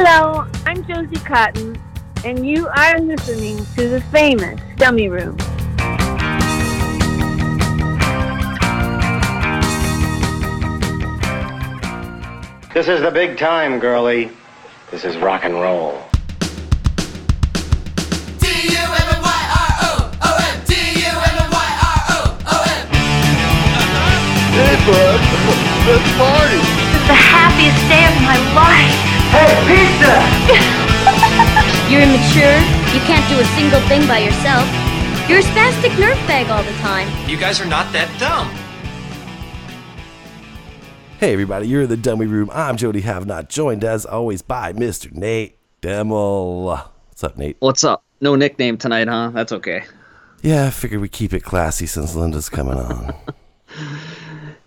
[0.00, 1.76] Hello, I'm Josie Cotton,
[2.24, 5.36] and you are listening to the famous Dummy Room.
[12.72, 14.30] This is the big time, girlie.
[14.92, 16.00] This is rock and roll.
[24.54, 25.20] Hey, bud.
[25.88, 26.54] Let's party.
[26.94, 29.17] It's the happiest day of my life.
[29.30, 30.14] Hey, pizza!
[31.90, 32.56] You're immature.
[32.94, 34.66] You can't do a single thing by yourself.
[35.28, 37.08] You're a spastic nerve bag all the time.
[37.28, 38.48] You guys are not that dumb.
[41.18, 42.48] Hey everybody, you're in the Dummy Room.
[42.52, 45.12] I'm Jody Have Not, joined as always by Mr.
[45.12, 46.64] Nate Demmel.
[47.08, 47.56] What's up, Nate?
[47.60, 48.04] What's up?
[48.20, 49.30] No nickname tonight, huh?
[49.34, 49.82] That's okay.
[50.42, 53.14] Yeah, I figured we keep it classy since Linda's coming on.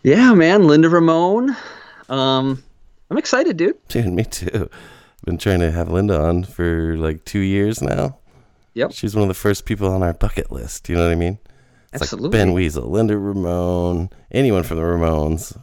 [0.03, 0.65] Yeah, man.
[0.65, 1.55] Linda Ramone.
[2.09, 2.63] Um,
[3.11, 3.75] I'm excited, dude.
[3.89, 4.69] Dude, me too.
[4.71, 8.17] I've Been trying to have Linda on for like two years now.
[8.73, 8.93] Yep.
[8.93, 10.87] She's one of the first people on our bucket list.
[10.87, 11.37] You know what I mean?
[11.91, 12.29] It's Absolutely.
[12.29, 15.57] like Ben Weasel, Linda Ramone, anyone from the Ramones.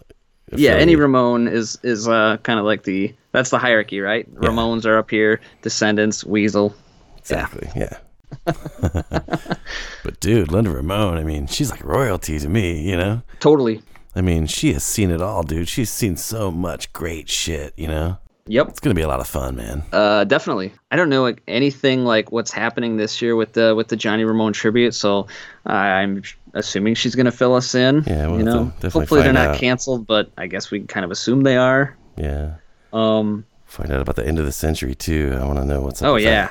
[0.53, 1.01] Yeah, any affiliate.
[1.01, 4.29] Ramone is is uh kind of like the that's the hierarchy, right?
[4.31, 4.51] Yeah.
[4.51, 6.75] Ramones are up here, Descendants, Weasel.
[7.17, 7.71] Exactly.
[7.75, 7.97] Yeah.
[8.45, 13.23] but dude, Linda Ramone, I mean, she's like royalty to me, you know?
[13.41, 13.81] Totally.
[14.15, 15.69] I mean, she has seen it all, dude.
[15.69, 18.19] She's seen so much great shit, you know?
[18.51, 18.69] Yep.
[18.69, 19.83] It's gonna be a lot of fun, man.
[19.93, 20.73] Uh, definitely.
[20.91, 24.25] I don't know like, anything like what's happening this year with the with the Johnny
[24.25, 25.27] Ramone tribute, so
[25.67, 26.23] I'm
[26.55, 28.05] assuming she's gonna fill us in.
[28.07, 28.65] Yeah, we'll you to know.
[28.77, 29.59] definitely Hopefully they're not out.
[29.59, 31.95] canceled, but I guess we can kind of assume they are.
[32.17, 32.55] Yeah.
[32.95, 33.45] Um.
[33.67, 35.37] Find out about the end of the century too.
[35.39, 36.09] I wanna know what's up.
[36.09, 36.51] Oh yeah.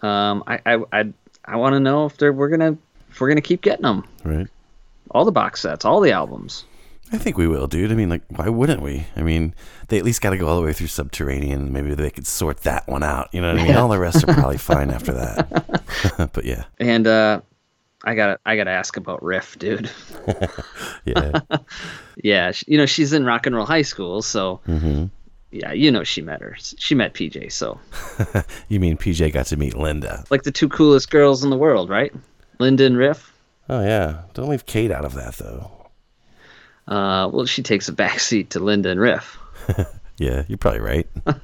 [0.00, 0.06] that.
[0.06, 1.12] Um, I I I,
[1.44, 2.76] I want to know if they're we're gonna
[3.08, 4.48] if we're gonna keep getting them, Right.
[5.12, 6.64] All the box sets, all the albums.
[7.12, 7.92] I think we will, dude.
[7.92, 9.06] I mean, like, why wouldn't we?
[9.16, 9.54] I mean,
[9.88, 11.70] they at least got to go all the way through Subterranean.
[11.70, 13.28] Maybe they could sort that one out.
[13.32, 13.76] You know what I mean?
[13.76, 16.30] All the rest are probably fine after that.
[16.32, 17.42] but yeah, And uh,
[18.02, 19.90] I gotta I gotta ask about Riff, dude.
[21.04, 21.40] yeah,
[22.16, 25.04] yeah, you know she's in rock and roll high school, so hmm
[25.50, 26.56] yeah, you know she met her.
[26.58, 27.78] She met PJ, so
[28.68, 30.24] You mean PJ got to meet Linda?
[30.30, 32.12] like the two coolest girls in the world, right?
[32.58, 33.31] Linda and Riff.
[33.68, 34.22] Oh yeah.
[34.34, 35.70] Don't leave Kate out of that though.
[36.86, 39.38] Uh, well, she takes a backseat to Linda and Riff.
[40.18, 41.06] Yeah, you're probably right.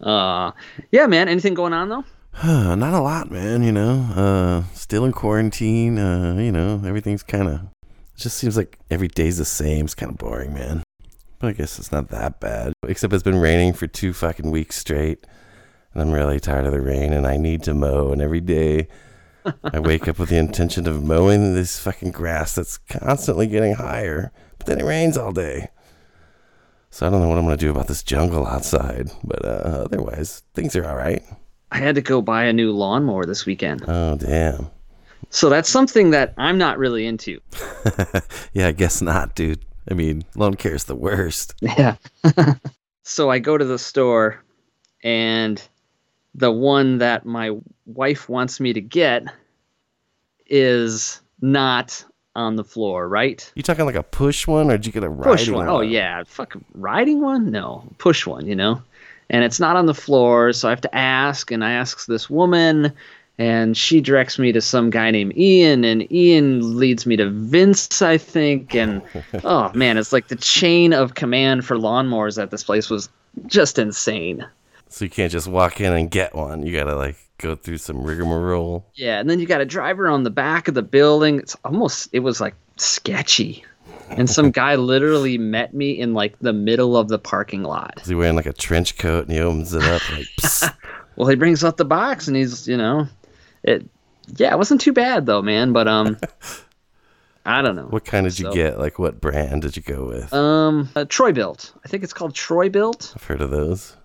[0.00, 0.52] Uh,
[0.92, 1.28] yeah, man.
[1.28, 2.04] Anything going on though?
[2.42, 3.62] Uh, not a lot, man.
[3.62, 5.98] You know, uh, still in quarantine.
[5.98, 7.60] Uh, you know, everything's kind of.
[7.82, 9.86] It just seems like every day's the same.
[9.86, 10.82] It's kind of boring, man.
[11.38, 12.74] But I guess it's not that bad.
[12.86, 15.26] Except it's been raining for two fucking weeks straight,
[15.94, 18.12] and I'm really tired of the rain, and I need to mow.
[18.12, 18.88] And every day,
[19.64, 24.32] I wake up with the intention of mowing this fucking grass that's constantly getting higher,
[24.58, 25.68] but then it rains all day.
[26.90, 29.10] So I don't know what I'm gonna do about this jungle outside.
[29.24, 31.22] But uh, otherwise, things are all right.
[31.72, 33.84] I had to go buy a new lawnmower this weekend.
[33.88, 34.70] Oh damn.
[35.30, 37.40] So that's something that I'm not really into.
[38.52, 39.64] yeah, I guess not, dude.
[39.90, 41.54] I mean, lawn care is the worst.
[41.60, 41.96] Yeah.
[43.02, 44.42] so I go to the store,
[45.02, 45.60] and
[46.34, 47.56] the one that my
[47.86, 49.24] wife wants me to get
[50.46, 52.04] is not
[52.36, 53.50] on the floor, right?
[53.54, 55.68] You talking like a push one, or did you get a Push riding one.
[55.68, 57.50] Oh yeah, fucking riding one?
[57.50, 58.46] No, push one.
[58.46, 58.82] You know,
[59.30, 62.28] and it's not on the floor, so I have to ask, and I ask this
[62.28, 62.92] woman.
[63.36, 68.00] And she directs me to some guy named Ian, and Ian leads me to Vince,
[68.00, 68.76] I think.
[68.76, 69.02] And
[69.44, 73.08] oh man, it's like the chain of command for lawnmowers at this place was
[73.46, 74.46] just insane.
[74.88, 76.64] So you can't just walk in and get one.
[76.64, 78.86] You gotta like go through some rigmarole.
[78.94, 81.38] Yeah, and then you got to drive around the back of the building.
[81.38, 83.64] It's almost it was like sketchy.
[84.10, 88.00] And some guy literally met me in like the middle of the parking lot.
[88.02, 90.74] Is he wearing like a trench coat and he opens it up like,
[91.16, 93.06] Well, he brings out the box and he's, you know,
[93.62, 93.86] it
[94.36, 96.16] yeah, it wasn't too bad though, man, but um
[97.46, 97.88] I don't know.
[97.88, 98.78] what kind did you get?
[98.78, 100.32] Like what brand did you go with?
[100.32, 101.72] Um uh, Troy-Bilt.
[101.84, 103.14] I think it's called Troy-Bilt.
[103.16, 103.96] I've heard of those.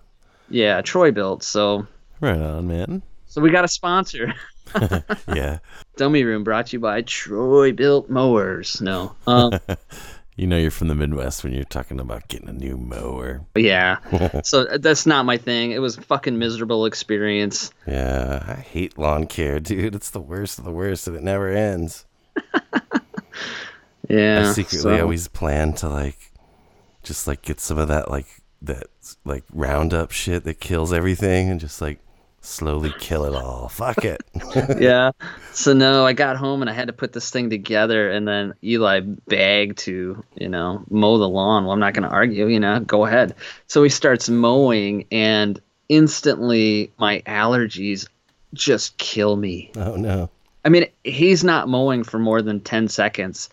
[0.50, 1.42] Yeah, Troy-Bilt.
[1.42, 1.86] So
[2.20, 3.02] Right on, man.
[3.26, 4.34] so we got a sponsor.
[5.34, 5.58] Yeah.
[5.96, 8.80] Dummy Room brought to you by Troy-Bilt Mowers.
[8.80, 9.14] No.
[9.26, 9.52] Um
[10.36, 13.42] You know you're from the Midwest when you're talking about getting a new mower.
[13.54, 13.98] Yeah.
[14.42, 15.72] so uh, that's not my thing.
[15.72, 17.70] It was a fucking miserable experience.
[17.86, 19.94] Yeah, I hate lawn care, dude.
[19.94, 22.06] It's the worst of the worst, and it never ends.
[24.08, 24.48] Yeah.
[24.48, 26.18] I secretly so- always plan to like,
[27.02, 28.26] just like get some of that like
[28.62, 28.86] that
[29.24, 31.98] like Roundup shit that kills everything, and just like
[32.40, 33.68] slowly kill it all.
[33.68, 34.22] Fuck it.
[34.80, 35.12] yeah.
[35.52, 38.54] So no, I got home and I had to put this thing together, and then
[38.62, 41.64] Eli begged to, you know, mow the lawn.
[41.64, 42.46] Well, I'm not going to argue.
[42.46, 43.34] You know, go ahead.
[43.66, 48.06] So he starts mowing, and instantly my allergies
[48.54, 49.70] just kill me.
[49.76, 50.30] oh no.
[50.64, 53.48] I mean, he's not mowing for more than 10 seconds,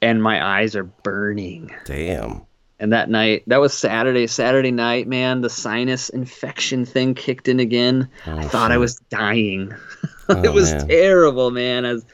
[0.00, 1.74] and my eyes are burning.
[1.84, 2.42] Damn.
[2.80, 4.26] And that night, that was Saturday.
[4.26, 8.08] Saturday night, man, the sinus infection thing kicked in again.
[8.26, 9.72] I thought I was dying.
[10.32, 10.86] Oh, it was man.
[10.86, 11.84] terrible, man.
[11.84, 12.04] I was,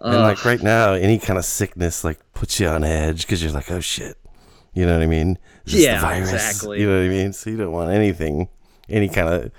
[0.00, 3.50] And like right now, any kind of sickness like puts you on edge because you're
[3.50, 4.16] like, oh shit.
[4.74, 5.38] You know what I mean?
[5.66, 6.32] Is this the Yeah, virus?
[6.32, 6.80] exactly.
[6.80, 7.32] You know what I mean?
[7.32, 8.48] So you don't want anything,
[8.88, 9.50] any kind of,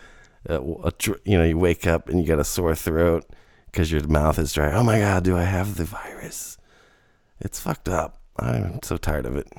[0.49, 0.91] uh,
[1.25, 3.25] you know, you wake up and you got a sore throat
[3.65, 4.71] because your mouth is dry.
[4.71, 6.57] Oh my god, do I have the virus?
[7.41, 8.21] It's fucked up.
[8.37, 9.51] I'm so tired of it.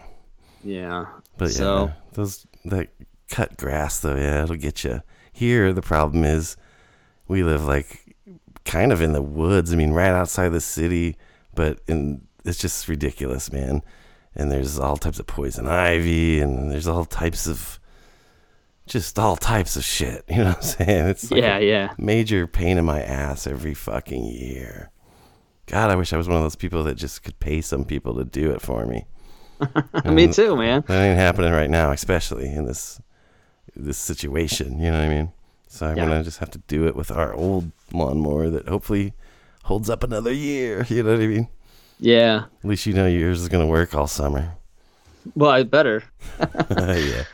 [0.65, 1.07] Yeah.
[1.37, 2.89] But so, yeah, those that
[3.29, 5.03] cut grass though, yeah, it'll get you.
[5.33, 6.57] Here, the problem is
[7.29, 8.17] we live like
[8.65, 9.73] kind of in the woods.
[9.73, 11.17] I mean, right outside the city,
[11.55, 13.83] but in it's just ridiculous, man.
[14.35, 17.79] And there's all types of poison ivy, and there's all types of
[18.87, 20.25] just all types of shit.
[20.31, 21.07] You know what I'm saying?
[21.09, 21.95] It's like yeah, a yeah.
[21.99, 24.91] major pain in my ass every fucking year.
[25.67, 28.15] God, I wish I was one of those people that just could pay some people
[28.17, 29.07] to do it for me.
[30.05, 30.85] Me too, man.
[30.87, 33.01] That ain't happening right now, especially in this
[33.77, 34.79] this situation.
[34.81, 35.33] You know what I mean?
[35.69, 36.05] So I'm Yeah.
[36.07, 39.13] gonna just have to do it with our old lawnmower that hopefully
[39.65, 40.85] holds up another year.
[40.91, 41.49] You know what I mean?
[41.99, 42.45] Yeah.
[42.65, 44.55] At least you know yours is gonna work all summer.
[45.35, 46.03] Well, I better.
[46.71, 47.25] yeah.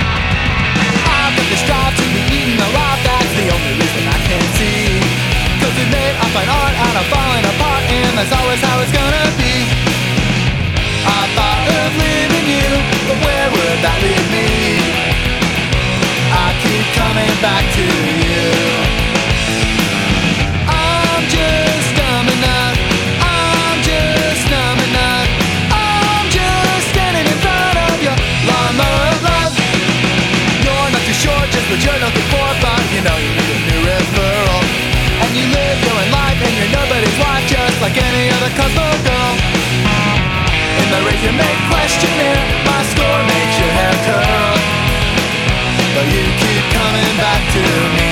[0.00, 5.02] I think it's strive to be eaten alive, that's the only reason I can see.
[5.60, 7.59] Cause we made up an art out of falling apart, and
[8.20, 9.54] that's always how it's gonna be.
[11.08, 12.68] I thought of leaving you,
[13.08, 14.76] but where would that leave me?
[16.28, 17.86] I keep coming back to
[18.20, 18.44] you.
[20.68, 21.96] I'm just.
[23.24, 24.44] I'm just.
[25.72, 27.96] I'm just standing in front of
[29.08, 29.54] of love.
[30.60, 31.16] You're not too
[31.48, 32.00] just you're
[32.36, 34.60] for, but you know you need a new referral.
[35.24, 35.89] And you live
[37.00, 39.32] own life, just like any other Cosmo girl.
[40.80, 44.54] In the race make questionnaire, my score makes your hair curl.
[45.94, 47.64] But you keep coming back to
[47.96, 48.09] me.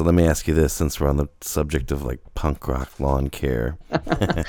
[0.00, 2.98] So let me ask you this since we're on the subject of like punk rock
[2.98, 3.76] lawn care.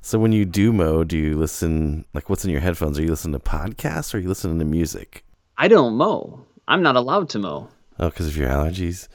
[0.00, 2.98] so when you do mow, do you listen like what's in your headphones?
[2.98, 5.26] Are you listening to podcasts or are you listening to music?
[5.58, 6.42] I don't mow.
[6.66, 7.68] I'm not allowed to mow.
[7.98, 9.08] Oh, because of your allergies?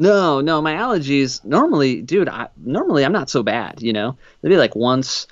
[0.00, 4.16] No, no, my allergies normally, dude, I, normally I'm not so bad, you know.
[4.42, 5.28] Maybe like once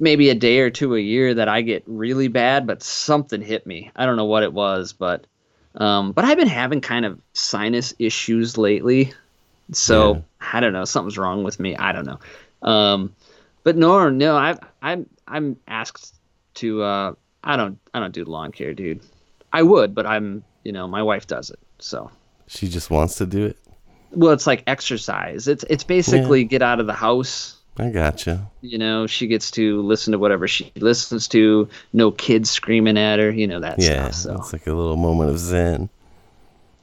[0.00, 3.64] maybe a day or two a year that I get really bad, but something hit
[3.64, 3.92] me.
[3.94, 5.28] I don't know what it was, but
[5.76, 9.12] um but I've been having kind of sinus issues lately.
[9.72, 10.20] So, Yeah.
[10.52, 11.76] I don't know, something's wrong with me.
[11.76, 12.18] I don't know.
[12.68, 13.14] Um
[13.64, 16.14] but no, no, I I'm I'm asked
[16.54, 17.12] to uh
[17.44, 19.00] I don't I don't do lawn care, dude.
[19.52, 21.58] I would, but I'm, you know, my wife does it.
[21.78, 22.10] So,
[22.46, 23.58] She just wants to do it.
[24.12, 25.48] well, it's like exercise.
[25.48, 28.50] It's it's basically get out of the house I gotcha.
[28.60, 31.68] You know, she gets to listen to whatever she listens to.
[31.92, 33.30] No kids screaming at her.
[33.30, 34.10] You know that Yeah, stuff.
[34.10, 35.90] So it's like a little moment of zen.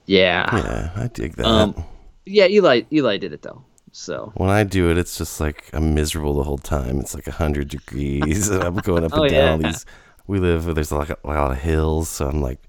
[0.05, 1.45] yeah, Yeah, I dig that.
[1.45, 1.83] Um,
[2.25, 2.47] yeah.
[2.47, 3.63] Eli Eli did it though.
[3.91, 6.99] So when I do it, it's just like I'm miserable the whole time.
[6.99, 9.67] It's like hundred degrees, and I'm going up Oh, and down yeah.
[9.71, 9.85] these.
[10.27, 12.59] We live there's like a lot of hills, so I'm like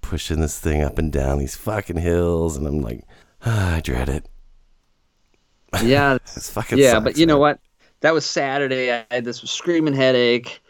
[0.00, 3.04] pushing this thing up and down these fucking hills, and I'm like,
[3.44, 4.26] ah, I dread it.
[5.82, 6.92] yeah, It's fucking yeah.
[6.92, 7.60] sucks, But you know what?
[8.00, 8.92] That was Saturday.
[8.92, 10.60] I had this screaming headache,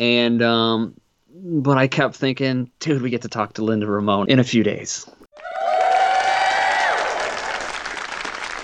[0.00, 1.00] and um,
[1.32, 4.62] but I kept thinking, dude, we get to talk to Linda Ramone in a few
[4.62, 5.08] days.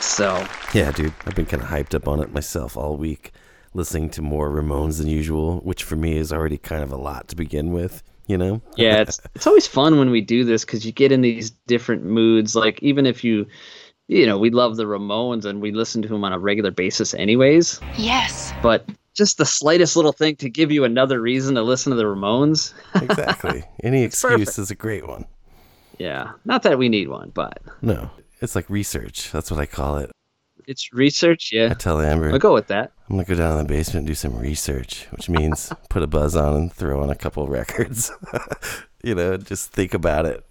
[0.00, 3.32] So Yeah, dude, I've been kind of hyped up on it myself all week,
[3.74, 7.28] listening to more Ramones than usual, which for me is already kind of a lot
[7.28, 8.02] to begin with.
[8.26, 8.60] You know?
[8.76, 12.04] yeah, it's it's always fun when we do this because you get in these different
[12.04, 12.56] moods.
[12.56, 13.46] Like even if you,
[14.08, 17.14] you know, we love the Ramones and we listen to them on a regular basis,
[17.14, 17.80] anyways.
[17.96, 18.52] Yes.
[18.62, 22.04] But just the slightest little thing to give you another reason to listen to the
[22.04, 22.72] Ramones.
[23.02, 23.64] exactly.
[23.82, 24.58] Any excuse perfect.
[24.58, 25.24] is a great one.
[25.98, 28.10] Yeah, not that we need one, but No,
[28.40, 29.32] it's like research.
[29.32, 30.10] That's what I call it.
[30.66, 31.50] it's research.
[31.52, 31.64] yeah.
[31.64, 32.92] I Yeah, tell Amber, I'll go with that.
[33.08, 36.06] I'm gonna go down in the basement and do some research, which means put a
[36.06, 38.12] buzz on and throw on a couple records.
[39.02, 40.44] you know, just think about it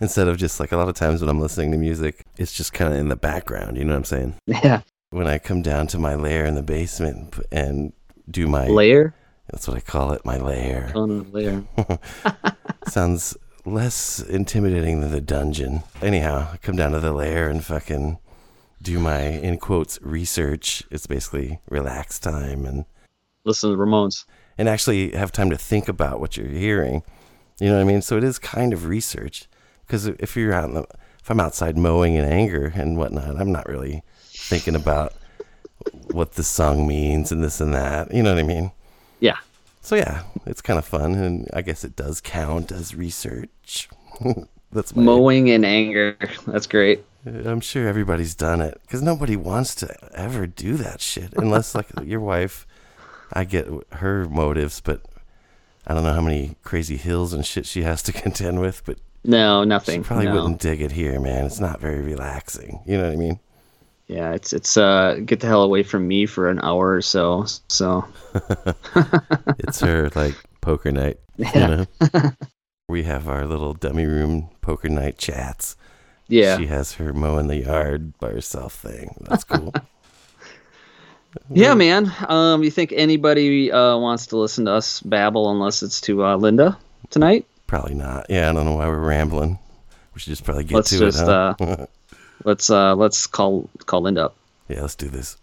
[0.00, 2.72] instead of just like a lot of times when I'm listening to music, it's just
[2.72, 3.76] kind of in the background.
[3.76, 4.34] You know what I'm saying?
[4.46, 7.92] Yeah, When I come down to my lair in the basement and
[8.30, 9.14] do my layer
[9.50, 10.92] that's what I call it, my lair.
[10.94, 11.64] on a layer.
[12.86, 15.82] Sounds less intimidating than the dungeon.
[16.00, 18.18] Anyhow, I come down to the lair and fucking
[18.80, 20.84] do my in quotes research.
[20.92, 22.84] It's basically relax time and
[23.44, 24.24] Listen to the Ramones.
[24.56, 27.02] and actually have time to think about what you're hearing.
[27.60, 28.02] You know what I mean?
[28.02, 29.48] So it is kind of research
[29.90, 30.86] because if you're out in the,
[31.18, 35.14] if I'm outside mowing in anger and whatnot, I'm not really thinking about
[36.12, 38.14] what this song means and this and that.
[38.14, 38.70] You know what I mean?
[39.18, 39.38] Yeah,
[39.82, 43.88] So yeah, it's kind of fun, and I guess it does count as research.
[44.72, 46.16] That's my, mowing in anger.
[46.46, 47.04] That's great.
[47.26, 51.74] Uh, I'm sure everybody's done it because nobody wants to ever do that shit unless
[51.74, 52.64] like your wife.
[53.32, 55.02] I get her motives, but
[55.84, 58.84] I don't know how many crazy hills and shit she has to contend with.
[58.84, 60.02] But No, she nothing.
[60.02, 60.34] probably no.
[60.34, 61.44] wouldn't dig it here, man.
[61.44, 62.80] It's not very relaxing.
[62.86, 63.38] You know what I mean?
[64.06, 67.46] Yeah, it's it's uh get the hell away from me for an hour or so.
[67.68, 68.04] So
[69.58, 71.18] It's her like poker night.
[71.36, 71.52] Yeah.
[71.54, 72.30] You know?
[72.88, 75.76] we have our little dummy room poker night chats.
[76.28, 79.14] yeah, She has her mowing the yard by herself thing.
[79.20, 79.72] That's cool.
[81.50, 82.12] yeah, man.
[82.28, 86.36] Um, you think anybody uh wants to listen to us babble unless it's to uh,
[86.36, 86.76] Linda
[87.10, 87.46] tonight?
[87.70, 88.26] Probably not.
[88.28, 89.56] Yeah, I don't know why we're rambling.
[90.12, 91.86] We should just probably get Let's to just, it, huh?
[92.44, 94.34] Let's uh let's call call Linda up.
[94.68, 95.36] yeah, let's do this.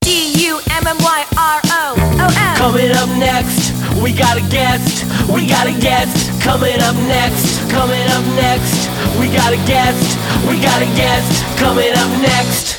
[0.00, 2.56] D U M M Y R O O M.
[2.56, 3.70] Coming up next,
[4.02, 5.04] we got a guest.
[5.30, 6.42] We got a guest.
[6.42, 7.60] Coming up next.
[7.70, 8.88] Coming up next,
[9.20, 10.18] we got a guest.
[10.48, 11.44] We got a guest.
[11.58, 12.77] Coming up next.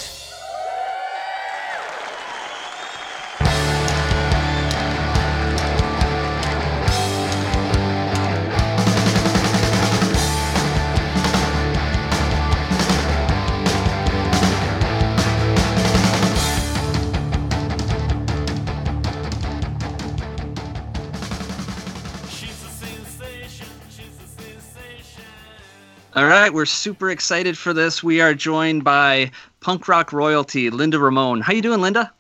[26.19, 28.03] All right, we're super excited for this.
[28.03, 31.39] We are joined by punk rock royalty Linda Ramone.
[31.39, 32.11] How you doing, Linda?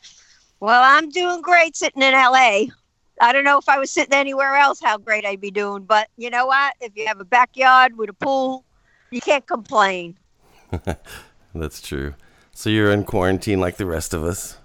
[0.61, 2.67] Well, I'm doing great sitting in LA.
[3.19, 6.07] I don't know if I was sitting anywhere else how great I'd be doing, but
[6.15, 6.75] you know what?
[6.79, 8.63] If you have a backyard with a pool,
[9.11, 10.15] you can't complain.
[11.53, 12.13] That's true.
[12.53, 14.59] So you're in quarantine like the rest of us.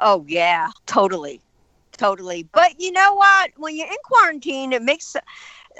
[0.00, 1.40] Oh yeah, totally,
[1.92, 2.48] totally.
[2.50, 3.52] But you know what?
[3.58, 5.14] When you're in quarantine, it makes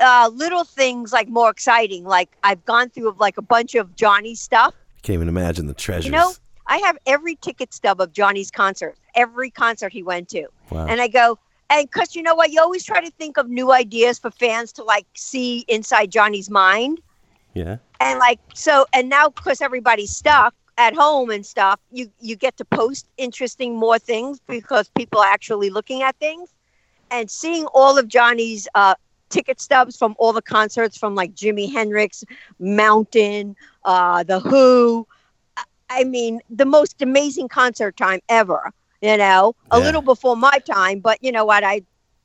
[0.00, 2.05] uh, little things like more exciting.
[2.05, 4.75] Like I've gone through like a bunch of Johnny's stuff.
[5.03, 6.07] Can't even imagine the treasures.
[6.07, 6.33] You know,
[6.67, 10.87] I have every ticket stub of Johnny's concert, every concert he went to, wow.
[10.87, 11.38] and I go.
[11.69, 14.73] And because you know what, you always try to think of new ideas for fans
[14.73, 17.00] to like see inside Johnny's mind.
[17.55, 17.79] yeah.
[18.00, 22.57] and like so and now because everybody's stuck at home and stuff you you get
[22.57, 26.50] to post interesting more things because people are actually looking at things
[27.11, 28.95] and seeing all of johnny's uh
[29.28, 32.25] ticket stubs from all the concerts from like jimi hendrix
[32.59, 35.06] mountain uh the who
[35.88, 39.85] I- mean the most amazing concert time ever you know a Yeah.
[39.85, 41.83] little before my time but you know what i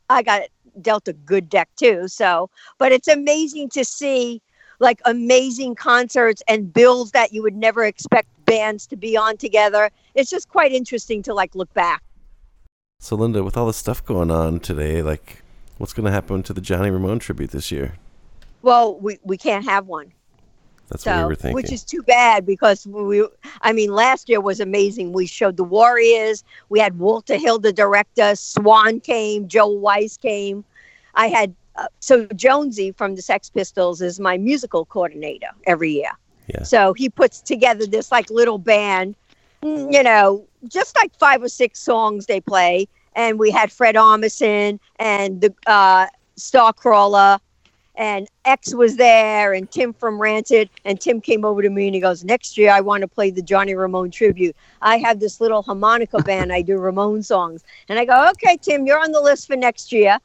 [0.09, 0.41] i got
[0.81, 4.41] dealt a good deck too so but it's amazing to see
[4.79, 9.91] like amazing concerts and bills that you would never expect bands to be on together.
[10.15, 12.01] It's just quite interesting to like look back.
[12.99, 15.43] So, Linda, with all the stuff going on today, like,
[15.81, 17.95] what's going to happen to the Johnny Ramone tribute this year?
[18.61, 20.13] Well, we, we can't have one.
[20.89, 21.55] That's what we So, were thinking.
[21.55, 23.27] which is too bad because we,
[23.61, 25.11] I mean, last year was amazing.
[25.11, 26.43] We showed the Warriors.
[26.69, 28.35] We had Walter Hill, the director.
[28.35, 29.47] Swan came.
[29.47, 30.63] Joe Weiss came.
[31.15, 36.11] I had uh, so Jonesy from the Sex Pistols is my musical coordinator every year.
[36.47, 36.63] Yeah.
[36.63, 39.15] So he puts together this like little band,
[39.63, 42.87] mm, you know, just like five or six songs they play.
[43.13, 47.39] And we had Fred Armisen and the uh, Starcrawler
[47.95, 51.95] and X was there and Tim from Rancid, and Tim came over to me and
[51.95, 54.55] he goes, "Next year I want to play the Johnny Ramone tribute.
[54.81, 56.53] I have this little harmonica band.
[56.53, 59.91] I do Ramone songs." And I go, "Okay, Tim, you're on the list for next
[59.91, 60.17] year,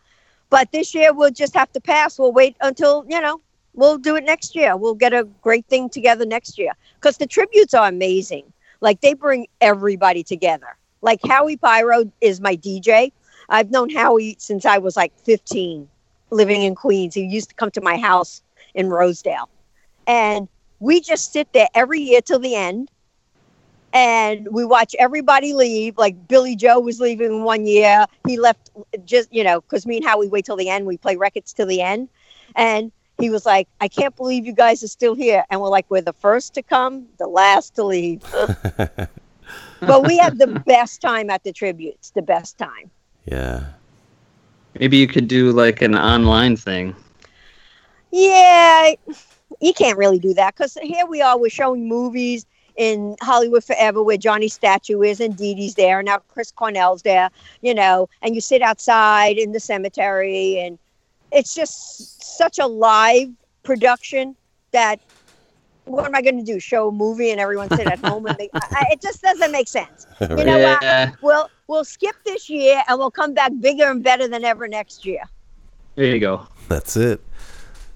[0.49, 2.19] but this year we'll just have to pass.
[2.19, 3.40] We'll wait until you know."
[3.75, 4.75] We'll do it next year.
[4.75, 8.50] We'll get a great thing together next year because the tributes are amazing.
[8.81, 10.78] Like they bring everybody together.
[11.07, 13.13] Like Howie Pyro is my DJ.
[13.49, 15.89] I've known Howie since I was like 15
[16.31, 17.15] living in Queens.
[17.15, 18.43] He used to come to my house
[18.75, 19.49] in Rosedale.
[20.09, 20.49] And
[20.81, 22.91] we just sit there every year till the end.
[23.93, 25.97] And we watch everybody leave.
[25.97, 28.07] Like Billie Joe was leaving one year.
[28.27, 28.71] He left
[29.05, 30.87] just, you know, because me and Howie wait till the end.
[30.87, 32.09] We play records till the end.
[32.57, 35.45] And he was like, I can't believe you guys are still here.
[35.51, 38.25] And we're like, we're the first to come, the last to leave.
[39.80, 42.90] but we have the best time at the tributes, the best time.
[43.25, 43.64] yeah.
[44.78, 46.95] Maybe you could do like an online thing.
[48.11, 48.92] Yeah,
[49.61, 51.38] you can't really do that because here we are.
[51.38, 52.45] We're showing movies
[52.76, 56.02] in Hollywood Forever where Johnny's statue is and Dee Dee's there.
[56.02, 57.30] Now Chris Cornell's there,
[57.62, 60.78] you know, and you sit outside in the cemetery and
[61.33, 63.30] it's just such a live
[63.62, 64.37] production
[64.73, 65.00] that
[65.87, 66.61] what am I going to do?
[66.61, 69.50] Show a movie and everyone sit at home and make, I, I- it just doesn't
[69.52, 70.07] make sense.
[70.21, 70.83] You know what?
[70.83, 71.12] Yeah.
[71.23, 75.05] We'll we'll skip this year and we'll come back bigger and better than ever next
[75.05, 75.23] year.
[75.95, 76.47] There you go.
[76.69, 77.21] That's it.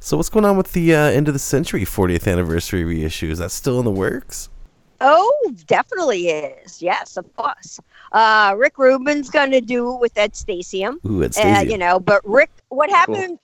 [0.01, 3.31] So, what's going on with the uh, end of the century 40th anniversary reissue?
[3.31, 4.49] Is that still in the works?
[5.03, 6.81] Oh, definitely is.
[6.83, 7.81] Yes, of course.
[8.13, 11.05] Uh, Rick Rubin's going to do it with Ed Stasium.
[11.07, 13.39] Ooh, Ed Uh, you know, but Rick, what happened?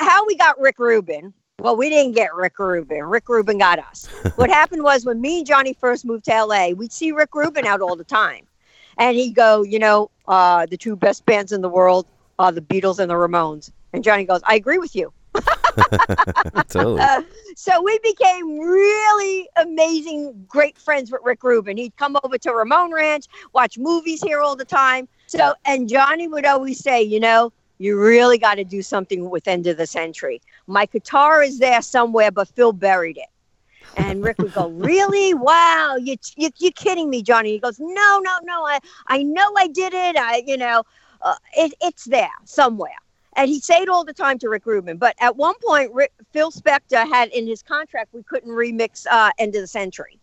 [0.00, 1.32] How we got Rick Rubin?
[1.60, 3.04] Well, we didn't get Rick Rubin.
[3.04, 4.06] Rick Rubin got us.
[4.36, 7.64] what happened was when me and Johnny first moved to LA, we'd see Rick Rubin
[7.64, 8.46] out all the time,
[8.98, 12.06] and he'd go, you know, uh, the two best bands in the world
[12.38, 13.70] are the Beatles and the Ramones.
[13.92, 15.12] And Johnny goes, I agree with you.
[16.68, 17.00] totally.
[17.00, 17.22] Uh,
[17.56, 21.76] so we became really amazing, great friends with Rick Rubin.
[21.76, 25.08] He'd come over to Ramon Ranch, watch movies here all the time.
[25.26, 29.46] So, and Johnny would always say, you know, you really got to do something with
[29.48, 30.40] End of the Century.
[30.66, 33.28] My guitar is there somewhere, but Phil buried it.
[33.96, 35.34] And Rick would go, really?
[35.34, 37.50] Wow, you, you you kidding me, Johnny?
[37.52, 38.66] He goes, no, no, no.
[38.66, 40.16] I I know I did it.
[40.16, 40.82] I you know,
[41.22, 42.96] uh, it, it's there somewhere.
[43.36, 44.96] And he'd say it all the time to Rick Rubin.
[44.96, 49.30] But at one point, Rick, Phil Spector had in his contract we couldn't remix uh,
[49.38, 50.18] End of the Century.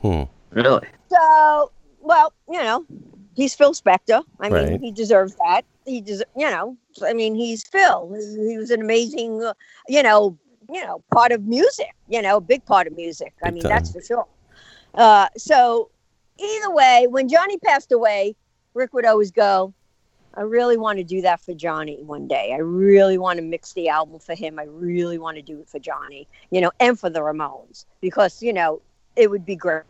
[0.00, 0.22] Hmm.
[0.50, 0.86] Really?
[1.10, 2.84] So, well, you know,
[3.34, 4.22] he's Phil Spector.
[4.38, 4.80] I mean, Right.
[4.80, 5.62] he deserves that.
[5.84, 6.76] He does, you know.
[7.04, 8.12] I mean, he's Phil.
[8.48, 9.54] He was an amazing, uh,
[9.88, 10.36] you know,
[10.72, 11.94] you know, part of music.
[12.08, 13.34] You know, big part of music.
[13.42, 13.70] I mean, time.
[13.70, 14.26] that's for sure.
[14.94, 15.90] Uh, so,
[16.38, 18.36] either way, when Johnny passed away,
[18.74, 19.72] Rick would always go.
[20.34, 22.52] I really want to do that for Johnny one day.
[22.54, 24.58] I really want to mix the album for him.
[24.58, 28.42] I really want to do it for Johnny, you know, and for the Ramones because,
[28.42, 28.80] you know,
[29.14, 29.82] it would be great.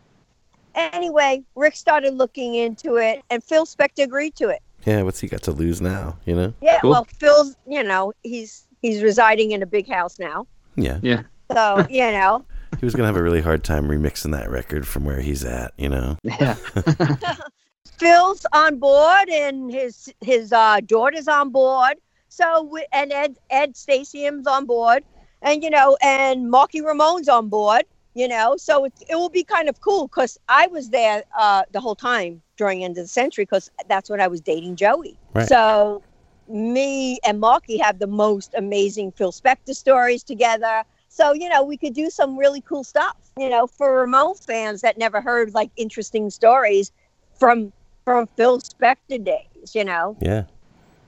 [0.75, 4.61] Anyway, Rick started looking into it and Phil Spector agreed to it.
[4.85, 6.17] Yeah, what's he got to lose now?
[6.25, 6.53] You know?
[6.61, 6.91] Yeah, Cool.
[6.91, 10.45] well, Phil's, you know, he's he's residing in a big house now.
[10.75, 10.99] Yeah.
[11.01, 11.23] Yeah.
[11.51, 12.45] So, you know,
[12.79, 15.73] He was gonna have a really hard time remixing that record from where he's at.
[15.77, 16.17] You know?
[16.23, 16.55] Yeah.
[17.99, 21.97] Phil's on board and his his uh, daughter's on board.
[22.29, 25.03] So we, and Ed Ed Stasium's on board,
[25.43, 27.83] and you know, and Marky Ramone's on board.
[28.15, 31.63] You know, so it, it will be kind of cool because I was there uh,
[31.71, 35.17] the whole time during end of the century because that's when I was dating Joey.
[35.33, 35.47] Right.
[35.47, 36.03] So
[36.47, 40.83] me and Marky have the most amazing Phil Spector stories together.
[41.09, 43.15] So you know, we could do some really cool stuff.
[43.37, 46.91] You know, for Ramone fans that never heard like interesting stories
[47.35, 47.71] from
[48.05, 50.43] from Phil Spector days, you know, Yeah.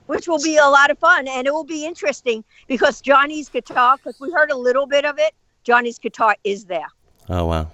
[0.06, 3.98] which will be a lot of fun and it will be interesting because Johnny's guitar,
[3.98, 6.86] because we heard a little bit of it, Johnny's guitar is there.
[7.28, 7.70] Oh wow.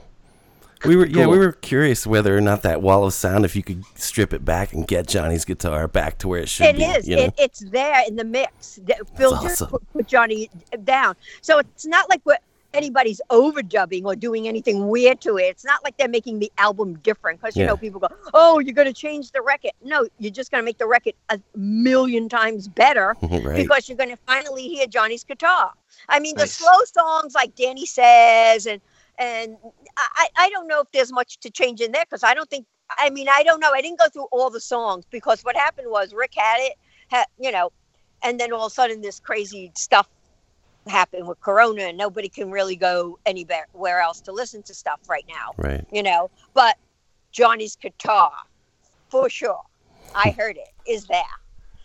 [0.85, 3.63] We were yeah, we were curious whether or not that wall of sound, if you
[3.63, 6.85] could strip it back and get Johnny's guitar back to where it should It be.
[6.85, 7.09] is.
[7.09, 7.23] You know?
[7.25, 8.81] It, it's there in the mix.
[9.17, 9.69] Phil just awesome.
[9.69, 10.51] put, put Johnny
[10.85, 11.15] down.
[11.41, 12.37] So it's not like we're,
[12.75, 15.43] anybody's overdubbing or doing anything weird to it.
[15.43, 17.69] It's not like they're making the album different because you Yeah.
[17.69, 20.65] know people go, "Oh, you're going to change the record." No, you're just going to
[20.65, 23.57] make the record a million times better right.
[23.57, 25.73] because you're going to finally hear Johnny's guitar.
[26.09, 26.57] I mean, Nice.
[26.59, 28.81] the slow songs like Danny says, and
[29.19, 29.57] and
[29.97, 32.67] I I don't know if there's much to change in there because I don't think.
[32.99, 33.71] I mean, I don't know.
[33.73, 36.75] I didn't go through all the songs because what happened was Rick had it,
[37.09, 37.73] had, you know,
[38.23, 40.09] and then all of a sudden this crazy stuff
[40.87, 45.25] happened with Corona, and nobody can really go anywhere else to listen to stuff right
[45.29, 45.87] now Right.
[45.91, 46.31] you know.
[46.55, 46.77] But
[47.31, 48.33] Johnny's guitar,
[49.09, 49.63] for sure,
[50.15, 50.41] I hmm.
[50.41, 51.23] heard it, is there.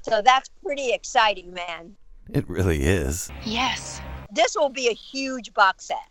[0.01, 1.95] So that's pretty exciting, man.
[2.33, 3.29] It really is.
[3.45, 4.01] Yes.
[4.31, 6.09] This will be a huge box set.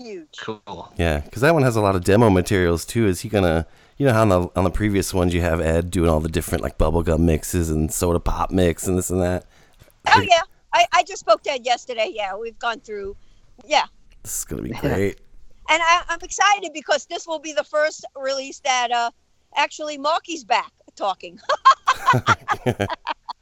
[0.00, 0.38] Huge.
[0.40, 0.92] Cool.
[0.96, 3.06] Yeah, because that one has a lot of demo materials too.
[3.06, 3.66] Is he gonna,
[3.98, 6.28] you know, how on the on the previous ones you have Ed doing all the
[6.28, 9.44] different like bubblegum mixes and soda pop mix and this and that.
[10.10, 10.40] Oh yeah,
[10.72, 12.10] I, I just spoke to Ed yesterday.
[12.14, 13.14] Yeah, we've gone through.
[13.66, 13.84] Yeah,
[14.22, 15.20] This is gonna be great.
[15.68, 19.10] and I, I'm excited because this will be the first release that uh
[19.54, 21.38] actually Marky's back talking.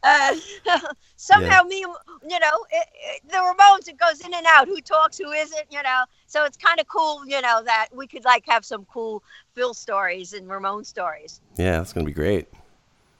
[0.03, 0.37] uh,
[1.17, 4.69] somehow me, you know, it, it, the Ramones, it goes in and out.
[4.69, 5.19] Who talks?
[5.19, 5.67] Who isn't?
[5.71, 6.05] You know.
[6.27, 9.23] So it's kind of cool, you know, that we could like have some cool
[9.55, 11.41] Phil stories and Ramone stories.
[11.57, 12.49] Yeah, it's gonna be great.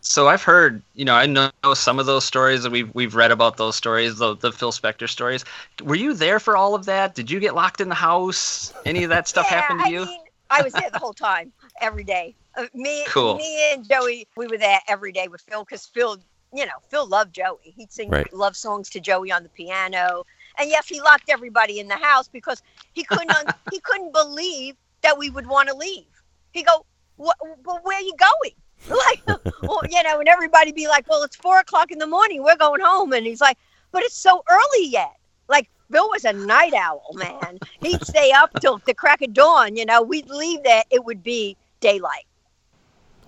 [0.01, 3.33] So I've heard, you know, I know some of those stories that we've we've read
[3.33, 5.45] about those stories, the the Phil Spector stories.
[5.83, 7.15] Were you there for all of that?
[7.15, 8.73] Did you get locked in the house?
[8.85, 10.07] Any of that stuff yeah, happened to I you?
[10.07, 12.35] Mean, I was there the whole time, every day.
[12.57, 13.37] Uh, me, Cool.
[13.37, 16.19] me and Joey, we were there every day with Phil because Phil,
[16.53, 17.75] you know, Phil loved Joey.
[17.77, 18.33] He'd sing Right.
[18.33, 20.25] love songs to Joey on the piano,
[20.59, 24.77] and yes, he locked everybody in the house because he couldn't un- he couldn't believe
[25.03, 26.07] that we would want to leave.
[26.53, 27.37] He go, "What?
[27.65, 28.55] Well, where are you going?"
[28.89, 29.23] Like,
[29.67, 32.43] well, you know, and everybody be like, "Well, it's four o'clock in the morning.
[32.43, 33.59] We're going home," and he's like,
[33.93, 35.15] "But it's so early yet."
[35.49, 37.61] Like Phil was a night owl, man.
[37.81, 39.77] He'd stay up till the crack of dawn.
[39.77, 42.28] You know, we'd leave there; it would be daylight.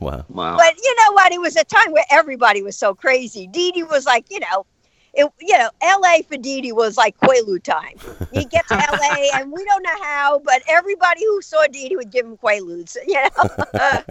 [0.01, 0.25] Wow.
[0.29, 0.57] Wow.
[0.57, 1.33] But you know what?
[1.33, 3.47] It was a time where everybody was so crazy.
[3.47, 4.67] Dee Dee was like, you know,
[5.15, 6.23] it, you know, L.A.
[6.23, 8.01] for Dee Dee was like Quaalude time.
[8.33, 9.31] You get to L.A.
[9.35, 12.97] and we don't know how, but everybody who saw Dee Dee would give him Quaaludes.
[13.07, 13.51] You know,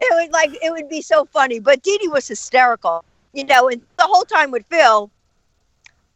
[0.00, 1.60] it would like it would be so funny.
[1.60, 3.04] But Dee Dee was hysterical.
[3.32, 5.10] You know, and the whole time with Phil,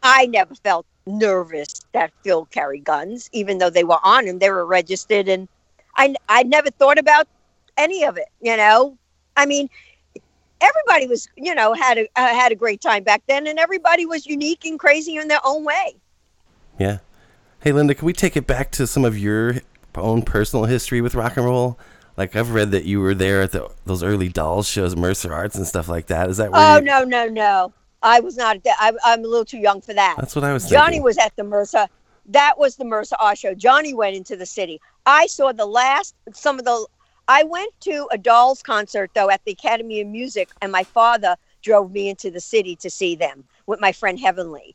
[0.03, 4.39] I never felt nervous that Phil carried guns, even though they were on him.
[4.39, 5.49] They were registered, and
[5.97, 7.29] I I never thought about
[7.77, 8.29] any of it.
[8.41, 8.97] You know,
[9.41, 9.71] I mean,
[10.61, 14.05] everybody was, you know, had a uh, had a great time back then, and everybody
[14.05, 15.97] was unique and crazy in their own way.
[16.79, 16.99] Yeah.
[17.61, 19.57] Hey, Linda, can we take it back to some of your
[19.95, 21.79] own personal history with rock and roll?
[22.19, 25.57] Like I've read that you were there at the, those early Dolls shows, Mercer Arts
[25.57, 26.29] and stuff like that.
[26.29, 27.73] Is that where Oh you, no, no, no!
[28.03, 28.57] I was not.
[28.57, 28.77] At that.
[28.79, 30.17] I, I'm a little too young for that.
[30.19, 31.03] That's what I was Johnny thinking.
[31.05, 31.87] was at the Mercer.
[32.27, 33.55] That was the Mercer Art show.
[33.55, 34.83] Johnny went into the city.
[35.07, 36.87] I saw the last some of the.
[37.31, 41.37] I went to a Dolls concert though at the Academy of Music, and my father
[41.63, 44.75] drove me into the city to see them with my friend Heavenly.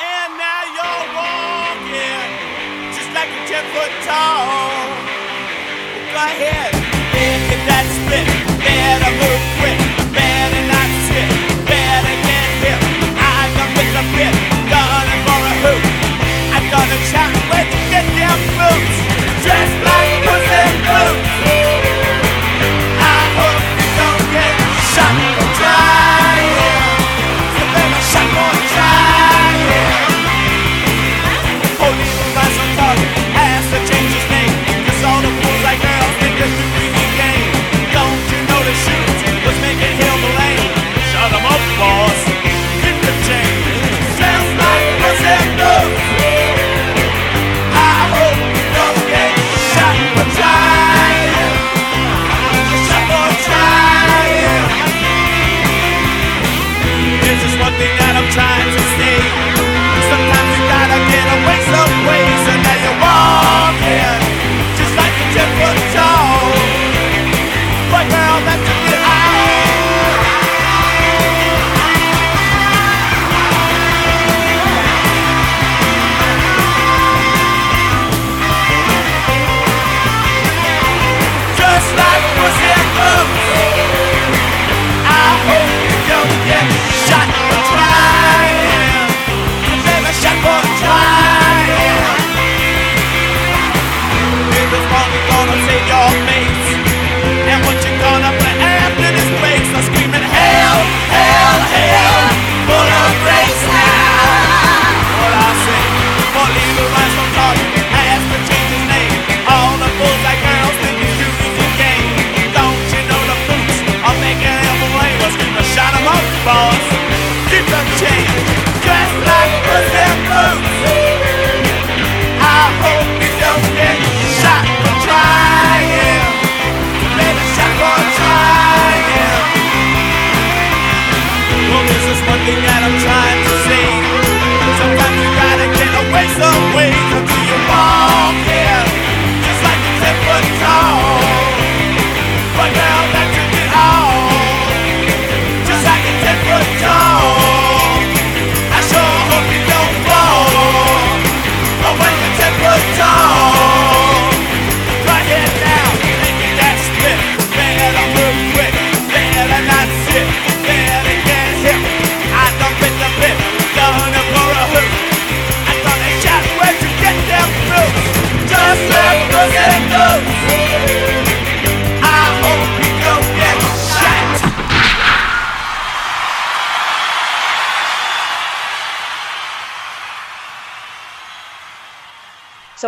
[0.00, 2.32] And now you're walking
[2.96, 4.88] just like a 10 foot tall.
[6.16, 6.72] Go ahead.
[8.64, 9.78] Better move quick,
[10.16, 11.28] better not sit,
[11.68, 12.48] better get
[13.76, 14.34] with the bit,
[15.28, 15.82] for a hoop.
[17.90, 19.07] Get them boots?
[19.48, 20.07] Dressed like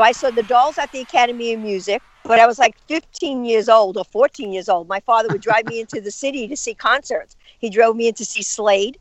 [0.01, 3.45] So I saw the Dolls at the Academy of Music, but I was like 15
[3.45, 4.89] years old or 14 years old.
[4.89, 7.37] My father would drive me into the city to see concerts.
[7.59, 8.97] He drove me in to see Slade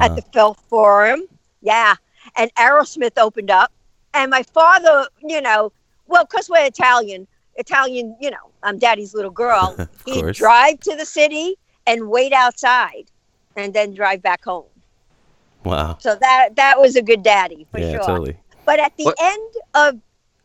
[0.00, 1.24] at the Felt Forum.
[1.60, 1.96] Yeah.
[2.38, 3.72] And Aerosmith opened up.
[4.14, 5.70] And my father, you know,
[6.06, 9.76] well, because we're Italian, Italian, you know, I'm daddy's little girl.
[10.06, 10.38] He'd course.
[10.38, 11.56] drive to the city
[11.86, 13.04] and wait outside
[13.54, 14.64] and then drive back home.
[15.64, 15.98] Wow.
[16.00, 18.00] So that that was a good daddy for yeah, sure.
[18.00, 18.38] totally.
[18.64, 20.00] But at the What- end of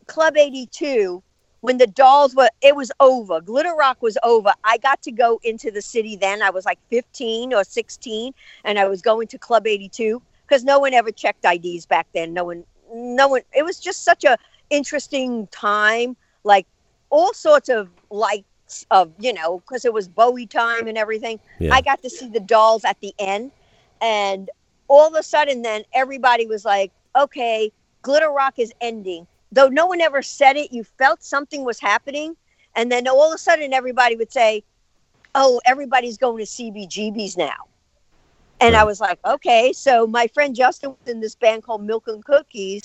[0.06, 1.22] Club 82,
[1.60, 3.40] when the dolls were, it was over.
[3.40, 4.52] Glitter Rock was over.
[4.64, 6.42] I got to go into the city then.
[6.42, 10.78] I was like 15 or 16, and I was going to Club 82 because no
[10.78, 12.34] one ever checked IDs back then.
[12.34, 13.42] No one, no one.
[13.56, 14.36] It was just such a
[14.70, 16.16] interesting time.
[16.44, 16.66] Like
[17.08, 21.40] all sorts of lights of, you know, because it was Bowie time and everything.
[21.58, 21.72] Yeah.
[21.72, 23.52] I got to see the dolls at the end,
[24.02, 24.50] and
[24.88, 29.86] all of a sudden, then everybody was like, "Okay, Glitter Rock is ending." Though no
[29.86, 32.36] one ever said it, you felt something was happening,
[32.74, 34.64] and then all of a sudden, everybody would say,
[35.34, 37.68] "Oh, everybody's going to CBGB's now."
[38.60, 39.72] And I was like, okay.
[39.72, 42.82] So my friend Justin was in this band called Milk and Cookies.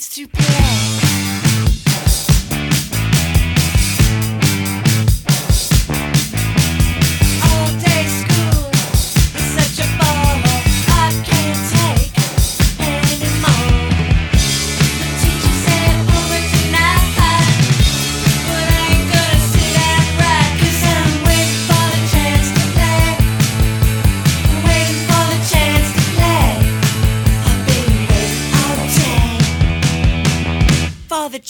[0.00, 1.09] Chance to play.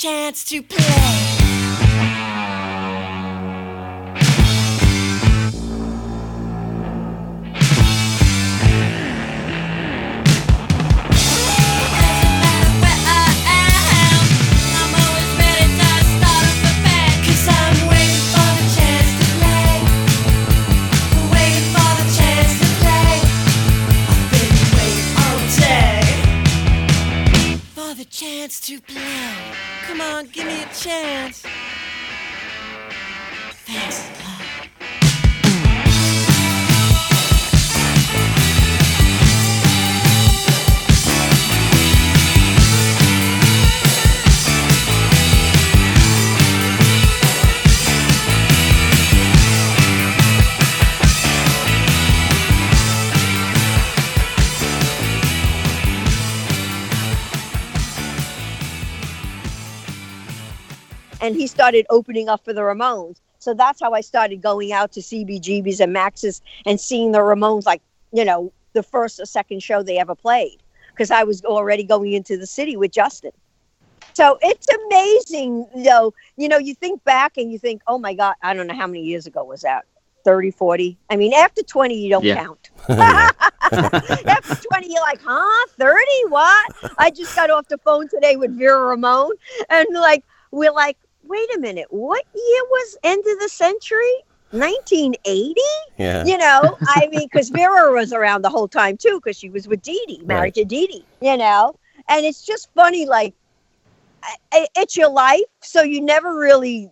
[0.00, 0.78] Chance to play.
[0.80, 0.86] The
[12.40, 12.72] matter
[13.04, 13.28] I
[14.08, 14.24] am
[14.80, 15.76] I'm always mad and
[16.16, 16.72] start off a
[17.60, 19.68] I'm waiting for the chance to play
[21.36, 23.12] waiting for the chance to play
[24.08, 24.48] I've been
[24.80, 26.00] waiting all day
[27.74, 29.49] for the chance to play.
[29.90, 31.44] Come on, give me a chance.
[33.66, 34.19] Thanks
[61.20, 63.20] and he started opening up for the Ramones.
[63.38, 67.64] So that's how I started going out to CBGBs and Max's and seeing the Ramones,
[67.64, 70.58] like, you know, the first or second show they ever played,
[70.90, 73.32] because I was already going into the city with Justin.
[74.14, 76.12] So it's amazing, though.
[76.36, 78.86] You know, you think back and you think, oh my God, I don't know how
[78.86, 79.84] many years ago was that?
[80.24, 80.98] 30, 40?
[81.08, 82.34] I mean, after 20, you don't Yeah.
[82.36, 82.70] count.
[82.90, 85.66] after 20, you're like, huh?
[85.78, 86.04] 30?
[86.28, 86.74] What?
[86.98, 89.32] I just got off the phone today with Vera Ramone,
[89.70, 90.98] and like, we're like,
[91.30, 94.14] wait a minute, what year was end of the century?
[94.52, 95.54] 1980?
[95.98, 96.24] Yeah.
[96.26, 99.68] You know, I mean, because Vera was around the whole time too, because she was
[99.68, 100.54] with Dee Dee, married Right.
[100.54, 101.74] to Dee Dee, you know?
[102.08, 103.34] And it's just funny, like,
[104.52, 106.90] it's your life, so you never really,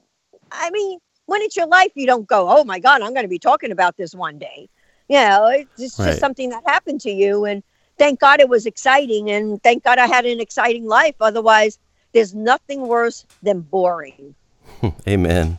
[0.52, 3.28] I mean, when it's your life, you don't go, oh my God, I'm going to
[3.28, 4.68] be talking about this one day.
[5.08, 5.46] You know,
[5.76, 6.18] it's just Right.
[6.18, 7.44] something that happened to you.
[7.44, 7.62] And
[7.98, 9.30] thank God it was exciting.
[9.30, 11.16] And thank God I had an exciting life.
[11.20, 11.78] Otherwise,
[12.12, 14.34] there's nothing worse than boring.
[15.08, 15.58] Amen.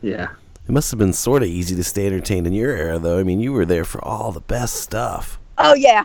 [0.00, 0.28] Yeah.
[0.68, 3.18] It must have been sort of easy to stay entertained in your era, though.
[3.18, 5.38] I mean, you were there for all the best stuff.
[5.58, 6.04] Oh, yeah.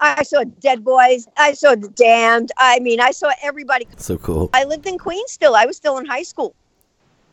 [0.00, 1.26] I saw Dead Boys.
[1.36, 2.52] I saw The Damned.
[2.56, 3.86] I mean, I saw everybody.
[3.96, 4.48] So cool.
[4.54, 5.54] I lived in Queens still.
[5.54, 6.54] I was still in high school.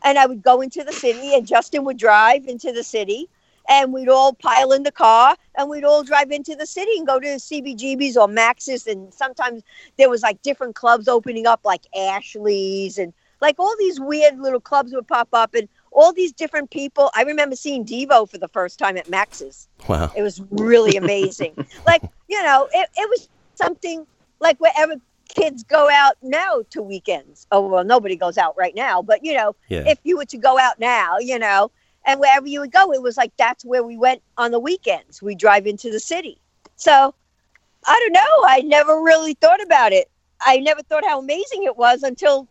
[0.04, 3.30] And I would go into the city, and Justin would drive into the city,
[3.70, 7.08] and we'd all pile in the car, and we'd all drive into the city and
[7.08, 8.88] go to the CBGB's or Max's.
[8.88, 9.64] And sometimes
[9.98, 14.60] there was like different clubs opening up, like Ashley's, and like all these weird little
[14.60, 15.54] clubs would pop up.
[15.54, 17.10] And all these different people.
[17.16, 19.70] I remember seeing Devo for the first time at Max's.
[19.88, 20.12] Wow.
[20.14, 21.54] It was really amazing.
[21.88, 24.06] like, you know, it, it was something
[24.42, 24.96] like wherever
[25.30, 27.48] kids go out now to weekends.
[27.50, 29.84] Oh, well, nobody goes out right now, but, you know, Yeah.
[29.88, 31.72] if you were to go out now, you know,
[32.06, 35.22] and wherever you would go, it was like that's where we went on the weekends.
[35.22, 36.40] We drive into the city.
[36.76, 37.14] So
[37.86, 38.48] I don't know.
[38.48, 40.10] I never really thought about it.
[40.42, 42.48] I never thought how amazing it was until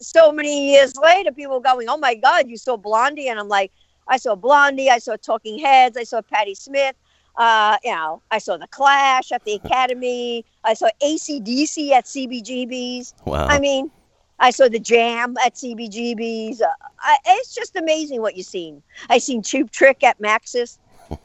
[0.00, 3.72] so many years later, people going, "Oh my God, you saw Blondie," and I'm like,
[4.08, 4.90] "I saw Blondie.
[4.90, 5.96] I saw Talking Heads.
[5.96, 6.96] I saw Patti Smith.
[7.36, 10.44] Uh, you know, I saw the Clash at the Academy.
[10.64, 13.14] I saw ACDC at CBGB's.
[13.24, 13.46] Wow.
[13.46, 13.90] I mean,
[14.38, 16.60] I saw the Jam at CBGB's.
[16.60, 16.66] Uh,
[17.00, 18.82] I, it's just amazing what you've seen.
[19.08, 20.78] I seen Tube Trick at Max's.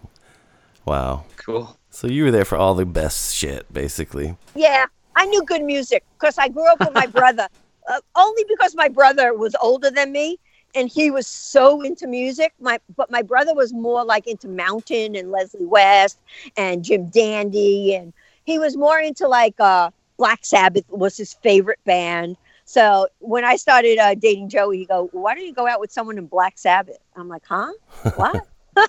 [0.86, 1.26] wow.
[1.38, 1.78] Cool.
[1.89, 4.38] So you were there for all the best shit, basically.
[4.56, 7.47] Yeah, I knew good music because I grew up with my brother.
[7.89, 10.39] Uh, only because my brother was older than me
[10.76, 12.54] and he was so into music.
[12.60, 16.19] My but my brother was more like into Mountain and Leslie West
[16.56, 18.13] and Jim Dandy and
[18.45, 22.38] he was more into like uh, Black Sabbath was his favorite band.
[22.71, 25.91] So when I started uh, dating Joey, he go, "Why don't you go out with
[25.91, 27.69] someone in Black Sabbath?" I'm like, "Huh?
[28.15, 28.47] What?"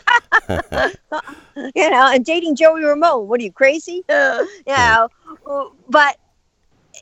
[1.75, 3.27] you know, and dating Joey Ramone.
[3.27, 4.05] What are you crazy?
[4.09, 5.09] you know,
[5.88, 6.16] but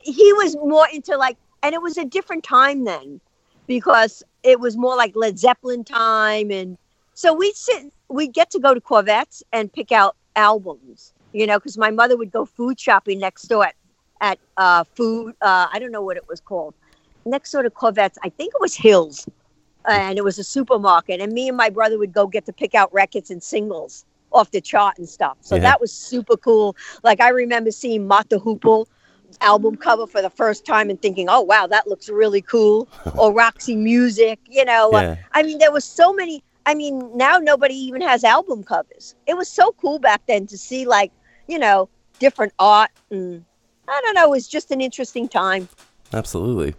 [0.01, 3.21] he was more into like, and it was a different time then
[3.67, 6.79] because it was more like Led Zeppelin time, and
[7.13, 11.13] so we'd sit, we'd get to go to Korvettes and pick out albums.
[11.31, 13.75] You know, because my mother would go food shopping next door at,
[14.21, 15.35] at uh, food.
[15.41, 16.75] Uh, I don't know what it was called.
[17.25, 19.27] Next door to Korvettes, I think it was Hills
[19.87, 22.75] and it was a supermarket and me and my brother would go get to pick
[22.75, 25.61] out records and singles off the chart and stuff so Yeah.
[25.61, 28.85] that was super cool like i remember seeing Mott the Hoople
[29.41, 33.33] album cover for the first time and thinking oh wow that looks really cool or
[33.33, 35.15] roxy music you know Yeah.
[35.33, 39.35] i mean there was so many i mean now nobody even has album covers it
[39.35, 41.11] was so cool back then to see like
[41.47, 43.45] you know different art and
[43.87, 45.67] i don't know it was just an interesting time
[46.13, 46.75] Absolutely.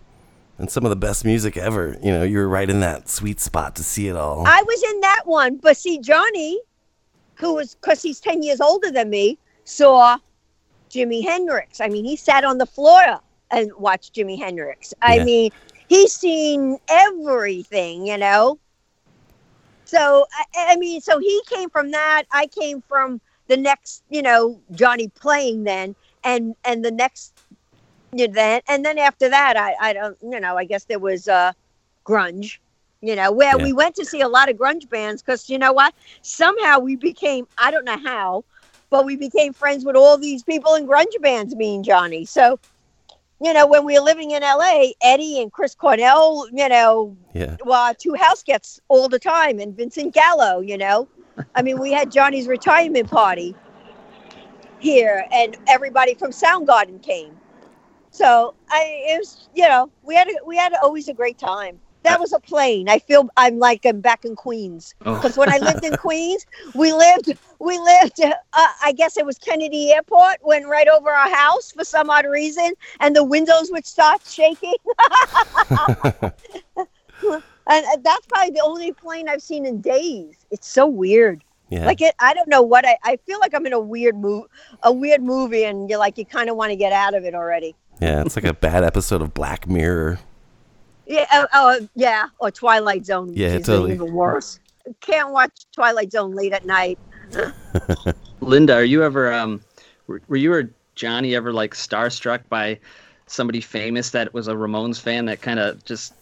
[0.59, 1.97] And some of the best music ever.
[2.03, 4.47] You know, you were right in that sweet spot to see it all.
[4.47, 6.61] I was in that one, but see, Johnny,
[7.37, 10.19] who was because he's ten years older than me, saw
[10.91, 11.81] Jimi Hendrix.
[11.81, 13.19] I mean, he sat on the floor
[13.51, 14.93] and watched Jimi Hendrix.
[15.01, 15.25] I Yeah.
[15.25, 15.51] mean,
[15.89, 18.59] he's seen everything, you know.
[19.85, 22.25] So I, I mean, so he came from that.
[22.33, 27.35] I came from the next, you know, Johnny playing then, and and the next,
[28.13, 30.99] you know, then and then after that, I I don't, you know, I guess there
[30.99, 31.53] was uh
[32.07, 32.59] grunge
[33.01, 33.63] you know, where Yeah.
[33.63, 35.95] we went to see a lot of grunge bands because you know what?
[36.23, 38.45] Somehow we became, I don't know how,
[38.91, 42.25] but we became friends with all these people in grunge bands, me and Johnny.
[42.25, 42.59] So,
[43.41, 47.57] you know, when we were living in LA, Eddie and Chris Cornell, you know, yeah.
[47.65, 51.09] well, two house gets all the time, and Vincent Gallo, you know.
[51.55, 53.57] I mean, we had Johnny's retirement party
[54.83, 57.37] here, and everybody from Soundgarden came.
[58.11, 61.79] So I, it was, you know, we had a, we had always a great time.
[62.03, 62.89] That was a plane.
[62.89, 65.15] I feel I'm like I'm back in Queens Oh.
[65.23, 68.21] because when I lived in Queens, we lived we lived.
[68.21, 68.33] Uh,
[68.83, 72.73] I guess it was Kennedy Airport went right over our house for some odd reason,
[72.99, 74.75] and the windows would start shaking.
[77.29, 80.45] and uh, that's probably the only plane I've seen in days.
[80.51, 81.45] It's so weird.
[81.73, 81.87] Yeah.
[81.87, 82.99] Like it, I don't know what I.
[83.03, 84.45] I feel like I'm in a weird move,
[84.83, 87.35] a weird movie, and you're like you kind of want to get out of it
[87.35, 87.75] already.
[87.99, 90.19] yeah, it's like a bad episode of Black Mirror.
[91.07, 91.25] Yeah.
[91.33, 92.27] Oh, oh yeah.
[92.41, 93.29] Or Twilight Zone.
[93.29, 93.95] which Yeah, is totally.
[93.95, 94.61] Even worse.
[95.01, 96.99] Can't watch Twilight Zone late at night.
[98.41, 99.63] Linda, are you ever um
[100.09, 102.79] were, were you or Johnny ever like starstruck by
[103.29, 106.13] somebody famous that was a Ramones fan that kind of just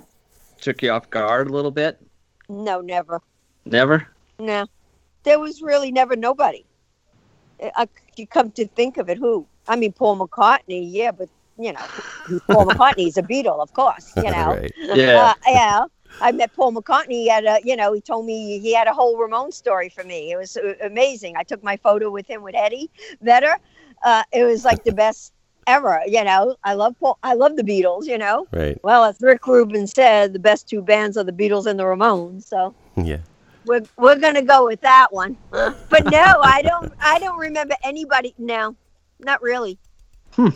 [0.60, 2.00] took you off guard a little bit?
[2.48, 3.20] No, never.
[3.64, 4.06] Never?
[4.38, 4.66] No,
[5.24, 6.64] there was really never nobody.
[7.62, 9.46] I, I- you come to think of it, who?
[9.68, 11.80] I mean, Paul McCartney, yeah, but you know,
[12.48, 14.14] Paul McCartney's a Beatle, of course.
[14.16, 14.72] You know, right.
[14.78, 15.34] Yeah.
[15.46, 15.84] uh, yeah.
[16.22, 17.12] I met Paul McCartney.
[17.12, 20.04] He had a, you know, he told me he had a whole Ramon story for
[20.04, 20.32] me.
[20.32, 21.36] It was uh, amazing.
[21.36, 22.90] I took my photo with him with Eddie
[23.22, 23.54] Vedder.
[24.04, 25.32] Uh, it was like the best
[25.66, 26.02] ever.
[26.06, 27.18] You know, I love Paul.
[27.22, 28.04] I love the Beatles.
[28.06, 28.78] You know, Right.
[28.82, 32.44] well, as Rick Rubin said, the best two bands are the Beatles and the Ramones.
[32.48, 33.18] So Yeah.
[33.64, 35.36] We're we're gonna go with that one.
[35.50, 36.92] But no, I don't.
[37.00, 38.34] I don't remember anybody.
[38.38, 38.76] No,
[39.18, 39.78] not really.
[40.32, 40.48] Hmm.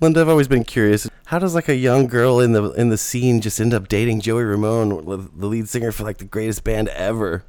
[0.00, 1.08] Linda, I've always been curious.
[1.26, 4.20] How does like a young girl in the in the scene just end up dating
[4.20, 4.90] Joey Ramone,
[5.36, 7.44] the lead singer for like the greatest band ever?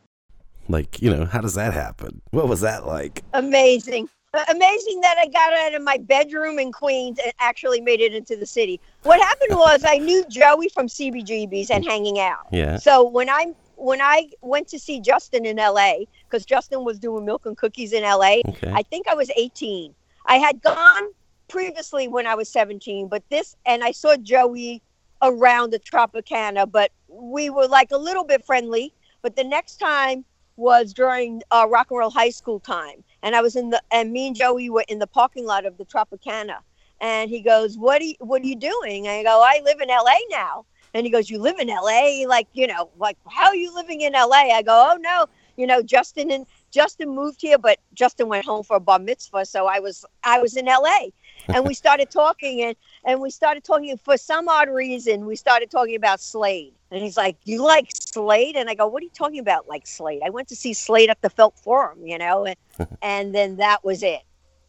[0.69, 2.21] Like, you know, how does that happen?
[2.31, 3.23] What was that like?
[3.33, 4.09] Amazing.
[4.49, 8.35] Amazing that I got out of my bedroom in Queens and actually made it into
[8.35, 8.79] the city.
[9.03, 12.47] What happened was I knew Joey from CBGB's and hanging out.
[12.51, 12.77] Yeah.
[12.77, 17.25] So when I when I went to see Justin in LA, because Justin was doing
[17.25, 18.71] milk and cookies in LA, Okay.
[18.73, 19.93] I think I was 18.
[20.25, 21.03] I had gone
[21.47, 24.81] previously when I was 17, but this and I saw Joey
[25.21, 28.93] around the Tropicana, but we were like a little bit friendly.
[29.21, 30.25] But the next time
[30.57, 34.11] was during uh, rock and roll high school time, and I was in the and
[34.11, 36.57] me and Joey were in the parking lot of the Tropicana,
[36.99, 39.79] and he goes, "What are you, What are you doing?" And I go, "I live
[39.81, 40.17] in L.A.
[40.29, 40.65] now."
[40.97, 42.25] And he goes, "You live in L.A.
[42.27, 45.27] Like you know, like how are you living in L.A.?" I go, "Oh no,
[45.57, 49.45] you know, Justin and Justin moved here, but Justin went home for a bar mitzvah,
[49.45, 51.11] so I was I was in L.A.
[51.47, 55.71] and we started talking and and we started talking for some odd reason we started
[55.71, 59.11] talking about Slade and he's like you like Slade and I go what are you
[59.11, 62.45] talking about like Slade I went to see Slade at the Felt Forum you know
[62.45, 62.57] and
[63.01, 64.21] and then that was it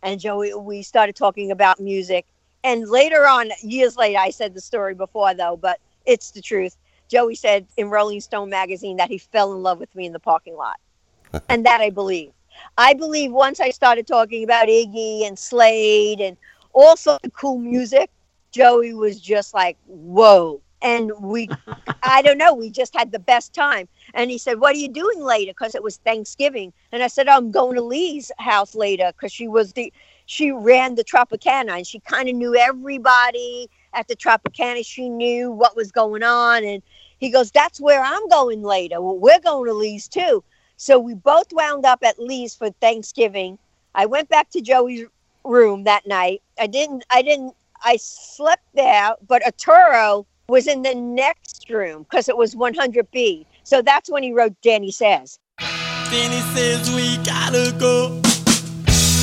[0.03, 2.26] and Joey we started talking about music
[2.64, 6.76] and later on years later I said the story before though but it's the truth
[7.09, 10.20] Joey said in Rolling Stone magazine that he fell in love with me in the
[10.20, 10.80] parking lot
[11.48, 12.32] and that I believe
[12.76, 16.36] I believe once I started talking about Iggy and Slade and
[16.72, 18.11] also the cool music,
[18.52, 20.61] Joey was just like, whoa.
[20.80, 21.48] And we,
[22.02, 23.88] I don't know, we just had the best time.
[24.14, 25.50] And he said, What are you doing later?
[25.50, 26.72] Because it was Thanksgiving.
[26.92, 29.92] And I said, I'm going to Lee's house later because she was the,
[30.26, 34.84] she ran the Tropicana and she kind of knew everybody at the Tropicana.
[34.84, 36.64] She knew what was going on.
[36.64, 36.82] And
[37.18, 39.01] he goes, That's where I'm going later.
[39.01, 40.43] Well, we're going to Lee's too.
[40.76, 43.59] So we both wound up at Lee's for Thanksgiving.
[43.95, 45.07] I went back to Joey's
[45.45, 46.43] room that night.
[46.59, 52.28] I didn't I didn't I slept there, but Arturo was in the next room because
[52.28, 53.45] it was 100B.
[53.64, 55.39] So that's when he wrote Danny Says.
[55.59, 58.20] Danny says we gotta go,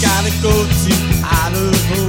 [0.02, 0.94] gotta go to
[1.26, 2.05] Idaho,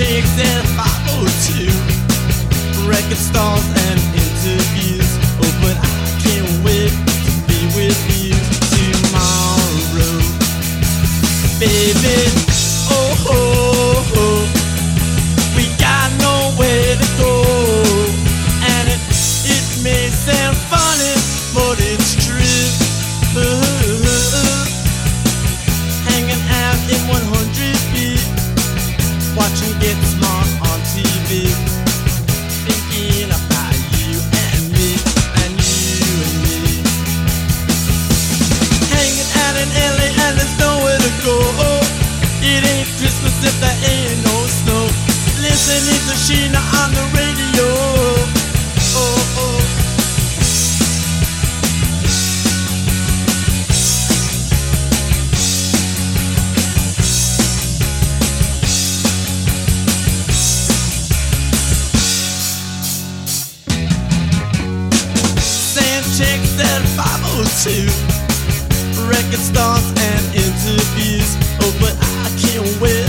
[0.00, 1.68] Checks and 502,
[2.88, 5.10] record stars and interviews.
[5.42, 5.84] Oh, but I
[6.24, 8.32] can't wait to be with you
[8.80, 10.16] tomorrow,
[11.60, 12.32] baby.
[12.88, 13.59] Oh, oh,
[43.60, 44.84] there ain't no snow.
[45.40, 47.68] Listening to Sheena on the radio.
[48.96, 49.60] Oh, oh.
[65.40, 68.20] Sand checks at 502
[69.08, 71.36] record stars and interviews.
[71.60, 72.99] Oh, but I can't wait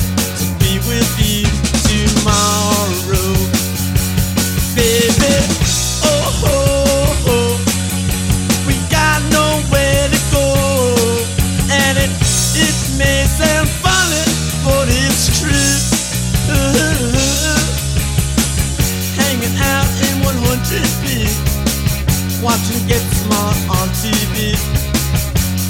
[22.51, 24.55] watching Get Smart on TV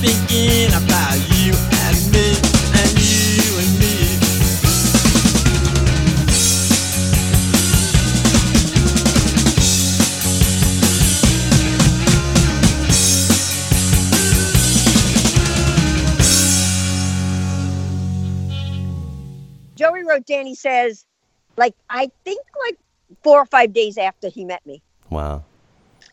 [0.02, 0.91] thinking about
[20.12, 21.06] wrote Danny Says,
[21.58, 22.78] like, I think like
[23.24, 24.82] four or five days after he met me.
[25.10, 25.44] Wow.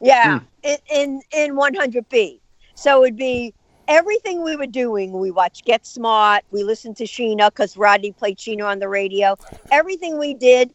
[0.00, 0.44] Yeah, hmm.
[0.62, 2.40] in, in in 100B.
[2.74, 3.52] So it'd be
[3.88, 5.12] everything we were doing.
[5.12, 6.44] We watched Get Smart.
[6.50, 9.36] We listened to Sheena because Rodney played Sheena on the radio.
[9.72, 10.72] Everything we did,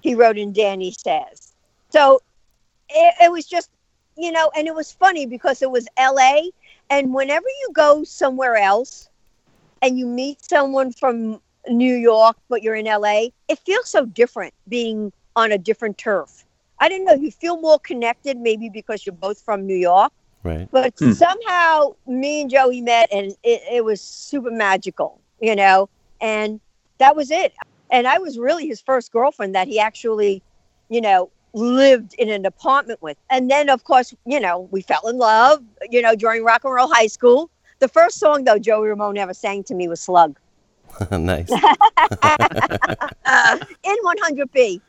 [0.00, 1.52] he wrote in Danny Says.
[1.90, 2.20] So
[2.88, 3.70] it, it was just,
[4.16, 6.50] you know, and it was funny because it was L.A.
[6.88, 9.08] And whenever you go somewhere else
[9.82, 11.40] and you meet someone from
[11.70, 16.44] New York, but you're in LA, it feels so different being on a different turf.
[16.80, 20.12] I don't know, you feel more connected maybe because you're both from New York,
[20.42, 20.68] Right.
[20.72, 21.12] but Hmm.
[21.12, 25.88] somehow me and Joey met and it, it was super magical, you know,
[26.20, 26.60] and
[26.98, 27.52] that was it.
[27.90, 30.42] And I was really his first girlfriend that he actually,
[30.88, 33.16] you know, lived in an apartment with.
[33.30, 35.60] And then, of course, you know, we fell in love,
[35.90, 37.50] you know, during rock and roll high school.
[37.80, 40.38] The first song, though, Joey Ramone ever sang to me was Slug
[41.10, 41.50] nice.
[43.32, 44.80] Uh, in 100B.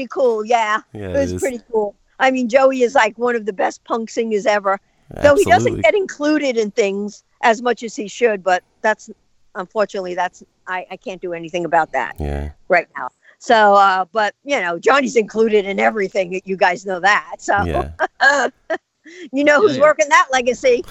[0.00, 0.44] Pretty cool.
[0.44, 1.40] Yeah, Yeah, it it was is.
[1.40, 1.94] pretty cool.
[2.18, 4.78] I mean, Joey is like one of the best punk singers ever.
[5.20, 9.10] Though he doesn't get included in things as much as he should, but that's
[9.54, 12.52] unfortunately that's I, I can't do anything about that Yeah.
[12.68, 13.08] right now.
[13.38, 16.40] So, uh, but you know, Johnny's included in everything.
[16.44, 17.36] You guys know that.
[17.40, 17.92] So, Yeah.
[19.32, 19.82] you know who's Yeah.
[19.82, 20.84] working that legacy.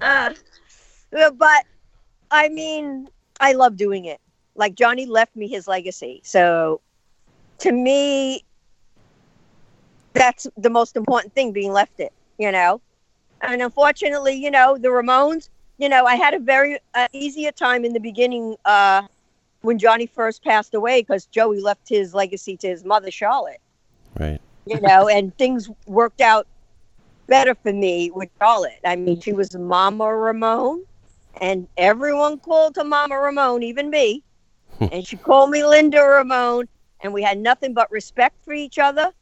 [0.00, 0.30] Uh,
[1.10, 1.64] but
[2.30, 3.08] I mean,
[3.40, 4.20] I love doing it.
[4.54, 6.20] Like Johnny left me his legacy.
[6.24, 6.80] So
[7.62, 8.44] to me,
[10.14, 12.80] that's the most important thing being left it, you know?
[13.40, 15.48] And unfortunately, you know, the Ramones,
[15.78, 19.02] you know, I had a very uh, easier time in the beginning uh,
[19.62, 23.60] when Johnny first passed away because Joey left his legacy to his mother, Charlotte
[24.18, 24.40] Right.
[24.66, 26.46] you know, and things worked out
[27.28, 28.80] better for me with Charlotte.
[28.84, 30.82] I mean, she was Mama Ramone,
[31.40, 34.22] and everyone called her Mama Ramone, even me.
[34.80, 36.68] and she called me Linda Ramone,
[37.02, 39.12] and we had nothing but respect for each other,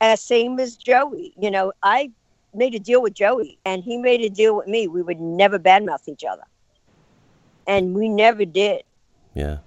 [0.00, 1.34] as same as Joey.
[1.40, 2.10] You know, I
[2.54, 4.88] made a deal with Joey, and he made a deal with me.
[4.88, 6.42] We would never badmouth each other,
[7.66, 8.82] and we never did
[9.34, 9.58] Yeah.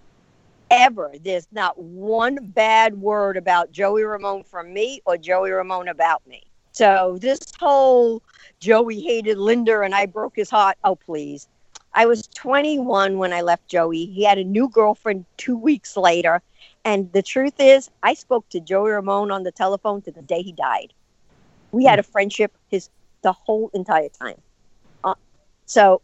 [0.69, 1.13] ever.
[1.21, 6.43] There's not one bad word about Joey Ramone from me or Joey Ramone about me.
[6.71, 8.21] So this whole
[8.59, 10.77] Joey hated Linda and I broke his heart.
[10.83, 11.47] Oh, please.
[11.93, 14.05] I was 21 when I left Joey.
[14.05, 16.41] He had a new girlfriend two weeks later.
[16.85, 20.41] And the truth is, I spoke to Joey Ramone on the telephone to the day
[20.41, 20.93] he died.
[21.71, 22.89] We had a friendship his
[23.21, 24.41] the whole entire time.
[25.03, 25.15] Uh,
[25.65, 26.01] so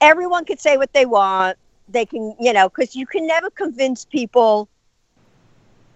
[0.00, 1.56] everyone could say what they want
[1.88, 4.68] they can, you know, because you can never convince people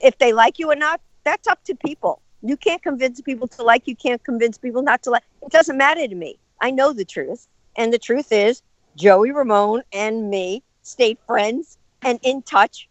[0.01, 1.01] if they like you or not.
[1.25, 2.23] That's up to people.
[2.43, 5.25] You can't convince people to like you, can't convince people not to like.
[5.43, 6.39] It doesn't matter to me.
[6.61, 7.49] I know the truth.
[7.77, 8.63] And the truth is,
[8.97, 12.89] Joey Ramone and me stayed friends and in touch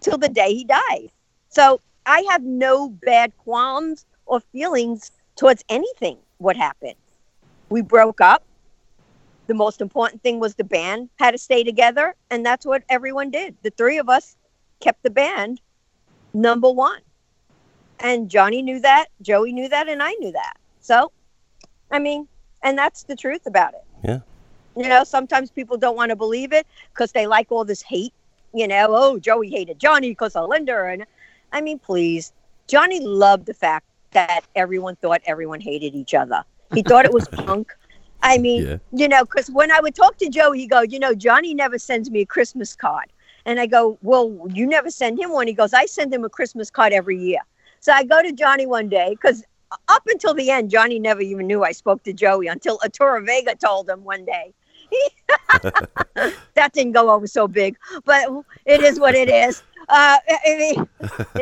[0.00, 1.10] till the day he died.
[1.48, 6.96] So I have no bad qualms or feelings towards anything what happened.
[7.68, 8.44] We broke up
[9.46, 13.30] the most important thing was the band had to stay together and that's what everyone
[13.30, 14.36] did the three of us
[14.80, 15.60] kept the band
[16.32, 17.00] number one
[17.98, 21.10] and johnny knew that joey knew that and i knew that so
[21.90, 22.28] i mean
[22.62, 24.20] and that's the truth about it Yeah.
[24.76, 28.14] you know sometimes people don't want to believe it because they like all this hate
[28.52, 31.04] you know oh joey hated johnny because of linda and
[31.52, 32.32] i mean please
[32.68, 36.44] Johnny loved the fact that everyone thought everyone hated each other.
[36.72, 37.72] He thought it was punk.
[38.22, 38.76] I mean, Yeah.
[38.92, 41.78] you know, because when I would talk to Joe, he go, you know, Johnny never
[41.78, 43.06] sends me a Christmas card.
[43.44, 45.46] And I go, well, you never send him one.
[45.48, 47.40] He goes, I send him a Christmas card every year.
[47.80, 49.42] So I go to Johnny one day because
[49.88, 53.54] up until the end, Johnny never even knew I spoke to Joey until Arturo Vega
[53.56, 54.52] told him one day.
[56.54, 58.28] that didn't go over so big, but
[58.66, 59.62] it is what it is.
[59.88, 60.88] Uh, it,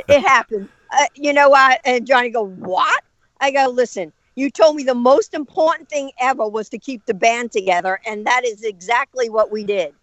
[0.09, 0.68] it happened.
[0.90, 1.80] Uh, you know what?
[1.84, 3.03] And Johnny go, what?
[3.40, 7.14] I go, listen, you told me the most important thing ever was to keep the
[7.14, 9.94] band together, and that is exactly what we did.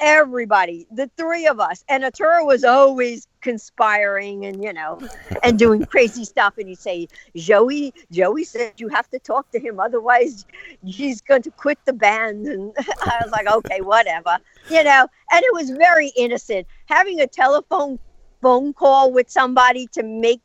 [0.00, 5.00] Everybody, the three of us, and Arturo was always conspiring and you know,
[5.42, 6.58] and doing crazy stuff.
[6.58, 10.44] And he'd say, "Joey, Joey said you have to talk to him, otherwise
[10.84, 12.72] he's going to quit the band." And
[13.02, 14.38] I was like, "Okay, whatever,"
[14.70, 15.06] you know.
[15.32, 17.98] And it was very innocent having a telephone
[18.40, 20.40] phone call with somebody to make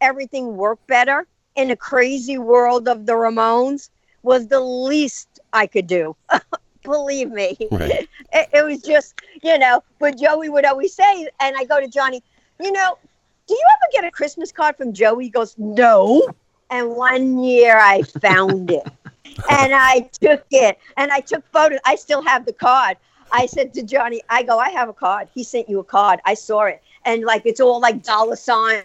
[0.00, 1.26] everything work better
[1.56, 3.90] in a crazy world of the Ramones
[4.22, 6.16] was the least I could do.
[6.82, 7.56] Believe me.
[7.70, 8.08] Right.
[8.30, 11.88] It, it was just, you know, but Joey would always say, and I go to
[11.88, 12.22] Johnny,
[12.60, 12.98] you know,
[13.46, 15.24] do you ever get a Christmas card from Joey?
[15.24, 16.22] He goes, no.
[16.70, 18.84] And one year I found it
[19.48, 21.78] and I took it and I took photos.
[21.84, 22.96] I still have the card.
[23.30, 25.28] I said to Johnny, I go, I have a card.
[25.34, 26.20] He sent you a card.
[26.24, 26.82] I saw it.
[27.04, 28.82] And like, it's all like dollar sign.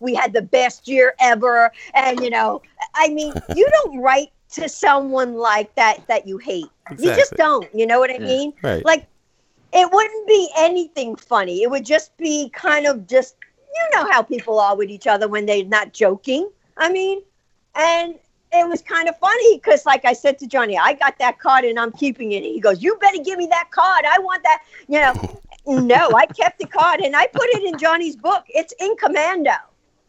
[0.00, 1.70] We had the best year ever.
[1.94, 2.62] And, you know,
[2.94, 6.72] I mean, you don't write to someone like that that you hate.
[6.96, 7.68] You just don't.
[7.74, 8.18] You know what I Yeah.
[8.18, 8.52] mean?
[8.62, 8.84] Right.
[8.84, 9.08] Like,
[9.72, 11.62] it wouldn't be anything funny.
[11.62, 13.36] It would just be kind of just,
[13.74, 16.50] you know, how people are with each other when they're not joking.
[16.76, 17.22] I mean,
[17.74, 18.14] and
[18.52, 21.64] it was kind of funny because, like I said to Johnny, I got that card
[21.64, 22.42] and I'm keeping it.
[22.42, 24.04] He goes, You better give me that card.
[24.06, 24.62] I want that.
[24.88, 25.40] You know,
[25.86, 28.44] no, I kept the card and I put it in Johnny's book.
[28.48, 29.52] It's in Commando,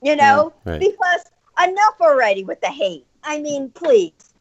[0.02, 0.80] you know, Yeah, right.
[0.80, 1.24] because
[1.66, 3.06] enough already with the hate.
[3.24, 4.33] I mean, please.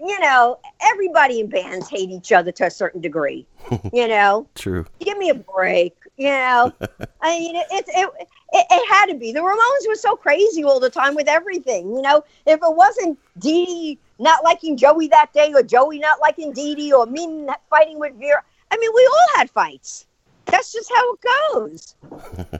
[0.00, 3.46] You know, everybody in bands hate each other to a certain degree.
[3.92, 4.86] You know, True.
[5.00, 5.94] give me a break.
[6.16, 6.72] You know,
[7.22, 9.32] I mean, it, it, it, it, had to be.
[9.32, 11.94] The Ramones were so crazy all the time with everything.
[11.94, 16.20] You know, if it wasn't Dee Dee not liking Joey that day, or Joey not
[16.20, 20.06] liking Dee Dee, or me fighting with Vera, I mean, we all had fights.
[20.46, 21.20] That's just how it
[21.52, 21.94] goes.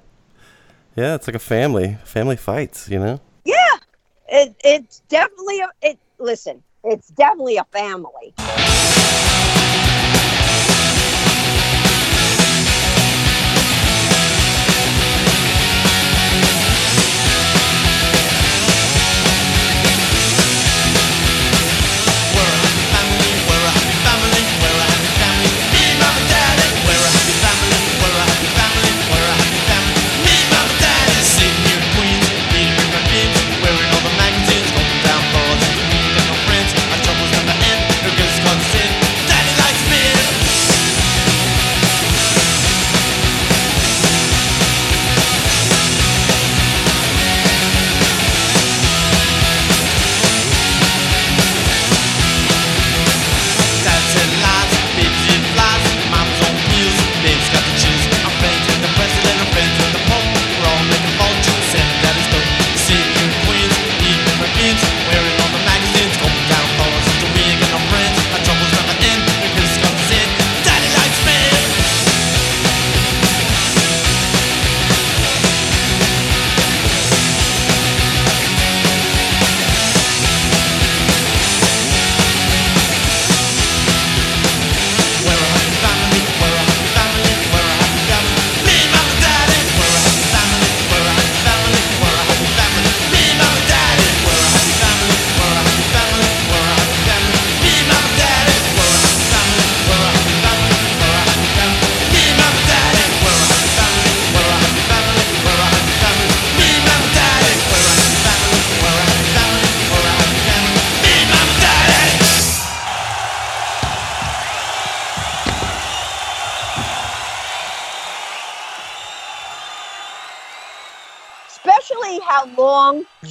[0.97, 1.99] Yeah, it's like a family.
[2.05, 3.21] Family fights, you know?
[3.45, 3.77] Yeah,
[4.29, 5.69] it, it's definitely a.
[5.83, 8.35] It listen, it's definitely a family.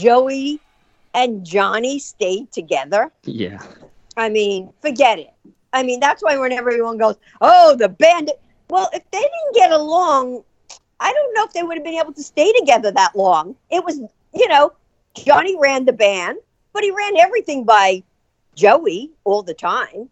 [0.03, 0.59] Joey
[1.13, 3.09] and Johnny stayed together.
[3.23, 3.61] Yeah.
[4.17, 5.33] I mean, forget it.
[5.71, 8.31] I mean, that's why whenever everyone goes, "Oh, the band,"
[8.69, 10.43] well, if they didn't get along,
[10.99, 13.55] I don't know if they would have been able to stay together that long.
[13.71, 13.99] It was,
[14.33, 14.73] you know,
[15.15, 16.37] Johnny ran the band,
[16.73, 18.03] but he ran everything by
[18.55, 20.09] Joey all the time.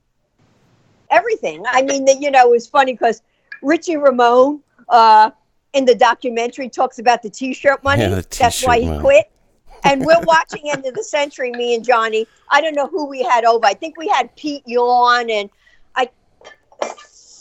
[1.10, 1.64] Everything.
[1.68, 3.22] I mean, the, you know, it was funny because
[3.62, 5.32] Richie Ramone, uh,
[5.74, 8.04] in the documentary talks about the t-shirt money.
[8.04, 9.00] Yeah, the That's why he money.
[9.02, 9.32] quit.
[9.84, 12.28] And we're watching End of the Century, me and Johnny.
[12.50, 13.66] I don't know who we had over.
[13.66, 15.50] I think we had Pete Yorn and
[15.96, 16.10] I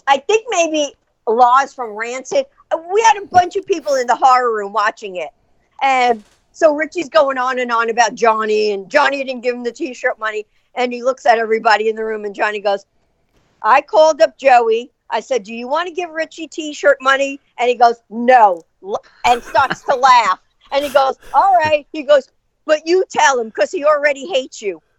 [0.06, 0.94] I think maybe
[1.26, 2.46] Lars from Rancid.
[2.92, 5.30] We had a bunch of people in the horror room watching it.
[5.82, 6.22] And
[6.52, 10.18] so Richie's going on and on about Johnny and Johnny didn't give him the t-shirt
[10.18, 10.46] money.
[10.74, 12.86] And he looks at everybody in the room and Johnny goes,
[13.62, 14.90] I called up Joey.
[15.10, 17.40] I said, Do you want to give Richie t shirt money?
[17.58, 18.62] And he goes, No.
[19.26, 20.40] And starts to laugh.
[20.72, 21.86] And he goes, All right.
[21.92, 22.28] He goes,
[22.64, 24.80] But you tell him because he already hates you.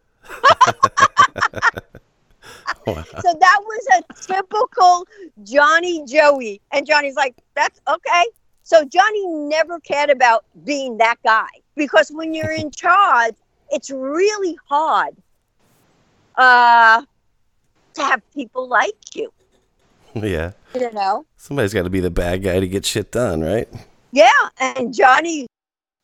[2.88, 3.04] Wow.
[3.04, 5.06] So that was a typical
[5.44, 6.62] Johnny Joey.
[6.72, 8.26] And Johnny's like, That's okay.
[8.64, 13.36] So Johnny never cared about being that guy because when you're in charge,
[13.70, 15.16] it's really hard
[16.36, 17.04] uh,
[17.94, 19.32] to have people like you.
[20.16, 20.52] Yeah.
[20.76, 21.26] You know?
[21.38, 23.68] Somebody's got to be the bad guy to get shit done, right?
[24.12, 25.48] Yeah, and Johnny,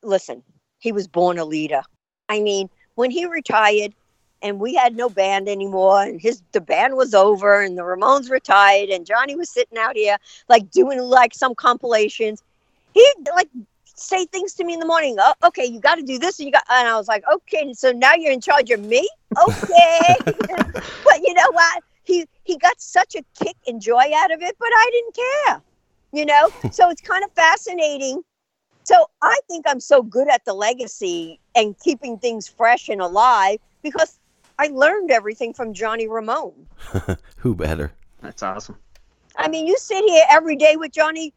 [0.08, 0.44] listen,
[0.80, 1.82] he was born a leader.
[2.30, 3.94] I mean, when he retired
[4.42, 8.30] and we had no band anymore and his the band was over and the Ramones
[8.30, 12.44] retired and Johnny was sitting out here like doing like some compilations.
[12.94, 13.50] He'd like
[13.86, 15.16] say things to me in the morning.
[15.20, 17.74] Oh, okay, you got to do this and you got and I was like, "Okay,
[17.74, 20.16] so now you're in charge of me?" Okay.
[20.26, 21.84] but you know what?
[22.04, 25.62] He he got such a kick and joy out of it, but I didn't care.
[26.14, 26.50] You know?
[26.72, 28.24] so it's kind of fascinating.
[28.84, 29.08] So
[29.48, 34.20] think I'm so good at the legacy and keeping things fresh and alive because
[34.60, 36.68] I learned everything from Johnny Ramone.
[37.38, 37.94] Who better?
[38.22, 38.78] That's awesome.
[39.38, 41.34] I mean, you sit here every day with Johnny,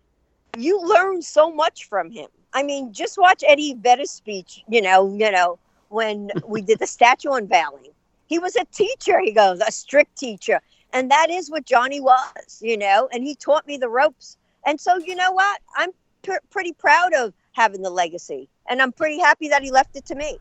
[0.58, 2.28] you learn so much from him.
[2.52, 5.58] I mean, just watch Eddie Vedder's speech, you know, you know,
[5.88, 7.92] when we did the statue unveiling.
[8.26, 10.60] He was a teacher, he goes, a strict teacher.
[10.92, 14.36] And that is what Johnny was, you know, and he taught me the ropes.
[14.66, 15.60] And so, you know what?
[15.76, 15.90] I'm
[16.22, 18.48] pr- pretty proud of having the legacy.
[18.68, 20.38] And I'm pretty happy that he left it to me.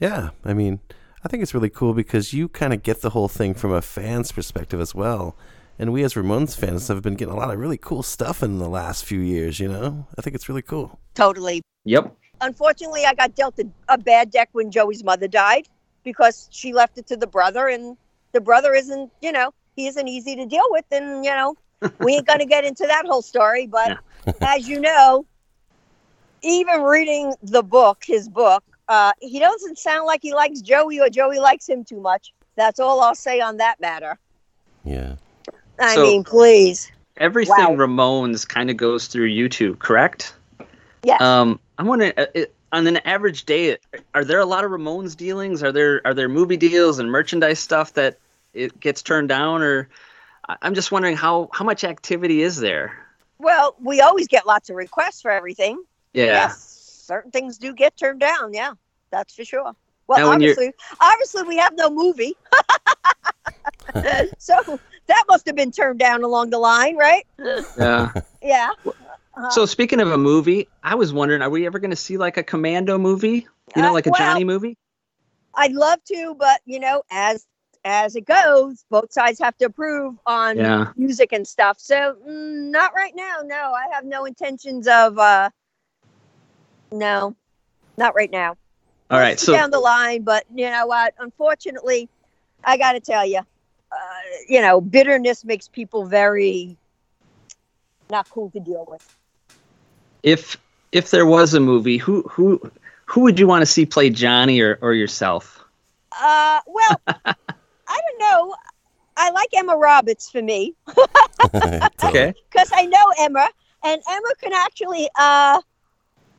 [0.00, 0.80] Yeah, I mean,
[1.24, 3.82] I think it's really cool because you kind of get the whole thing from a
[3.82, 5.36] fan's perspective as well.
[5.78, 8.58] And we as Ramones fans have been getting a lot of really cool stuff in
[8.58, 10.06] the last few years, you know?
[10.18, 10.98] I think it's really cool.
[11.14, 11.62] Totally.
[11.84, 12.14] Yep.
[12.40, 15.68] unfortunately, I got dealt a, a bad deck when Joey's mother died
[16.04, 17.96] because she left it to the brother, and
[18.32, 20.84] the brother isn't, you know, he isn't easy to deal with.
[20.90, 21.56] And, you know,
[22.00, 23.66] we ain't going to get into that whole story.
[23.66, 23.98] But
[24.40, 25.24] as you know,
[26.42, 31.08] even reading the book, his book, uh, he doesn't sound like he likes Joey or
[31.08, 32.32] Joey likes him too much.
[32.56, 34.18] That's all I'll say on that matter.
[34.84, 35.14] Yeah.
[35.78, 36.90] I So- mean, please.
[37.18, 37.86] Everything Wow.
[37.86, 40.34] Ramones kind of goes through YouTube, correct?
[41.04, 41.20] Yes.
[41.20, 43.76] Um, I'm wondering, uh, it, on an average day,
[44.14, 45.62] are there a lot of Ramones dealings?
[45.62, 48.18] Are there are there movie deals and merchandise stuff that
[48.54, 49.88] it gets turned down, or
[50.48, 52.98] I- I'm just wondering how how much activity is there?
[53.38, 55.82] well, we always get lots of requests for everything.
[56.12, 56.24] Yeah.
[56.24, 58.52] yes, certain things do get turned down.
[58.52, 58.72] Yeah,
[59.10, 59.72] that's for sure.
[60.08, 62.36] Well, Now, when you're- obviously, obviously we have no movie,
[64.38, 67.26] so that must have been turned down along the line, right?
[67.78, 68.12] Yeah.
[68.42, 68.70] Yeah.
[69.50, 72.36] So speaking of a movie, I was wondering, are we ever going to see like
[72.36, 73.46] a Commando movie?
[73.74, 74.76] You know, Uh, like a well- Johnny movie?
[75.54, 77.46] I'd love to, but you know, as
[77.84, 80.92] as it goes, both sides have to approve on Yeah.
[80.96, 81.78] music and stuff.
[81.80, 83.38] So mm, not right now.
[83.44, 85.18] No, I have no intentions of.
[85.18, 85.50] uh
[86.92, 87.34] No,
[87.96, 88.56] not right now.
[89.10, 89.38] All right.
[89.38, 91.14] So down the line, but you know what?
[91.18, 92.08] Unfortunately,
[92.64, 96.76] I got to tell you, uh, you know, bitterness makes people very
[98.10, 99.16] not cool to deal with.
[100.22, 100.56] if
[100.92, 102.60] if there was a movie, who who
[103.06, 105.64] who would you want to see play Johnny or, or yourself?
[106.12, 107.00] Uh, well,
[107.88, 108.54] I don't know.
[109.16, 110.74] I like Emma Roberts for me
[112.04, 112.34] Okay.
[112.50, 113.48] because I know Emma,
[113.84, 115.08] and Emma can actually.
[115.18, 115.60] uh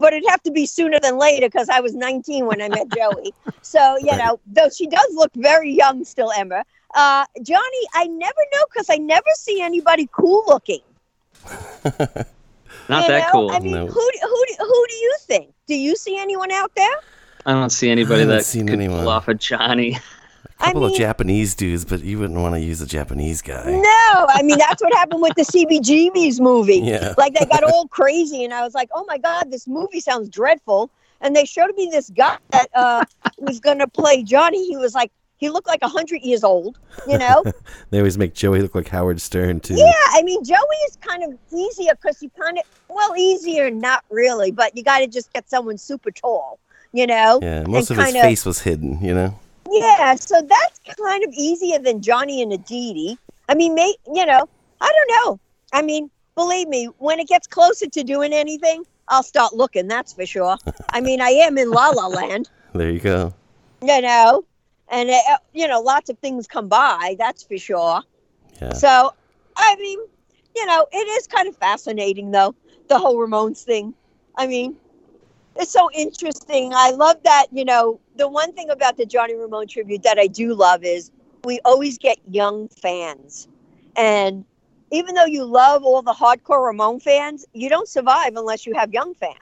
[0.03, 2.89] but it'd have to be sooner than later because I was 19 when I met
[2.95, 3.33] Joey.
[3.61, 6.65] So, you know, though she does look very young still, Emma.
[6.93, 10.81] Uh, Johnny, I never know because I never see anybody cool looking.
[11.83, 13.31] Not You that know?
[13.31, 13.51] cool.
[13.51, 13.87] I mean, No.
[13.87, 15.53] who, do- who, who do you think?
[15.67, 16.95] Do you see anyone out there?
[17.45, 18.99] I don't see anybody haven't that seen could anyone.
[18.99, 19.97] pull off a Johnny.
[20.63, 23.41] A couple I of mean- Japanese dudes, but you wouldn't want to use a Japanese
[23.41, 23.65] guy.
[23.71, 26.77] No, I mean that's what happened with the CBGB's movie.
[26.79, 27.13] Yeah.
[27.17, 30.29] Like they got all crazy, and I was like, "Oh my god, this movie sounds
[30.29, 30.89] dreadful."
[31.21, 33.05] And they showed me this guy that uh,
[33.37, 34.67] was going to play Johnny.
[34.67, 37.43] He was like, he looked like hundred years old, you know.
[37.91, 39.75] They always make Joey look like Howard Stern, too.
[39.75, 40.57] yeah, I mean Joey
[40.89, 44.99] is kind of easier because you kind of well easier, not really, but you got
[44.99, 46.59] to just get someone super tall,
[46.91, 47.39] you know.
[47.41, 49.39] Yeah, most of and his kinda- face was hidden, you know?
[49.73, 53.17] Yeah, so that's kind of easier than Johnny and Aditi.
[53.49, 54.47] I mean, may, you know,
[54.79, 55.39] I don't know.
[55.71, 59.87] I mean, believe me, when it gets closer to doing anything, I'll start looking.
[59.87, 60.57] That's for sure.
[60.91, 63.33] I mean, I am in La La Land, There you go.
[63.81, 64.45] you know,
[64.89, 67.15] and uh, you know, lots of things come by.
[67.17, 68.01] That's for sure.
[68.61, 68.73] Yeah.
[68.73, 69.13] So,
[69.57, 69.99] I mean,
[70.55, 72.55] you know, it is kind of fascinating, though,
[72.87, 73.93] the whole Ramones thing.
[74.37, 74.75] I mean,
[75.55, 76.71] it's so interesting.
[76.73, 80.27] I love that, you know, the one thing about the Johnny Ramone tribute that I
[80.27, 81.11] do love is
[81.43, 83.47] we always get young fans.
[83.95, 84.45] And
[84.91, 88.93] even though you love all the hardcore Ramone fans, you don't survive unless you have
[88.93, 89.37] young fans.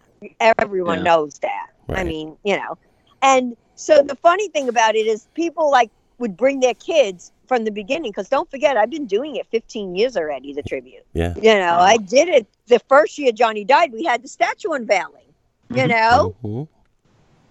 [0.59, 1.03] Everyone Yeah.
[1.03, 1.67] knows that.
[1.89, 2.77] I mean, you know.
[3.21, 7.65] And so the funny thing about it is people like would bring their kids from
[7.65, 11.03] the beginning because don't forget I've been doing it 15 years already the tribute.
[11.13, 11.33] Yeah.
[11.35, 13.91] You know, I did it the first year Johnny died.
[13.91, 15.33] We had the statue unveiling.
[15.73, 16.67] You know, Mhm.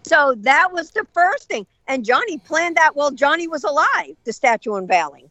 [0.04, 1.66] So that was the first thing.
[1.86, 4.16] And Johnny planned that while Johnny was alive.
[4.24, 5.30] The statue unveiling.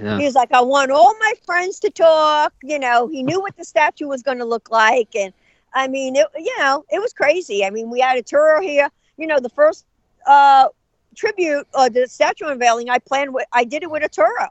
[0.00, 0.18] Yeah.
[0.18, 2.54] He was like, I want all my friends to talk.
[2.62, 5.14] You know, he knew what the statue was going to look like.
[5.14, 5.32] And
[5.74, 7.64] I mean, it, you know, it was crazy.
[7.64, 8.88] I mean, we had a tour here.
[9.18, 9.84] You know, the first
[10.26, 10.68] uh,
[11.14, 14.48] tribute or the statue unveiling, I planned with, I did it with Arturo.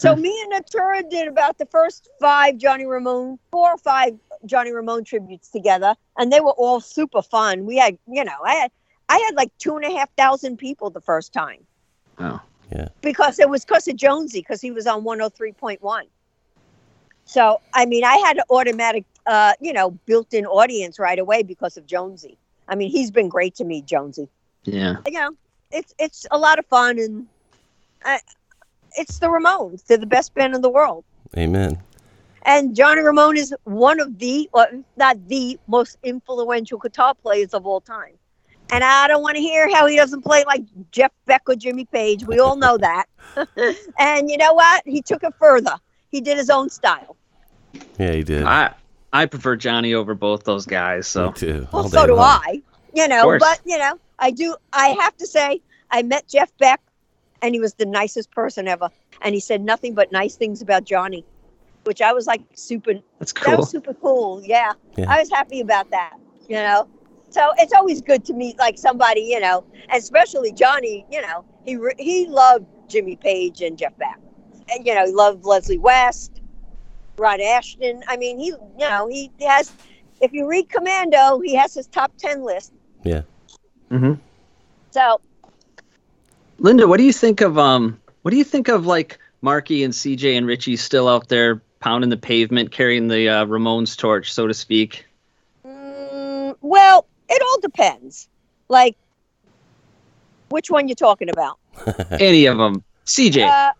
[0.00, 4.72] So me and Arturo did about the first five Johnny Ramone, four or five Johnny
[4.72, 7.66] Ramone tributes together, and they were all super fun.
[7.66, 8.70] We had, you know, I had,
[9.08, 11.66] I had like two and a half thousand people the first time
[12.20, 12.40] Oh.
[12.72, 12.88] Yeah.
[13.00, 16.02] Because it was because of Jonesy, because he was on 103.1.
[17.24, 21.42] So, I mean, I had an automatic, uh, you know, built in audience right away
[21.42, 22.36] because of Jonesy.
[22.68, 24.28] I mean, he's been great to me, Jonesy.
[24.64, 24.96] Yeah.
[25.06, 25.30] You know,
[25.72, 27.26] it's it's a lot of fun, and
[28.04, 28.18] uh,
[28.96, 29.84] it's the Ramones.
[29.86, 31.04] They're the best band in the world.
[31.36, 31.80] Amen.
[32.42, 34.66] And Johnny Ramone is one of the, or
[34.96, 38.14] not the most influential guitar players of all time.
[38.72, 40.62] And I don't want to hear how he doesn't play like
[40.92, 42.24] Jeff Beck or Jimmy Page.
[42.24, 43.06] We all know that.
[43.98, 44.82] and you know what?
[44.86, 45.76] He took it further.
[46.10, 47.16] He did his own style.
[47.98, 48.44] Yeah, he did.
[48.44, 48.74] I
[49.12, 51.08] I prefer Johnny over both those guys.
[51.08, 51.68] So Me too.
[51.72, 52.40] Well, so do long.
[52.44, 52.62] I.
[52.94, 53.40] You know, course.
[53.40, 54.56] but you know, I do.
[54.72, 55.60] I have to say,
[55.90, 56.80] I met Jeff Beck,
[57.42, 58.90] and he was the nicest person ever.
[59.22, 61.24] And he said nothing but nice things about Johnny,
[61.84, 63.50] which I was like super that's cool.
[63.50, 64.42] That was super cool.
[64.44, 64.72] Yeah.
[64.96, 65.06] Yeah.
[65.08, 66.14] I was happy about that,
[66.48, 66.88] you know.
[67.30, 71.76] So it's always good to meet like somebody, you know, especially Johnny, you know, he
[71.76, 74.18] re- he loved Jimmy Page and Jeff Beck.
[74.72, 76.40] And, you know, he loved Leslie West,
[77.18, 78.02] Ron Asheton.
[78.08, 79.72] I mean, he, you know, he has,
[80.20, 82.72] if you read Commando, he has his top 10 list.
[83.04, 83.22] Yeah.
[83.90, 84.12] Mm hmm
[84.90, 85.20] So,
[86.60, 87.98] Linda, what do you think of um?
[88.20, 92.10] What do you think of like Marky and CJ and Richie still out there pounding
[92.10, 95.06] the pavement, carrying the uh, Ramones torch, so to speak?
[95.64, 98.28] mm, well, it all depends.
[98.68, 98.96] Like,
[100.50, 101.58] which one you're talking about?
[102.20, 102.84] Any of them?
[103.06, 103.48] CJ.
[103.48, 103.72] Uh,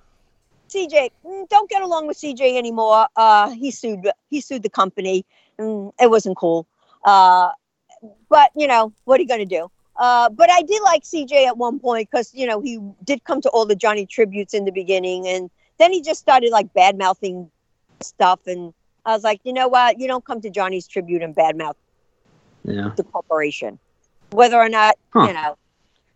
[0.70, 3.08] CJ, mm, don't get along with CJ anymore.
[3.14, 4.10] Uh, he sued.
[4.30, 5.26] He sued the company.
[5.58, 6.66] Mm, it wasn't cool.
[7.04, 7.50] Uh,
[8.30, 9.70] but you know what are you going to do?
[10.00, 13.40] Uh, but I did like CJ at one point because you know he did come
[13.42, 16.96] to all the Johnny tributes in the beginning, and then he just started like bad
[16.98, 17.50] mouthing
[18.00, 18.72] stuff, and
[19.04, 20.00] I was like, you know what?
[20.00, 21.76] You don't come to Johnny's tribute and bad mouth
[22.64, 22.90] yeah.
[22.96, 23.78] the corporation,
[24.30, 25.26] whether or not Huh.
[25.28, 25.56] you know.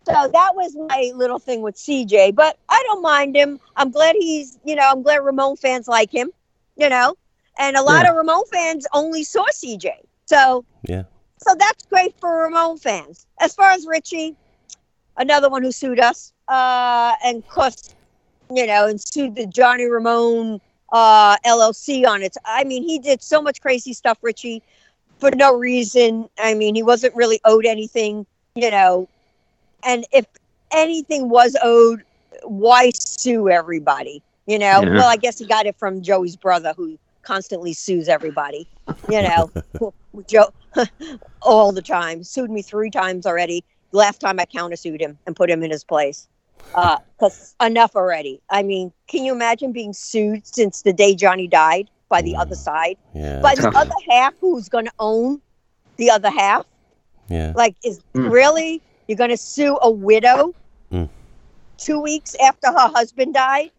[0.07, 3.59] So that was my little thing with CJ, but I don't mind him.
[3.77, 6.31] I'm glad he's, you know, I'm glad Ramon fans like him,
[6.77, 7.15] you know,
[7.59, 8.11] and a lot Yeah.
[8.11, 9.93] of Ramon fans only saw CJ.
[10.27, 11.05] So Yeah.
[11.47, 13.27] So that's great for Ramon fans.
[13.41, 14.37] As far as Richie,
[15.17, 17.95] another one who sued us, uh, and course,
[18.51, 20.61] you know, and sued the Johnny Ramone
[20.93, 22.37] uh, LLC on it.
[22.45, 24.63] I mean, he did so much crazy stuff, Richie,
[25.19, 26.29] for no reason.
[26.39, 29.09] I mean, he wasn't really owed anything, you know,
[29.85, 30.27] and if
[30.73, 32.05] anything was owed,
[32.45, 34.23] why sue everybody?
[34.47, 34.97] You know, Yeah.
[34.97, 38.69] well, I guess he got it from Joey's brother, who constantly sues everybody.
[39.09, 39.51] You know,
[40.29, 40.49] Joe
[41.43, 42.23] all the time.
[42.25, 43.65] Sued me three times already.
[43.93, 46.29] Last time I countersued him and put him in his place.
[46.73, 48.41] Because enough already.
[48.51, 52.57] I mean, can you imagine being sued since the day Johnny died by the other
[52.57, 52.97] side?
[53.15, 53.41] Yeah.
[53.41, 55.41] By the other half who's going to own
[55.97, 56.67] the other half?
[57.29, 57.53] yeah.
[57.55, 58.31] Like, is Mm.
[58.31, 60.55] really you're going to sue a widow
[60.93, 61.09] Mm.
[61.79, 63.71] two weeks after her husband died?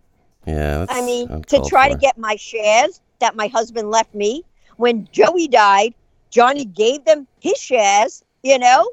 [0.47, 0.80] Yeah.
[0.86, 4.43] That's I mean, to uncalled try to get my shares that my husband left me
[4.78, 5.93] when Joey died,
[6.30, 8.89] Johnny gave them his shares, you know?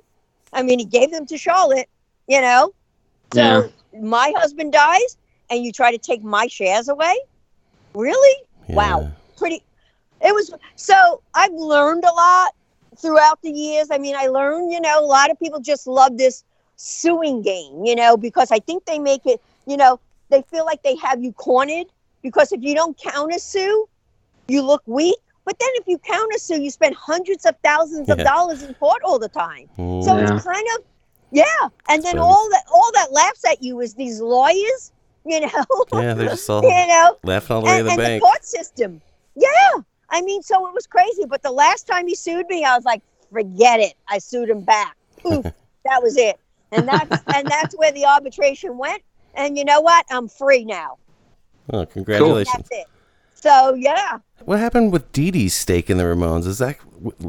[0.53, 1.89] I mean, he gave them to Charlotte,
[2.27, 2.73] you know?
[3.35, 3.71] So
[4.01, 5.17] my husband dies
[5.51, 7.17] and you try to take my shares away?
[7.95, 8.45] Really?
[8.69, 9.11] wow.
[9.37, 9.63] Pretty.
[10.21, 12.53] It was so I've learned a lot
[12.97, 13.89] throughout the years.
[13.91, 16.45] I mean, I learned, you know, a lot of people just love this
[16.77, 19.99] suing game, you know, because I think they make it, you know,
[20.31, 21.87] they feel like they have you cornered
[22.23, 23.89] because if you don't counter sue,
[24.49, 25.19] you look weak.
[25.45, 28.25] But then if you countersue, you spend hundreds of thousands of Yeah.
[28.25, 29.69] dollars in court all the time.
[29.77, 30.35] So Yeah.
[30.35, 30.85] it's kind of
[31.35, 31.45] yeah.
[31.89, 32.21] And then Expensive.
[32.23, 34.93] all that all that laughs at you is these lawyers,
[35.25, 35.49] you know.
[35.95, 38.21] yeah, they're just all you know, laughing all the way to and, the and the
[38.21, 39.01] court system.
[39.35, 39.51] Yeah.
[40.11, 41.25] I mean, so it was crazy.
[41.27, 43.01] But the last time he sued me, I was like,
[43.33, 43.95] forget it.
[44.09, 44.95] I sued him back.
[45.23, 45.45] Poof.
[45.87, 46.39] that was it.
[46.71, 49.03] And that's and that's where the arbitration went.
[49.35, 50.05] And you know what?
[50.11, 50.99] I'm free now.
[51.73, 52.53] Oh, congratulations!
[52.55, 52.87] That's it.
[53.43, 54.19] So yeah.
[54.45, 56.47] What happened with Dee Dee's stake in the Ramones?
[56.47, 56.77] Is that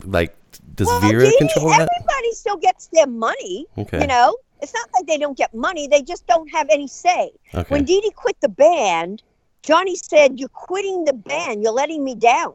[0.05, 0.35] like
[0.75, 1.89] does Well, Vera Dee control that?
[1.89, 3.65] everybody still gets their money.
[3.79, 4.01] Okay.
[4.01, 7.31] You know, it's not like they don't get money; they just don't have any say.
[7.55, 7.67] Okay.
[7.67, 9.23] When Dee Dee quit the band,
[9.63, 11.63] Johnny said, "You're quitting the band.
[11.63, 12.53] You're letting me down."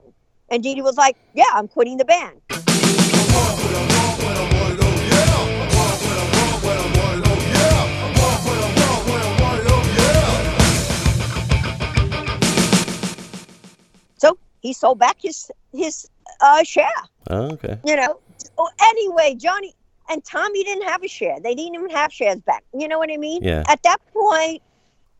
[0.50, 2.40] And Dee Dee was like, "Yeah, I'm quitting the band."
[14.60, 16.08] He sold back his his
[16.40, 16.88] uh, share.
[17.30, 17.78] Oh, okay.
[17.84, 18.20] you know.
[18.56, 19.74] Oh, anyway, Johnny
[20.08, 21.38] and Tommy didn't have a share.
[21.40, 22.64] They didn't even have shares back.
[22.72, 23.42] You know what I mean?
[23.42, 23.64] Yeah.
[23.68, 24.62] At that point,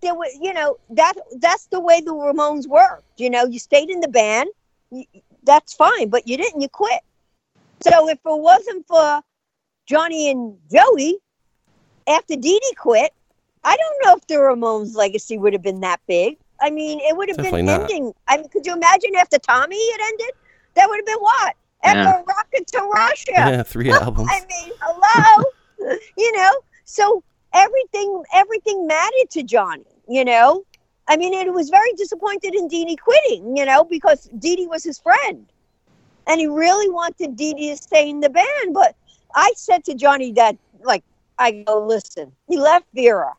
[0.01, 3.05] there was, you know, that that's the way the Ramones worked.
[3.17, 4.49] You know, you stayed in the band,
[4.91, 5.05] you,
[5.45, 6.61] that's fine, but you didn't.
[6.63, 7.01] You quit.
[7.81, 9.23] So if it wasn't for
[9.87, 11.19] Johnny and Joey,
[12.07, 13.13] after Dee Dee quit,
[13.65, 16.39] I don't know if the Ramones' legacy would have been that big.
[16.61, 17.81] I mean, it would have Definitely been not.
[17.83, 18.13] ending.
[18.27, 20.35] I mean, could you imagine after Tommy it ended?
[20.75, 21.55] That would have been what?
[21.85, 22.23] Echo Yeah.
[22.27, 23.33] Rocket to Russia.
[23.33, 24.29] Yeah, three albums.
[24.31, 26.51] I mean, hello, you know.
[26.85, 27.23] So
[27.55, 29.85] everything, everything mattered to Johnny.
[30.09, 30.65] You know,
[31.07, 33.57] I mean, it was very disappointed in Dee Dee quitting.
[33.57, 35.47] You know, because Dee Dee was his friend,
[36.27, 38.75] and he really wanted Dee Dee to stay in the band.
[38.75, 38.97] But
[39.35, 41.05] I said to Johnny that, like,
[41.39, 43.33] I go, listen, he left Vera.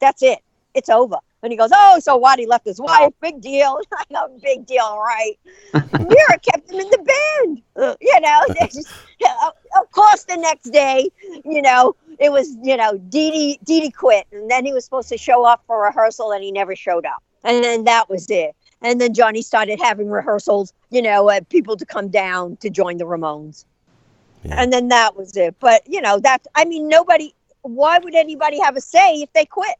[0.00, 0.40] That's it.
[0.74, 1.18] It's over.
[1.42, 2.38] And he goes, oh, so what?
[2.38, 3.12] He left his wife.
[3.20, 3.78] Big deal.
[3.96, 5.34] I go, big deal, right?
[5.72, 6.98] Vera kept him in the
[7.44, 7.62] band.
[7.76, 8.88] Uh, You know, just-
[9.24, 11.10] uh, of course, the next day,
[11.44, 14.26] you know, it was, you know, Dee Dee, Dee Dee quit.
[14.32, 17.22] And then he was supposed to show up for rehearsal and he never showed up.
[17.44, 18.54] And then that was it.
[18.82, 22.96] And then Johnny started having rehearsals, you know, uh, people to come down to join
[22.98, 23.64] the Ramones.
[24.44, 24.54] Yeah.
[24.62, 25.54] And then that was it.
[25.60, 29.44] But, you know, that's, I mean, nobody, why would anybody have a say if they
[29.44, 29.76] quit?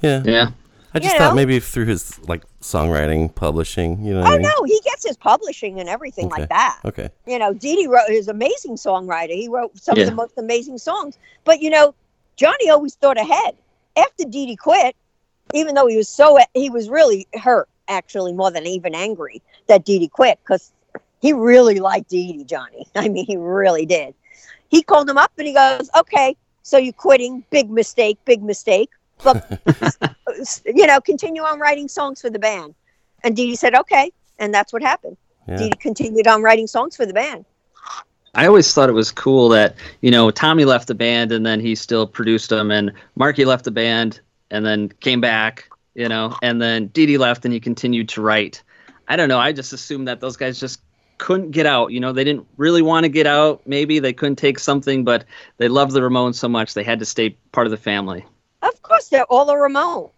[0.00, 0.22] Yeah.
[0.24, 0.50] Yeah.
[0.94, 1.34] I just you thought know.
[1.36, 4.20] maybe through his like songwriting, publishing, you know.
[4.20, 4.50] what oh, I Oh, mean?
[4.58, 6.40] no, he gets his publishing and everything Okay.
[6.42, 6.80] like that.
[6.84, 7.10] Okay.
[7.26, 9.34] you know, Dee Dee wrote his amazing songwriter.
[9.34, 10.04] He wrote some Yeah.
[10.04, 11.18] of the most amazing songs.
[11.44, 11.94] But you know,
[12.36, 13.54] Johnny always thought ahead.
[13.96, 14.96] After Dee Dee quit,
[15.52, 19.84] even though he was so he was really hurt, actually, more than even angry that
[19.84, 20.72] Dee Dee quit, because
[21.20, 22.86] he really liked Dee Dee, Johnny.
[22.94, 24.14] I mean, he really did.
[24.68, 27.44] He called him up and he goes, "Okay, so you're quitting?
[27.50, 28.90] Big mistake, big mistake.
[29.22, 29.60] But
[30.66, 32.74] you know, continue on writing songs for the band."
[33.24, 35.16] And Dee Dee said, "Okay," and that's what happened.
[35.46, 35.56] Yeah.
[35.56, 37.44] Dee Dee continued on writing songs for the band.
[38.34, 41.60] I always thought it was cool that you know Tommy left the band and then
[41.60, 46.36] he still produced them, and Marky left the band and then came back, you know,
[46.42, 48.62] and then Dee Dee left and he continued to write.
[49.08, 49.38] I don't know.
[49.38, 50.80] I just assumed that those guys just
[51.18, 51.92] couldn't get out.
[51.92, 53.66] You know, they didn't really want to get out.
[53.66, 55.24] Maybe they couldn't take something, but
[55.58, 58.24] they loved the Ramones so much they had to stay part of the family.
[58.62, 60.10] Of course, they're all a Ramone,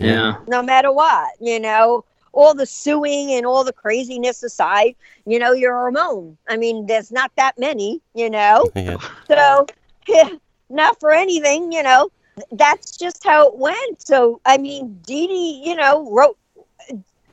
[0.00, 0.36] Yeah.
[0.46, 1.30] no matter what.
[1.40, 4.94] You know, all the suing and all the craziness aside,
[5.26, 6.36] you know, you're a Ramone.
[6.48, 8.70] I mean, there's not that many, you know.
[8.76, 8.96] Yeah.
[9.28, 9.66] So,
[10.06, 10.28] yeah,
[10.70, 12.10] not for anything, you know.
[12.52, 14.02] That's just how it went.
[14.02, 16.38] So, I mean, Dee Dee, you know, wrote.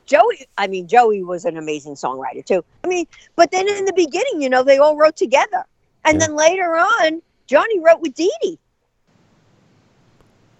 [0.06, 2.64] Joey, I mean, Joey was an amazing songwriter too.
[2.84, 3.06] I mean,
[3.36, 5.64] but then in the beginning, you know, they all wrote together.
[6.04, 6.26] And Yeah.
[6.26, 8.58] then later on, Johnny wrote with Dee Dee.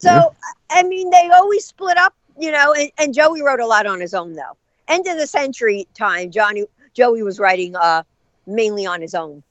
[0.05, 0.25] So, Yeah.
[0.71, 4.01] I mean, they always split up, you know, and, and Joey wrote a lot on
[4.01, 4.57] his own, though.
[4.89, 8.03] End of the century time, Johnny, Joey was writing uh,
[8.47, 9.43] mainly on his own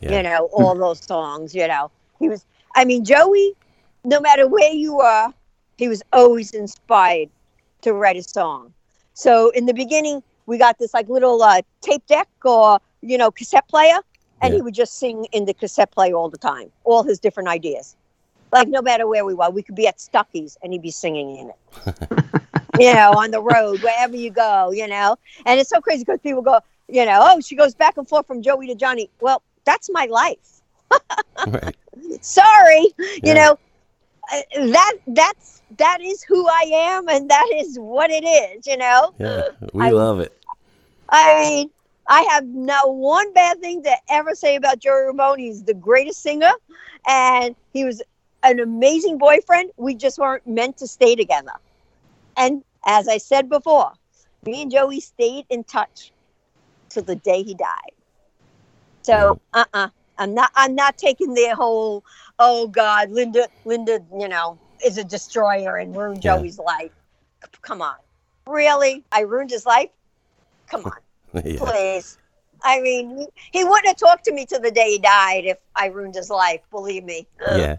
[0.00, 0.10] Yeah.
[0.10, 1.90] you know, all those songs, you know.
[2.18, 2.44] He was,
[2.74, 3.54] I mean, Joey,
[4.04, 5.32] no matter where you are,
[5.76, 7.30] he was always inspired
[7.82, 8.72] to write a song.
[9.14, 13.30] So in the beginning, we got this like little uh, tape deck or, you know,
[13.30, 13.98] cassette player,
[14.42, 14.54] and Yeah.
[14.54, 17.96] he would just sing in the cassette player all the time, all his different ideas.
[18.52, 21.36] Like no matter where we were, we could be at Stuckey's and he'd be singing
[21.36, 21.94] in it.
[22.80, 25.16] you know, on the road, wherever you go, you know.
[25.46, 28.26] And it's so crazy because people go, you know, oh, she goes back and forth
[28.26, 29.10] from Joey to Johnny.
[29.20, 30.60] Well, that's my life.
[31.46, 31.76] right.
[32.20, 32.86] Sorry,
[33.22, 33.58] you know,
[34.32, 38.66] uh, that that's that is who I am, and that is what it is.
[38.66, 39.42] You know, Yeah.
[39.72, 40.32] We I- love it.
[41.08, 41.70] I mean,
[42.08, 45.38] I have not one bad thing to ever say about Joey Ramone.
[45.38, 46.52] He's the greatest singer,
[47.06, 48.02] and he was
[48.42, 49.70] an amazing boyfriend.
[49.76, 51.52] We just weren't meant to stay together.
[52.36, 53.92] And as I said before,
[54.44, 56.12] me and Joey stayed in touch
[56.88, 57.92] till the day he died.
[59.02, 59.78] So, uh, uh-uh.
[59.86, 59.88] uh,
[60.18, 60.50] i am not.
[60.54, 62.04] I'm not taking the whole.
[62.38, 66.36] Oh God, Linda, Linda, you know, is a destroyer and ruined Yeah.
[66.36, 66.92] Joey's life.
[67.44, 67.96] C- Come on,
[68.46, 69.04] really?
[69.12, 69.90] I ruined his life.
[70.66, 70.98] Come on,
[71.44, 71.56] yeah.
[71.56, 72.18] please.
[72.62, 73.26] I mean, he,
[73.58, 76.28] he wouldn't have talked to me till the day he died if I ruined his
[76.30, 76.60] life.
[76.70, 77.26] Believe me.
[77.56, 77.76] Yeah.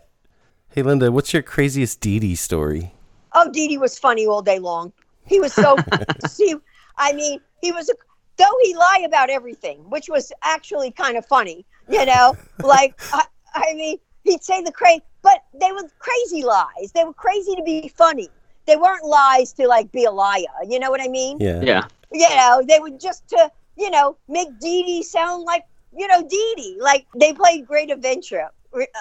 [0.74, 2.94] Hey, Linda, what's your craziest Dee Dee story?
[3.34, 4.94] Oh, Dee was funny all day long.
[5.26, 5.76] He was so
[6.28, 6.56] see.
[6.98, 7.92] I mean, he was
[8.38, 11.66] though he lie about everything, which was actually kind of funny.
[11.90, 16.94] You know, like I, I mean, he'd say the crazy, but they were crazy lies.
[16.96, 18.30] They were crazy to be funny.
[18.66, 20.46] They weren't lies to like be a liar.
[20.66, 21.38] You know what I mean?
[21.42, 21.62] Yeah.
[21.62, 21.88] Yeah.
[22.14, 26.26] you know, they would just to, you know, make Dee Dee sound like, you know,
[26.26, 26.78] Dee Dee.
[26.80, 28.50] Like they played Great Adventure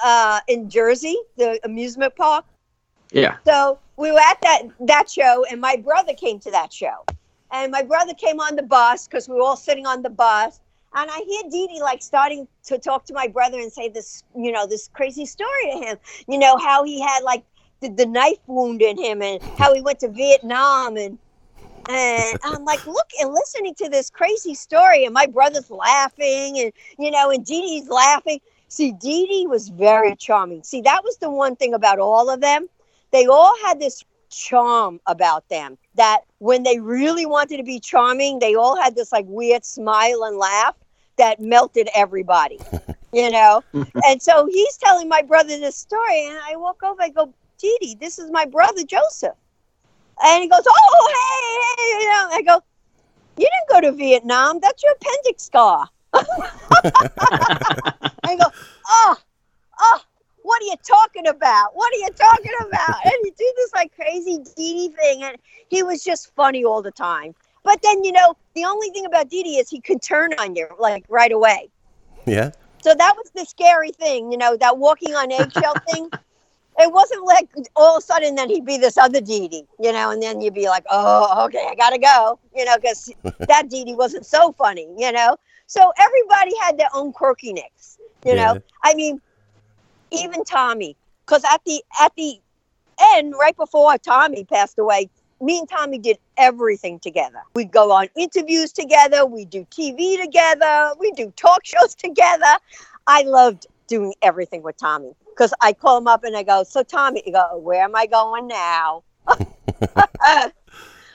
[0.05, 2.45] uh, in Jersey, the amusement park.
[3.12, 3.39] Yeah.
[3.47, 7.05] So we were at that that show, and my brother came to that show,
[7.53, 10.61] and my brother came on the bus because we were all sitting on the bus,
[10.95, 14.25] and I hear Dee Dee like starting to talk to my brother and say this,
[14.37, 15.97] you know, this crazy story to him.
[16.29, 17.45] You know how he had like
[17.81, 21.18] the, the knife wound in him, and how he went to Vietnam, and
[21.89, 26.73] and I'm like, look and listening to this crazy story, and my brother's laughing, and
[26.99, 28.41] you know, and Dee Dee's laughing.
[28.71, 30.62] See, Dee Dee was very charming.
[30.62, 32.68] See, that was the one thing about all of them.
[33.11, 38.39] They all had this charm about them that when they really wanted to be charming,
[38.39, 40.77] they all had this like weird smile and laugh
[41.18, 42.61] that melted everybody,
[43.12, 43.61] you know?
[44.07, 47.77] and so he's telling my brother this story, and I walk over, I go, Dee
[47.81, 49.35] Dee, this is my brother Joseph.
[50.23, 51.12] And he goes, Oh,
[51.77, 52.62] hey, hey, you know, I go,
[53.37, 54.61] You didn't go to Vietnam.
[54.61, 55.89] That's your appendix scar.
[58.31, 58.51] I go,
[58.89, 59.16] Oh,
[59.81, 60.01] oh,
[60.43, 61.70] what are you talking about?
[61.74, 63.05] What are you talking about?
[63.05, 65.22] And he do this like crazy Dee thing.
[65.24, 65.37] And
[65.68, 67.35] he was just funny all the time.
[67.62, 70.66] But then, you know, the only thing about Dee is he could turn on you
[70.78, 71.68] like right away.
[72.26, 72.53] Yeah.
[72.83, 76.11] So that was the scary thing, you know, that walking on eggshell thing.
[76.78, 79.93] It wasn't like all of a sudden then he'd be this other Dee Dee, you
[79.93, 83.12] know, and then you'd be like, oh, okay, I gotta go, you know, because
[83.49, 85.37] that Dee Dee wasn't so funny, you know.
[85.66, 88.53] So everybody had their own quirkiness, you Yeah.
[88.55, 88.61] know.
[88.85, 89.21] I mean,
[90.11, 90.97] even Tommy,
[91.27, 92.41] because at the at the
[93.14, 95.09] end, right before Tommy passed away,
[95.41, 97.41] me and Tommy did everything together.
[97.55, 102.59] We go on interviews together, we do TV together, we do talk shows together.
[103.07, 106.83] I loved doing everything with Tommy because I call him up and I go, "So
[106.83, 109.03] Tommy, you go, where am I going now?"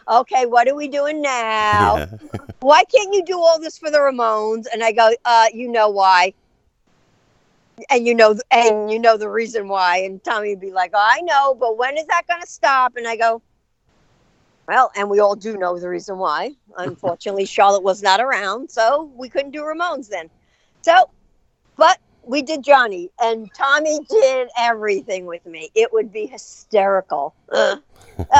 [0.09, 1.97] okay, what are we doing now?
[1.97, 2.17] Yeah.
[2.59, 4.65] Why can't you do all this for the Ramones?
[4.73, 6.33] And I go, uh, you know why.
[7.89, 9.97] And you know, and you know the reason why.
[9.97, 12.95] And Tommy would be like, oh, I know, but when is that going to stop?
[12.95, 13.41] And I go,
[14.67, 16.51] well, and we all do know the reason why.
[16.77, 20.29] Unfortunately, Charlotte was not around, so we couldn't do Ramones then.
[20.81, 21.09] So,
[21.77, 25.69] but we did Johnny, and Tommy did everything with me.
[25.75, 27.35] It would be hysterical.
[27.51, 27.77] Uh,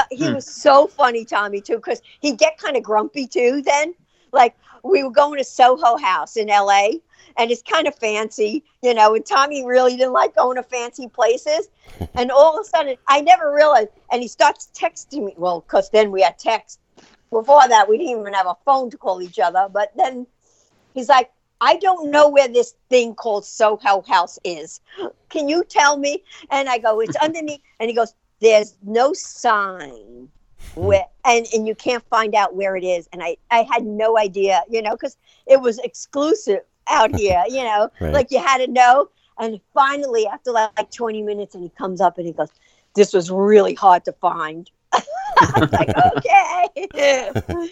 [0.09, 3.61] he was so funny, Tommy, too, because he'd get kind of grumpy too.
[3.61, 3.93] Then,
[4.31, 7.01] like we were going to Soho House in L.A.
[7.37, 9.15] and it's kind of fancy, you know.
[9.15, 11.69] And Tommy really didn't like going to fancy places.
[12.15, 13.89] And all of a sudden, I never realized.
[14.11, 15.33] And he starts texting me.
[15.37, 16.79] Well, because then we had text.
[17.29, 19.67] Before that, we didn't even have a phone to call each other.
[19.71, 20.25] But then
[20.93, 21.31] he's like,
[21.61, 24.81] I don't know where this thing called Soho House is.
[25.29, 26.23] Can you tell me?
[26.51, 27.61] And I go, it's underneath.
[27.79, 30.29] And he goes, there's no sign
[30.73, 30.81] hmm.
[30.81, 33.07] where, and, and you can't find out where it is.
[33.11, 37.63] And I, I had no idea, you know, because it was exclusive out here, you
[37.63, 38.13] know, Right.
[38.13, 39.09] like you had to know.
[39.39, 42.49] And finally, after like, like 20 minutes, and he comes up and he goes,
[42.95, 44.69] this was really hard to find.
[44.93, 47.69] I was like, okay.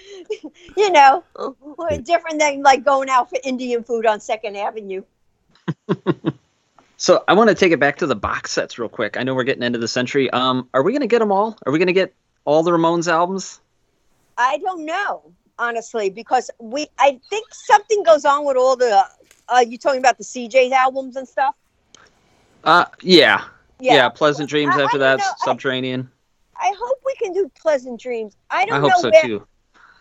[0.75, 1.23] you know,
[1.61, 5.03] we're different than like going out for Indian food on Second Avenue.
[6.97, 9.17] So I want to take it back to the box sets real quick.
[9.17, 10.29] I know we're getting into the century.
[10.31, 11.57] Um, are we going to get them all?
[11.65, 12.13] Are we going to get
[12.45, 13.59] all the Ramones albums?
[14.37, 15.21] I don't know,
[15.59, 19.03] honestly, because we I think something goes on with all the
[19.49, 21.55] uh you talking about the CJ's albums and stuff?
[22.63, 23.43] Uh, yeah,
[23.79, 24.07] yeah.
[24.09, 24.73] Pleasant Dreams.
[24.75, 25.31] I- I after don't that, know.
[25.39, 26.09] Subterranean.
[26.55, 28.37] I hope we can do Pleasant Dreams.
[28.49, 29.47] I I, don't I hope know so where too.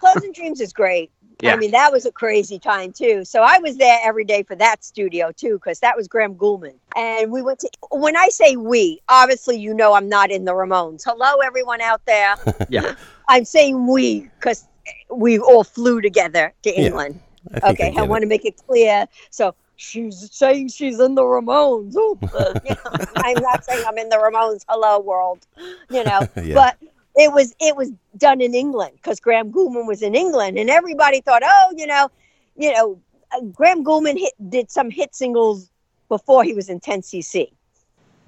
[0.01, 1.11] Pleasant Dreams is great.
[1.43, 1.55] Yeah.
[1.55, 3.25] I mean, that was a crazy time too.
[3.25, 6.75] So I was there every day for that studio too, because that was Graham Gouldman.
[6.95, 10.53] And we went to, when I say we, obviously, you know, I'm not in the
[10.53, 11.03] Ramones.
[11.05, 12.37] Hello, everyone out there.
[12.69, 12.95] Yeah.
[13.29, 14.69] I'm saying we because
[15.11, 17.21] we all flew together to Yeah, England.
[17.63, 19.07] I Okay, I I, want to make it clear.
[19.31, 21.95] So she's saying she's in the Ramones.
[21.97, 24.65] Oh, uh, you know, I'm not saying I'm in the Ramones.
[24.69, 25.47] Hello, world.
[25.91, 26.55] You know, Yeah.
[26.55, 26.77] but
[27.17, 31.21] it was it was done in England because Graham Gouldman was in England, and everybody
[31.21, 32.11] thought, oh, you know,
[32.57, 32.99] you know,
[33.33, 35.69] uh, Graham Gouldman hit, did some hit singles
[36.09, 37.51] before he was in 10cc,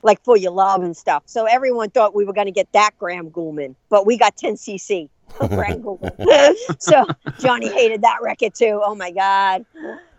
[0.02, 1.22] like For Your Love and stuff.
[1.26, 5.09] So everyone thought we were going to get that Graham Gouldman, but we got 10cc.
[5.48, 5.82] Graham
[6.78, 7.05] so
[7.40, 8.81] Johnny hated that record too.
[8.85, 9.65] Oh my God.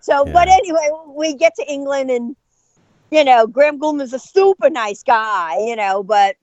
[0.01, 2.35] So, but anyway, we get to England and
[3.11, 6.35] you know, Graham Gouldman's a super nice guy, you know, but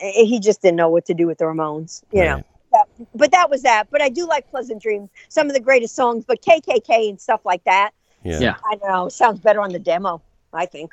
[0.00, 2.34] he just didn't know what to do with the Ramones, you know.
[2.36, 2.44] Right.
[2.72, 3.88] That- but that was that.
[3.90, 7.40] But I do like Pleasant Dreams, some of the greatest songs, but KKK and stuff
[7.44, 7.92] like that.
[8.24, 8.38] Yeah.
[8.40, 8.56] Yeah.
[8.64, 10.20] I know, sounds better on the demo,
[10.52, 10.92] I think.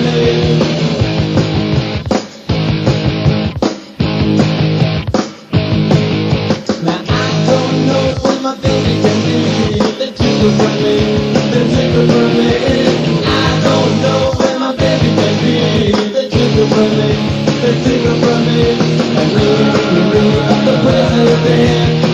[19.33, 22.10] Me, me, I'm the president.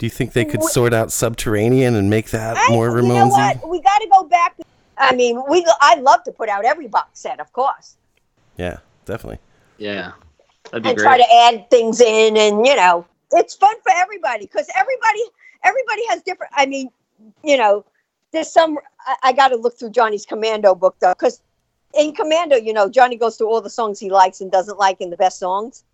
[0.00, 3.26] Do you think they could sort out Subterranean and make that I, more you know
[3.26, 3.68] what?
[3.68, 4.56] We got to go back.
[4.96, 7.96] I mean, we I'd love to put out every box set, of course,
[8.56, 9.40] Yeah, definitely.
[9.76, 10.12] Yeah.
[10.70, 11.04] That'd be and great.
[11.04, 15.20] try to add things in, and you know, it's fun for everybody because everybody
[15.64, 16.50] everybody has different.
[16.56, 16.88] I mean,
[17.44, 17.84] you know,
[18.32, 18.78] there's some.
[19.06, 21.42] I, I got to look through Johnny's Commando book though, because
[21.92, 25.02] in Commando, you know, Johnny goes through all the songs he likes and doesn't like,
[25.02, 25.84] and the best songs.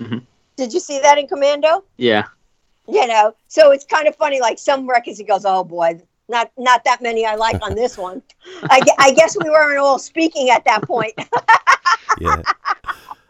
[0.00, 0.26] Mhm.
[0.56, 1.84] Did you see that in Commando?
[1.96, 2.24] yeah.
[2.88, 6.50] You know so it's kind of funny like some records he goes oh boy not
[6.56, 8.22] not that many i like on this one
[8.64, 11.14] I, I guess we weren't all speaking at that point
[12.20, 12.42] Yeah.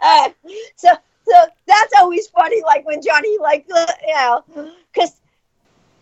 [0.01, 0.31] Uh,
[0.77, 0.89] so
[1.25, 4.45] so that's always funny like when johnny like uh, you know
[4.93, 5.21] because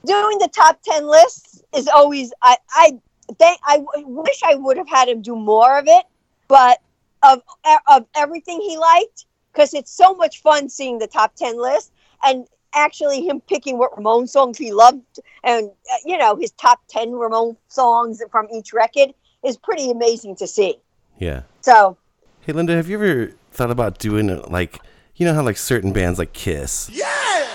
[0.07, 2.99] doing the top 10 lists is always i i
[3.39, 6.05] think I wish i would have had him do more of it
[6.49, 6.81] but
[7.23, 7.43] of
[7.87, 11.93] of everything he liked because it's so much fun seeing the top 10 list
[12.25, 16.81] and actually him picking what Ramone songs he loved and uh, you know his top
[16.89, 19.13] 10 Ramone songs from each record
[19.45, 20.77] is pretty amazing to see
[21.19, 21.43] Yeah.
[21.61, 21.97] so
[22.43, 24.81] Hey, Linda, have you ever thought about doing it like,
[25.15, 26.89] you know how like certain bands like Kiss?
[26.91, 27.47] Yeah!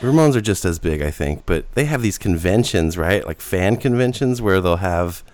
[0.00, 3.26] Ramones are just as big, I think, but they have these conventions, right?
[3.26, 5.24] Like fan conventions where they'll have,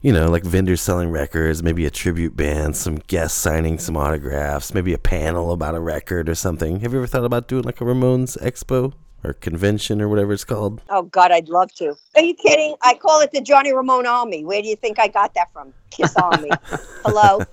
[0.00, 4.72] you know, like vendors selling records, maybe a tribute band, some guests signing some autographs,
[4.72, 6.80] maybe a panel about a record or something.
[6.80, 8.92] Have you ever thought about doing like a Ramones expo
[9.24, 10.80] or convention or whatever it's called?
[10.90, 14.44] oh god I'd love to are you kidding I call it the Johnny Ramone Army
[14.44, 16.50] where do you think I got that from Kiss Army
[17.04, 17.44] hello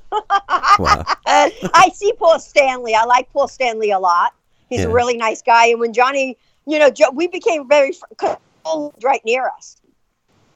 [0.78, 1.04] Wow.
[1.26, 2.94] Uh, I see Paul Stanley.
[2.94, 4.34] I like Paul Stanley a lot.
[4.70, 4.88] He's Yeah.
[4.88, 5.68] a really nice guy.
[5.68, 9.48] And when Johnny, you know, jo- we became very fr- 'cause Paul lived right near
[9.58, 9.78] us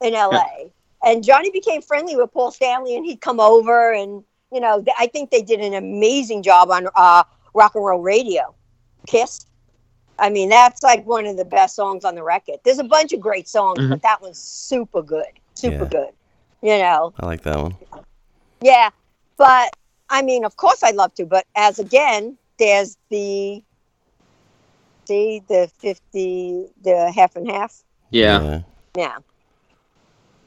[0.00, 0.44] in LA,
[1.04, 5.06] and Johnny became friendly with Paul Stanley, and he'd come over, and you know, I
[5.06, 7.24] think they did an amazing job on uh,
[7.54, 8.54] rock and roll radio.
[9.06, 9.46] Kiss.
[10.18, 12.56] I mean, that's like one of the best songs on the record.
[12.64, 13.88] There's a bunch of great songs, Mhm.
[13.90, 15.24] but that one's super good.
[15.54, 15.84] Super Yeah.
[15.84, 16.12] good.
[16.62, 17.14] You know.
[17.18, 17.76] I like that one.
[18.60, 18.90] Yeah.
[19.38, 19.74] But
[20.10, 23.62] I mean, of course I'd love to, but as again, there's the
[25.06, 27.82] see the fifty the half and half.
[28.10, 28.60] Yeah.
[28.94, 29.18] Yeah.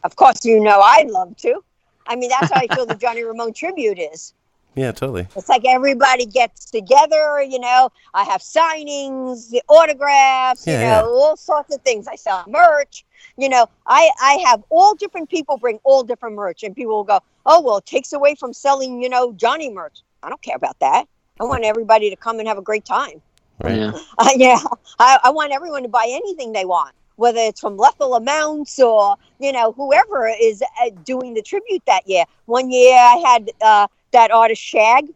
[0.04, 0.08] Yeah.
[0.08, 1.64] Of course you know I'd love to.
[2.08, 4.34] I mean that's how I feel the Johnny Ramone tribute is.
[4.76, 5.28] Yeah, totally.
[5.36, 7.92] It's like everybody gets together, you know.
[8.16, 11.02] I have signings, the autographs, Yeah, you yeah.
[11.02, 12.08] know, all sorts of things.
[12.08, 13.06] I sell merch.
[13.38, 17.04] You know, I I have all different people bring all different merch, and people will
[17.04, 20.56] go, "Oh, well, it takes away from selling, you know, Johnny merch." I don't care
[20.56, 21.08] about that.
[21.40, 23.22] I want everybody to come and have a great time.
[23.64, 23.78] Right.
[23.78, 23.92] Yeah.
[24.18, 24.60] Uh, yeah,
[25.00, 29.16] I, I want everyone to buy anything they want, whether it's from Lethal Amounts or
[29.40, 32.26] you know whoever is uh, doing the tribute that year.
[32.46, 35.08] One year I had uh, that artist Shag,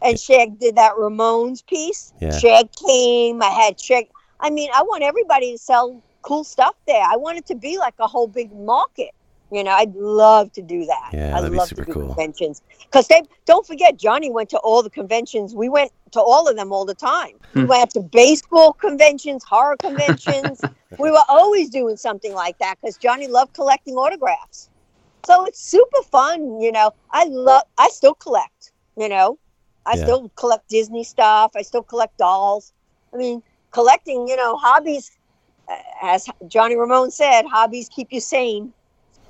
[0.00, 2.12] and Shag did that Ramones piece.
[2.20, 2.36] Yeah.
[2.38, 3.42] Shag came.
[3.42, 4.08] I had Shag.
[4.40, 7.02] I mean, I want everybody to sell cool stuff there.
[7.02, 9.10] I want it to be like a whole big market.
[9.52, 11.12] You know, I'd love to do that.
[11.12, 12.08] Yeah, I'd that'd be love super to do cool.
[12.08, 15.54] conventions because they don't forget Johnny went to all the conventions.
[15.54, 17.32] We went to all of them all the time.
[17.54, 17.66] We Hmm.
[17.66, 20.66] went to baseball conventions, horror conventions.
[20.98, 24.70] we were always doing something like that because Johnny loved collecting autographs.
[25.26, 26.60] So it's super fun.
[26.60, 27.62] You know, I love.
[27.78, 28.72] I still collect.
[28.96, 29.38] You know,
[29.86, 30.02] I Yeah.
[30.04, 31.52] still collect Disney stuff.
[31.56, 32.72] I still collect dolls.
[33.12, 34.28] I mean, collecting.
[34.28, 35.10] You know, hobbies.
[35.68, 38.72] uh, As Johnny Ramone said, hobbies keep you sane.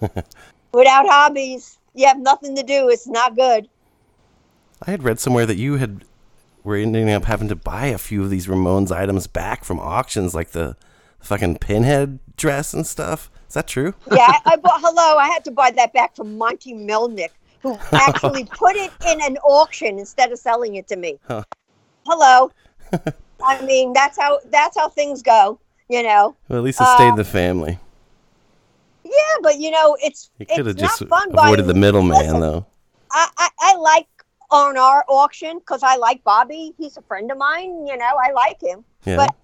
[0.73, 2.89] Without hobbies, you have nothing to do.
[2.89, 3.69] It's not good.
[4.85, 6.05] I had read somewhere that you had
[6.65, 10.35] were ending up having to buy a few of these Ramones items back from auctions,
[10.35, 10.77] like the
[11.21, 13.31] fucking pinhead dress and stuff.
[13.49, 13.95] Is that true?
[14.11, 14.81] Yeah, I, bought.
[14.81, 17.31] Hello, I had to buy that back from Monte Melnick,
[17.61, 21.19] who actually put it in an auction instead of selling it to me.
[21.27, 21.43] Huh.
[22.07, 22.51] Hello.
[23.45, 25.59] I mean, that's how that's how things go.
[25.89, 26.35] You know.
[26.49, 27.79] Well, at least it stayed in Uh, the family.
[29.05, 29.13] Yeah,
[29.43, 32.67] but you know, it's You could have it's just not fun avoided the middleman, though.
[33.11, 34.07] I, I, I like
[34.51, 36.75] on our auction because I like Bobby.
[36.79, 37.87] He's a friend of mine.
[37.87, 38.85] You know, I like him.
[39.05, 39.17] Yeah.
[39.17, 39.35] But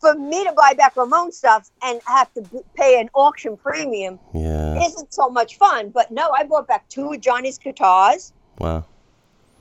[0.00, 4.18] for me to buy back Ramone stuff and have to b- pay an auction premium
[4.34, 4.84] yeah.
[4.84, 5.90] isn't so much fun.
[5.90, 8.32] But no, I bought back two of Johnny's guitars.
[8.58, 8.84] Wow.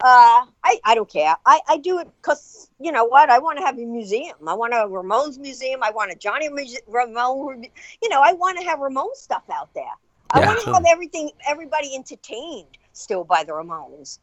[0.01, 1.35] Uh, I, I don't care.
[1.45, 3.30] I, I do it because, you know what?
[3.30, 4.35] I want to have a museum.
[4.47, 5.81] I want a Ramones museum.
[5.84, 7.65] I want a Johnny Muse- Ramone.
[8.01, 9.84] You know, I want to have Ramone stuff out there.
[10.31, 10.47] I Yeah.
[10.47, 14.19] want to have everything, everybody entertained still by the Ramones.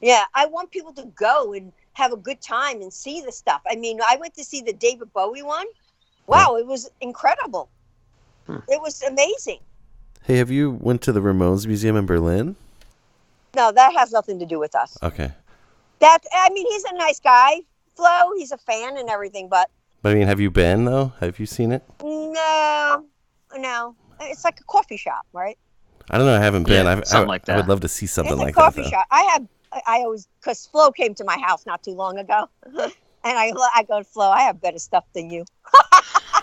[0.00, 3.60] Yeah, I want people to go and have a good time and see the stuff.
[3.70, 5.66] I mean, I went to see the David Bowie one.
[6.26, 7.68] Wow, it was incredible.
[8.46, 8.58] Hmm.
[8.68, 9.58] It was amazing.
[10.22, 12.56] Hey, have you went to the Ramones Museum in Berlin?
[13.56, 14.96] No, that has nothing to do with us.
[15.02, 15.32] Okay.
[16.00, 17.60] That I mean, he's a nice guy,
[17.94, 18.32] Flo.
[18.36, 19.70] He's a fan and everything, but
[20.02, 21.12] But I mean, have you been though?
[21.20, 21.82] Have you seen it?
[22.02, 23.04] no,
[23.56, 23.96] no.
[24.20, 25.58] It's like a coffee shop, right?
[26.10, 26.36] I don't know.
[26.36, 26.84] I haven't been.
[26.86, 28.60] Yeah, I've, something I, like I would love to see something it's a like that.
[28.60, 28.90] coffee Though.
[28.90, 29.06] shop.
[29.10, 29.46] I have.
[29.72, 32.92] I, I always because Flo came to my house not too long ago, and
[33.24, 35.44] I I go, Flo, I have better stuff than you.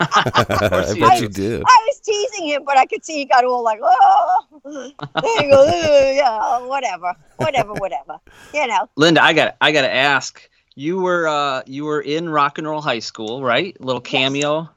[0.00, 1.20] I he bet does.
[1.22, 1.62] you do.
[1.66, 5.50] I was teasing him, but I could see he got all like, oh, there you
[5.50, 8.18] go, "Uh, yeah, whatever, whatever, whatever.
[8.54, 10.48] You know, Linda, I got I got to ask.
[10.74, 13.78] You were uh you were in Rock and Roll High School, right?
[13.80, 14.68] Little cameo.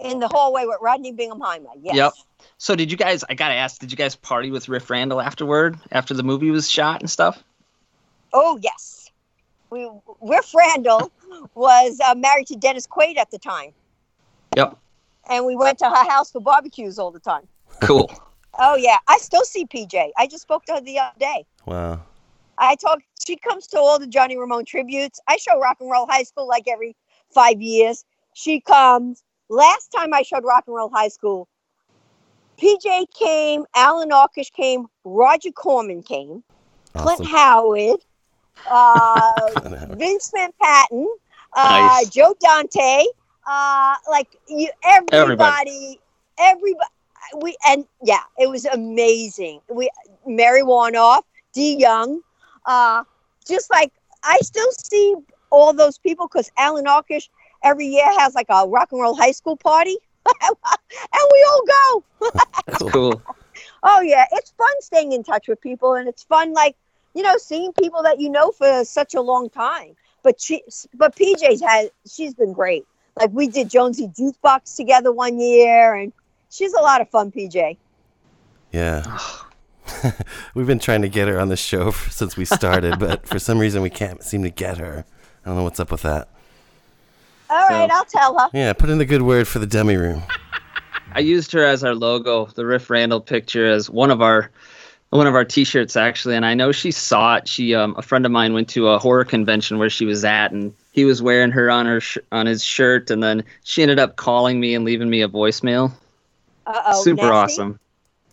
[0.00, 1.68] in the hallway with Rodney Bingenheimer.
[1.80, 1.94] Yes.
[1.94, 2.12] Yep.
[2.58, 3.24] So did you guys?
[3.28, 3.80] I gotta ask.
[3.80, 7.42] Did you guys party with Riff Randall afterward, after the movie was shot and stuff?
[8.32, 9.10] Oh yes,
[9.70, 9.88] we
[10.20, 11.12] Riff Randall
[11.54, 13.70] was uh, married to Dennis Quaid at the time,
[14.56, 14.78] Yep.
[15.28, 17.46] and we went to her house for barbecues all the time.
[17.80, 18.10] Cool.
[18.58, 20.10] Oh yeah, I still see PJ.
[20.16, 21.44] I just spoke to her the other day.
[21.66, 22.00] Wow.
[22.58, 23.00] I talk.
[23.24, 25.18] She comes to all the Johnny Ramone tributes.
[25.28, 26.94] I show Rock and Roll High School like every
[27.32, 28.04] five years.
[28.34, 29.24] She comes.
[29.48, 31.48] Last time I showed Rock and Roll High School,
[32.60, 36.42] PJ came, Allan Arkush came, Roger Corman came,
[36.96, 38.00] Clint Howard,
[38.70, 39.50] uh,
[39.90, 41.08] Vince Van Patten,
[41.54, 42.10] uh, Nice.
[42.10, 43.04] Joe Dante,
[43.46, 46.00] uh, like you, everybody,
[46.38, 46.86] everybody,
[47.36, 49.60] we and yeah, it was amazing.
[49.68, 49.90] We
[50.26, 51.22] Mary Woronov,
[51.52, 52.20] Dey Young,
[52.66, 53.04] uh,
[53.46, 53.92] just like
[54.22, 55.14] I still see
[55.50, 57.28] all those people because Allan Arkush
[57.62, 59.96] every year has like a rock and roll high school party,
[60.42, 60.56] and
[61.32, 62.30] we all go.
[62.66, 63.22] That's Cool.
[63.82, 66.76] Oh yeah, it's fun staying in touch with people, and it's fun like
[67.14, 69.96] you know seeing people that you know for such a long time.
[70.22, 70.62] But she,
[70.94, 72.86] but PJ's had she's been great.
[73.18, 76.12] Like we did Jonesy Jukebox together one year, and
[76.50, 77.30] she's a lot of fun.
[77.30, 77.76] PJ.
[78.72, 79.18] Yeah.
[80.54, 83.38] We've been trying to get her on the show f- since we started, but for
[83.38, 85.04] some reason we can't seem to get her.
[85.44, 86.28] I don't know what's up with that.
[87.50, 88.48] All right, I'll tell her.
[88.52, 90.22] Yeah, put in the good word for the dummy room.
[91.12, 94.50] I used her as our logo, the Riff Randall picture, as one of our
[95.10, 97.46] one of our T-shirts actually, and I know she saw it.
[97.46, 100.50] She, um, a friend of mine, went to a horror convention where she was at,
[100.50, 103.98] and he was wearing her on her sh- on his shirt, and then she ended
[103.98, 105.90] up calling me and leaving me a voicemail.
[106.66, 107.02] Uh oh.
[107.02, 107.80] Super awesome.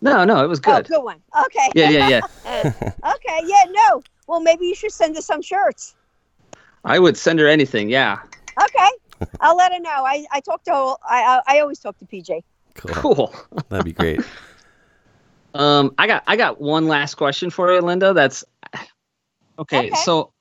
[0.00, 0.86] No, no, it was good.
[0.86, 1.20] Oh, good one.
[1.46, 1.70] Okay.
[1.74, 2.08] Yeah, yeah,
[2.46, 2.72] yeah.
[3.14, 3.40] okay.
[3.44, 3.64] Yeah.
[3.68, 4.02] No.
[4.28, 5.96] Well, maybe you should send her some shirts.
[6.84, 7.90] I would send her anything.
[7.90, 8.20] Yeah.
[8.62, 9.28] Okay.
[9.40, 9.90] I'll let her know.
[9.90, 12.44] I, I talk to I, I I always talk to PJ.
[12.74, 12.94] Cool.
[12.94, 13.34] Cool.
[13.70, 14.20] That'd be great.
[15.54, 18.12] Um, I got I got one last question for you, Linda.
[18.12, 18.44] That's
[19.58, 19.88] okay.
[19.88, 19.90] Okay.
[20.04, 20.32] So,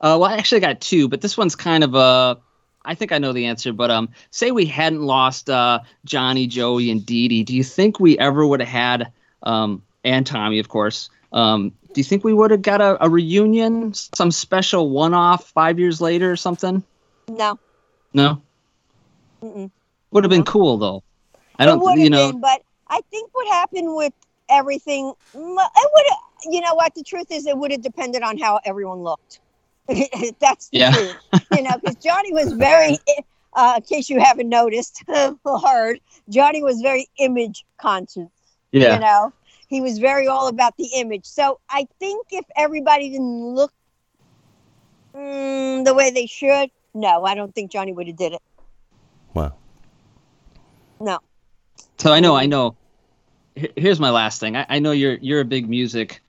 [0.00, 2.38] uh, well, I actually got two, but this one's kind of a.
[2.84, 6.90] I think I know the answer, but um, say we hadn't lost uh, Johnny, Joey,
[6.90, 9.12] and Dee Dee, do you think we ever would have had
[9.42, 11.10] um, and Tommy, of course?
[11.32, 15.78] Um, do you think we would have got a, a reunion, some special one-off five
[15.78, 16.82] years later or something?
[17.28, 17.58] No.
[18.12, 18.42] No,
[19.40, 19.70] Mm-mm.
[20.10, 21.04] would have been cool though.
[21.58, 22.32] I don't, would you know.
[22.32, 24.12] been, but I think what happened with
[24.48, 26.06] everything, it would.
[26.52, 26.94] You know what?
[26.94, 29.40] The truth is, it would have depended on how everyone looked.
[30.40, 30.92] That's the Yeah.
[30.92, 31.16] truth.
[31.50, 32.98] You know, because Johnny was very.
[33.54, 35.04] Uh, in case you haven't noticed
[35.44, 38.28] or heard, Johnny was very image conscious.
[38.72, 38.94] Yeah.
[38.94, 39.32] You know,
[39.68, 41.26] he was very all about the image.
[41.26, 43.72] So I think if everybody didn't look
[45.14, 48.42] mm, the way they should, no, I don't think Johnny would have did it.
[49.34, 49.54] Wow.
[51.00, 51.20] No.
[51.98, 52.76] So I know, I know.
[53.76, 54.56] Here's my last thing.
[54.56, 56.22] I, I know you're you're a big music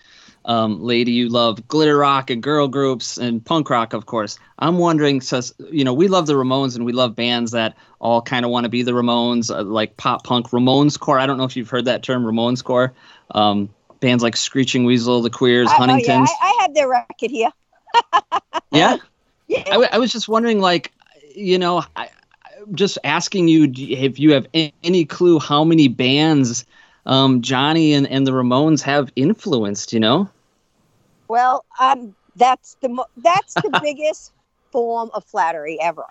[0.46, 1.12] um, lady.
[1.12, 4.40] You love glitter rock and girl groups and punk rock, of course.
[4.60, 5.42] I'm wondering, so
[5.72, 8.66] you know, we love the Ramones and we love bands that all kind of want
[8.66, 11.20] to be the Ramones, uh, like pop punk Ramones core.
[11.20, 12.94] I don't know if you've heard that term, Ramones core.
[13.32, 13.70] Um,
[14.00, 16.30] bands like Screeching Weasel, The Queers, I, oh, yeah, Huntingtons.
[16.42, 17.52] I, I have their record here.
[18.72, 18.98] yeah.
[19.48, 19.64] Yeah.
[19.92, 20.92] I was just wondering, like,
[21.36, 22.10] you know, I,
[22.60, 26.66] I'm just asking you if you have any clue how many bands
[27.06, 30.30] um, Johnny and, and the Ramones have influenced, you know?
[31.28, 34.34] Well, um, that's the mo- that's the biggest
[34.72, 36.06] form of flattery ever.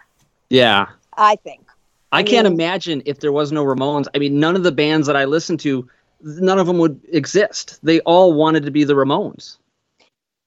[0.49, 0.87] Yeah.
[1.17, 1.67] I think.
[2.13, 4.07] I can't mean- imagine if there was no Ramones.
[4.15, 5.89] I mean, none of the bands that I listen to,
[6.23, 7.79] none of them would exist.
[7.83, 9.59] They all wanted to be the Ramones.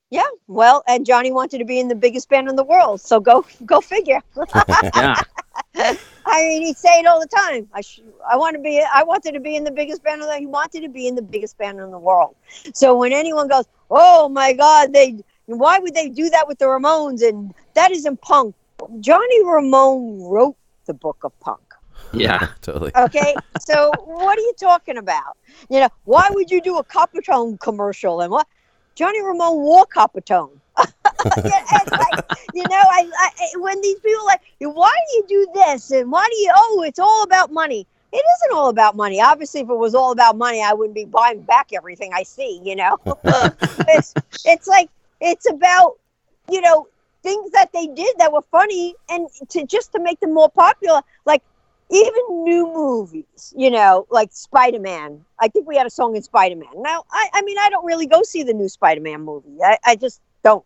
[0.09, 0.27] Yeah.
[0.47, 3.45] Well, and Johnny wanted to be in the biggest band in the world, so go
[3.65, 4.21] go figure.
[4.95, 5.21] Yeah.
[5.75, 7.67] I mean, he'd say it all the time.
[7.73, 8.83] I sh- I want to be.
[8.93, 10.37] I wanted to be in the biggest band in the.
[10.37, 12.35] He wanted to be in the biggest band in the world.
[12.73, 16.65] So when anyone goes, "Oh my God," they why would they do that with the
[16.65, 17.27] Ramones?
[17.27, 18.55] And that isn't punk.
[18.99, 20.55] Johnny Ramone wrote
[20.85, 21.61] the book of punk.
[22.13, 22.47] Yeah.
[22.61, 22.91] totally.
[22.95, 25.37] Okay, so what are you talking about?
[25.69, 28.47] You know, why would you do a Coppertone commercial and what?
[28.95, 30.59] Johnny Ramone wore Coppertone.
[31.91, 36.11] Like, you know, I, I when these people like, why do you do this and
[36.11, 36.51] why do you?
[36.55, 37.85] Oh, it's all about money.
[38.11, 39.21] It isn't all about money.
[39.21, 42.61] Obviously, if it was all about money, I wouldn't be buying back everything I see.
[42.63, 44.13] You know, it's
[44.45, 44.89] it's like
[45.19, 45.97] it's about
[46.49, 46.87] you know
[47.23, 51.01] things that they did that were funny and to just to make them more popular.
[51.25, 51.43] Like
[51.89, 55.23] even new movies, you know, like Spider Man.
[55.39, 56.69] I think we had a song in Spider Man.
[56.77, 59.57] Now, I, I mean, I don't really go see the new Spider Man movie.
[59.63, 60.65] I, I just don't.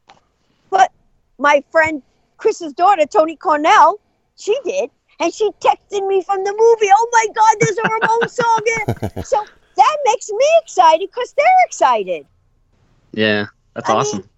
[0.70, 0.92] But
[1.40, 2.02] my friend
[2.38, 4.00] Chris's daughter, Toni Cornell,
[4.36, 4.90] she did.
[5.20, 8.94] And she texted me from the movie, oh my God, there's a Ramone song in
[8.94, 9.26] it.
[9.26, 9.44] So
[9.76, 12.28] that makes me excited because they're excited.
[13.14, 13.46] Yeah.
[13.74, 14.30] That's I mean, awesome.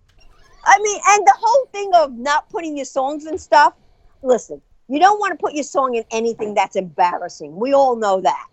[0.65, 3.73] I mean, and the whole thing of not putting your songs and stuff.
[4.21, 7.55] Listen, you don't want to put your song in anything that's embarrassing.
[7.55, 8.45] We all know that,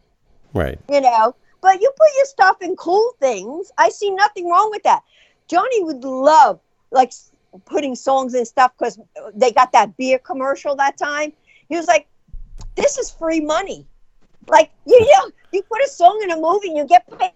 [0.52, 0.78] Right.
[0.88, 1.34] you know.
[1.60, 3.70] But you put your stuff in cool things.
[3.78, 5.02] I see nothing wrong with that.
[5.48, 6.60] Johnny would love
[6.92, 7.32] like s-
[7.64, 8.98] putting songs and stuff because
[9.34, 11.32] they got that beer commercial that time.
[11.68, 12.06] He was like,
[12.74, 13.86] "This is free money."
[14.48, 17.32] Like you know, you put a song in a movie you get paid.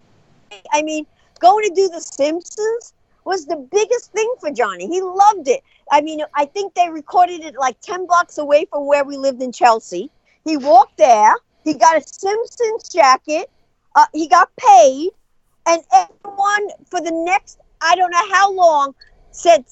[0.71, 1.05] I mean,
[1.39, 2.93] going to do The Simpsons
[3.25, 4.87] was the biggest thing for Johnny.
[4.87, 5.63] He loved it.
[5.91, 9.41] I mean, I think they recorded it like 10 blocks away from where we lived
[9.41, 10.09] in Chelsea.
[10.45, 11.33] He walked there,
[11.63, 13.49] he got a Simpsons jacket,
[13.95, 15.09] uh, he got paid,
[15.67, 18.95] and everyone for the next, I don't know how long,
[19.31, 19.65] said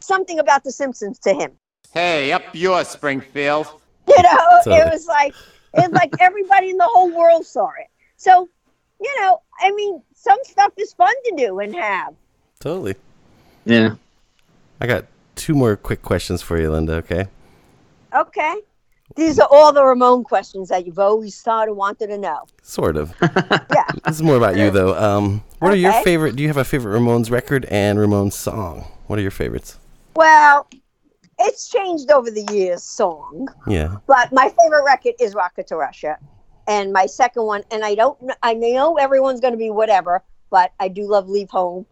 [0.00, 1.52] something about The Simpsons to him.
[1.92, 3.66] Hey, up yours, Springfield.
[4.08, 4.76] You know, Totally.
[4.76, 5.34] it was like,
[5.74, 7.88] it was like everybody in the whole world saw it.
[8.16, 8.48] So,
[9.00, 12.14] you know, I mean, some stuff is fun to do and have.
[12.60, 12.94] Totally.
[13.64, 13.94] Yeah.
[14.80, 16.94] I got two more quick questions for you, Linda.
[16.94, 17.26] Okay.
[18.14, 18.56] Okay.
[19.16, 22.44] These are all the Ramone questions that you've always thought or wanted to know.
[22.62, 23.12] Sort of.
[23.22, 23.84] Yeah.
[24.04, 24.94] This is more about you, though.
[24.96, 26.36] Um, what are your favorite?
[26.36, 28.86] Do you have a favorite Ramones record and Ramones song?
[29.06, 29.78] What are your favorites?
[30.14, 30.68] Well,
[31.38, 32.82] it's changed over the years.
[32.82, 33.96] Song, Yeah.
[34.06, 36.18] but my favorite record is Rocket to Russia,
[36.68, 37.62] and my second one.
[37.70, 38.18] And I don't.
[38.42, 41.86] I know everyone's going to be whatever, but I do love Leave Home,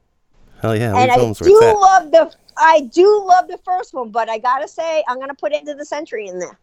[0.61, 0.95] Hell yeah.
[0.95, 2.33] and Leave I home's where do love the.
[2.57, 5.85] I do love the first one, but I gotta say I'm gonna put Into the
[5.85, 6.59] Century in there,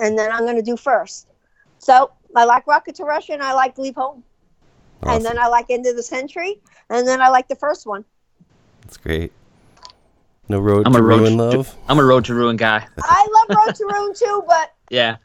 [0.00, 1.26] and then I'm gonna do first.
[1.78, 4.22] So I like Rocket to Russia, and I like Leave Home,
[5.02, 6.60] and then I like Into the Century,
[6.90, 8.04] and then I like the first one.
[8.82, 9.32] That's great.
[10.52, 11.74] No road I'm to a road ruin to- love.
[11.88, 12.86] I'm a road to ruin guy.
[13.02, 15.16] I love Road to Ruin too, but Yeah.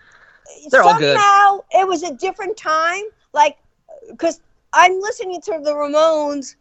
[0.71, 1.17] They're all good.
[1.19, 3.03] somehow it was a different time.
[3.33, 3.57] Like,
[4.09, 4.39] because
[4.71, 6.55] I'm listening to the Ramones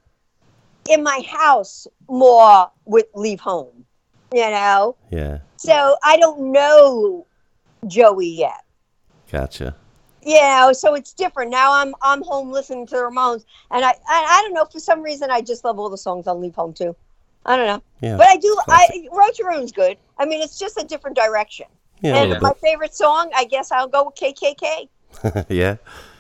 [0.91, 3.85] in my house more with Leave Home,
[4.35, 4.97] you know?
[5.13, 5.39] Yeah.
[5.59, 7.25] So I don't know
[7.87, 8.65] Joey yet.
[9.31, 9.77] Gotcha.
[10.25, 11.53] You know, so it's different.
[11.53, 14.81] Now I'm I'm home listening to the Ramones, and I I, I don't know for
[14.81, 16.97] some reason I just love all the songs on Leave Home too.
[17.47, 18.17] I don't know, Yeah.
[18.17, 18.57] but I do.
[18.69, 19.09] I.
[19.13, 19.97] Road to Ruin's good.
[20.19, 21.67] I mean, it's just a different direction.
[22.03, 22.17] Yeah.
[22.17, 24.89] And my favorite song, I guess I'll go with KKK.
[25.49, 25.77] yeah.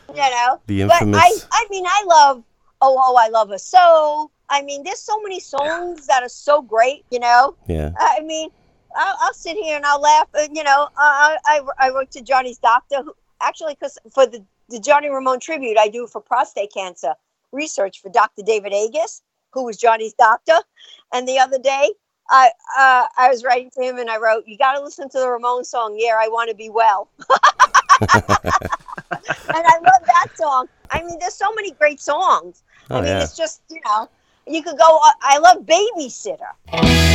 [0.08, 1.16] You know, The infamous.
[1.20, 1.64] but I.
[1.64, 2.42] I mean, I love
[2.80, 4.30] Oh Oh I Love Her So.
[4.48, 7.04] I mean, there's so many songs that are so great.
[7.10, 7.90] You know, Yeah.
[7.98, 8.48] I mean,
[8.96, 10.28] I'll, I'll sit here and I'll laugh.
[10.34, 13.12] And, you know, I, I I wrote to Johnny's doctor, who
[13.42, 17.14] actually, because for the the Johnny Ramone tribute, I do for prostate cancer
[17.52, 18.42] research for Dr.
[18.44, 20.58] David Agus, who was Johnny's doctor.
[21.12, 21.92] And the other day,
[22.30, 25.18] I uh, I was writing to him and I wrote, "You got to listen to
[25.18, 28.24] the Ramone song, Yeah, I Want to Be Well." and
[29.48, 30.68] I love that song.
[30.90, 32.62] I mean, there's so many great songs.
[32.90, 33.22] Oh I mean, yeah.
[33.22, 34.08] it's just you know,
[34.46, 34.98] you could go.
[35.04, 37.05] Uh, I love Babysitter.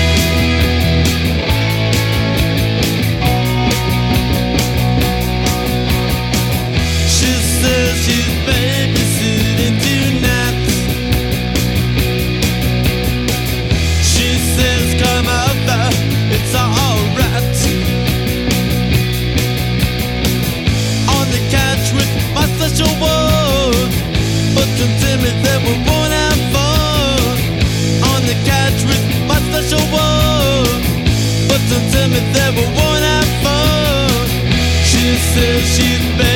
[35.31, 36.30] She says she's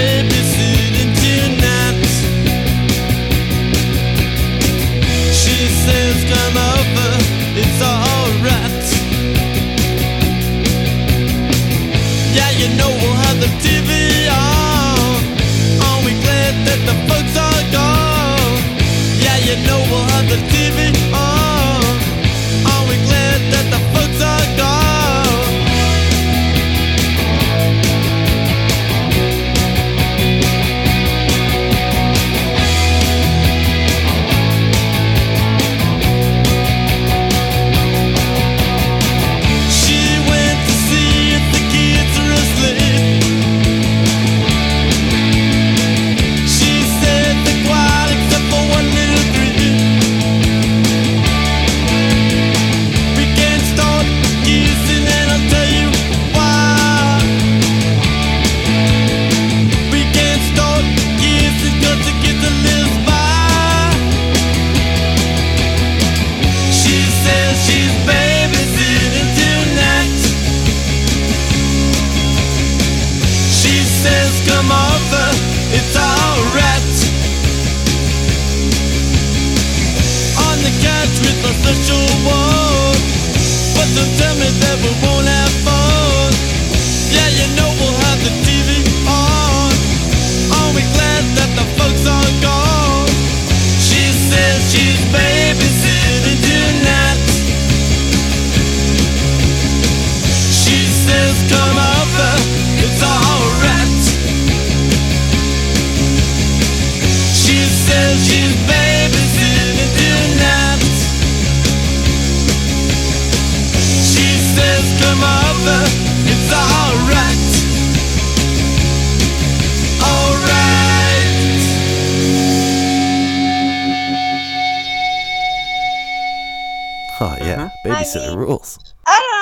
[128.16, 128.22] yeah.
[128.22, 128.80] Babysitter mean- rules.
[129.08, 129.42] I don't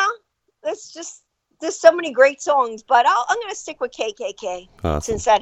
[0.65, 0.71] know.
[0.71, 1.23] It's just
[1.61, 5.01] there's so many great songs, but I'll, I'm gonna stick with KKK Awesome.
[5.01, 5.41] since that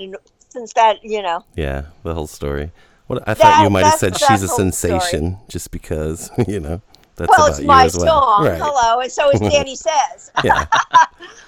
[0.50, 1.46] since that you know.
[1.56, 1.86] Yeah.
[2.04, 2.72] The whole story.
[3.08, 4.72] What I thought you might have said she's a that's the story.
[5.00, 6.82] sensation just because you know
[7.18, 8.06] that's well, about it's you my as well.
[8.38, 8.46] song.
[8.46, 8.62] Right.
[8.62, 10.32] Hello, and so is Danny says.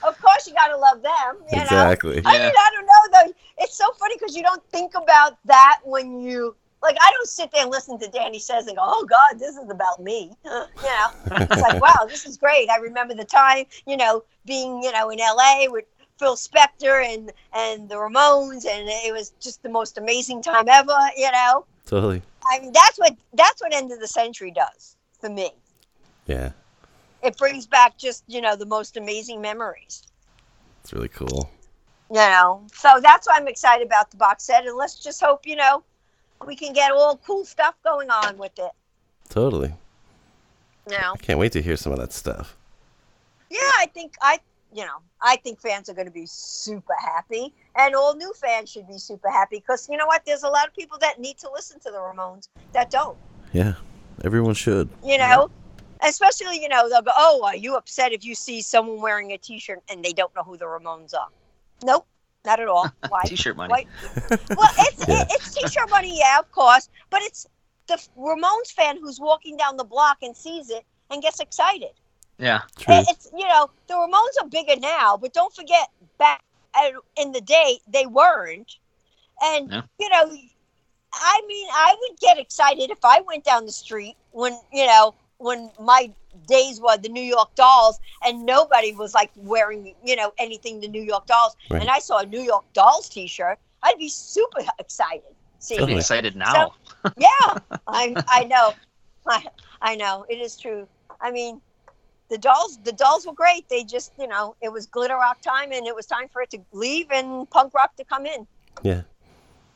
[0.06, 1.38] Of course, you gotta love them.
[1.50, 1.64] You know.
[1.64, 2.22] exactly.
[2.26, 3.34] I mean, I don't know though.
[3.60, 7.52] It's so funny because you don't think about that when you like I don't sit
[7.52, 10.52] there and listen to Danny says and go, "Oh God, this is about me." you
[10.52, 12.70] know, it's like, wow, this is great.
[12.70, 15.70] I remember the time, you know, being you know in L.A.
[15.70, 15.86] with
[16.20, 20.98] Phil Spector and and the Ramones, and it was just the most amazing time ever.
[21.16, 22.22] You know, Totally.
[22.52, 25.52] I mean, that's what that's what end of the century does for me.
[26.28, 26.52] Yeah.
[27.24, 30.04] It brings back just you know the most amazing memories.
[30.82, 31.50] It's really cool.
[32.10, 35.48] You know, so that's why I'm excited about the box set, and let's just hope
[35.48, 35.84] you know
[36.46, 38.72] we can get all cool stuff going on with it.
[39.30, 39.74] Totally.
[40.90, 42.58] Know, I can't wait to hear some of that stuff.
[43.50, 44.40] yeah, I think I
[44.74, 48.70] you know I think fans are going to be super happy, and all new fans
[48.70, 50.26] should be super happy because you know what?
[50.26, 53.18] There's a lot of people that need to listen to the Ramones that don't.
[53.54, 53.76] Yeah.
[54.24, 54.90] Everyone should.
[55.04, 55.50] You know.
[56.06, 59.38] Especially, you know, they'll go, "Oh, are you upset if you see someone wearing a
[59.38, 61.30] T-shirt and they don't know who the Ramones are?"
[61.82, 62.06] Nope,
[62.46, 62.90] not at all.
[63.10, 63.22] Why?
[63.26, 63.72] T-shirt money.
[63.72, 63.86] Why?
[64.58, 65.22] Well, it's Yeah.
[65.22, 67.48] it, it's T-shirt money, yeah, of course, but it's
[67.88, 71.92] the Ramones fan who's walking down the block and sees it and gets excited.
[72.38, 72.62] Yeah.
[72.78, 72.96] True.
[72.96, 76.42] It- It's you know the Ramones are bigger now, but don't forget back
[77.18, 78.76] in the day they weren't,
[79.44, 79.82] and Yeah.
[80.00, 80.36] you know,
[81.14, 85.14] I mean, I would get excited if I went down the street when you know
[85.38, 86.12] when my
[86.48, 90.88] days were the New York Dolls and nobody was like wearing you know anything the
[90.88, 91.82] New York Dolls, Right.
[91.82, 95.24] and I saw a New York Dolls T-shirt, I'd be super excited.
[95.60, 95.98] See, Totally.
[96.00, 96.74] excited now.
[97.18, 97.30] yeah,
[97.88, 98.74] I I know,
[99.28, 99.46] I,
[99.82, 100.88] I know it is true.
[101.22, 101.62] I mean,
[102.30, 103.70] the dolls the dolls were great.
[103.70, 106.50] They just you know it was glitter rock time, and it was time for it
[106.52, 108.46] to leave and punk rock to come in.
[108.82, 109.02] Yeah.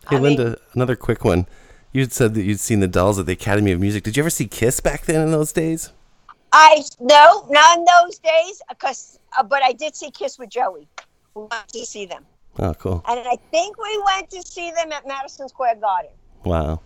[0.09, 1.45] Hey, I mean- Linda, another quick one.
[1.93, 4.03] You had said that you'd seen the dolls at the Academy of Music.
[4.03, 5.91] Did you ever see Kiss back then in those days?
[6.59, 10.88] I no, not in those days, because uh, but I did see Kiss with Joey.
[11.35, 12.25] We went to see them,
[12.57, 13.03] Oh, cool.
[13.07, 16.09] and I think we went to see them at Madison Square Garden.
[16.43, 16.81] Wow.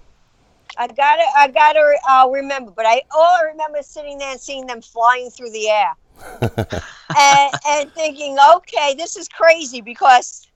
[0.77, 4.39] I gotta, I gotta uh, remember, but I all I remember is sitting there and
[4.41, 5.93] seeing them flying through the air,
[7.17, 10.47] and, and thinking, okay, this is crazy because,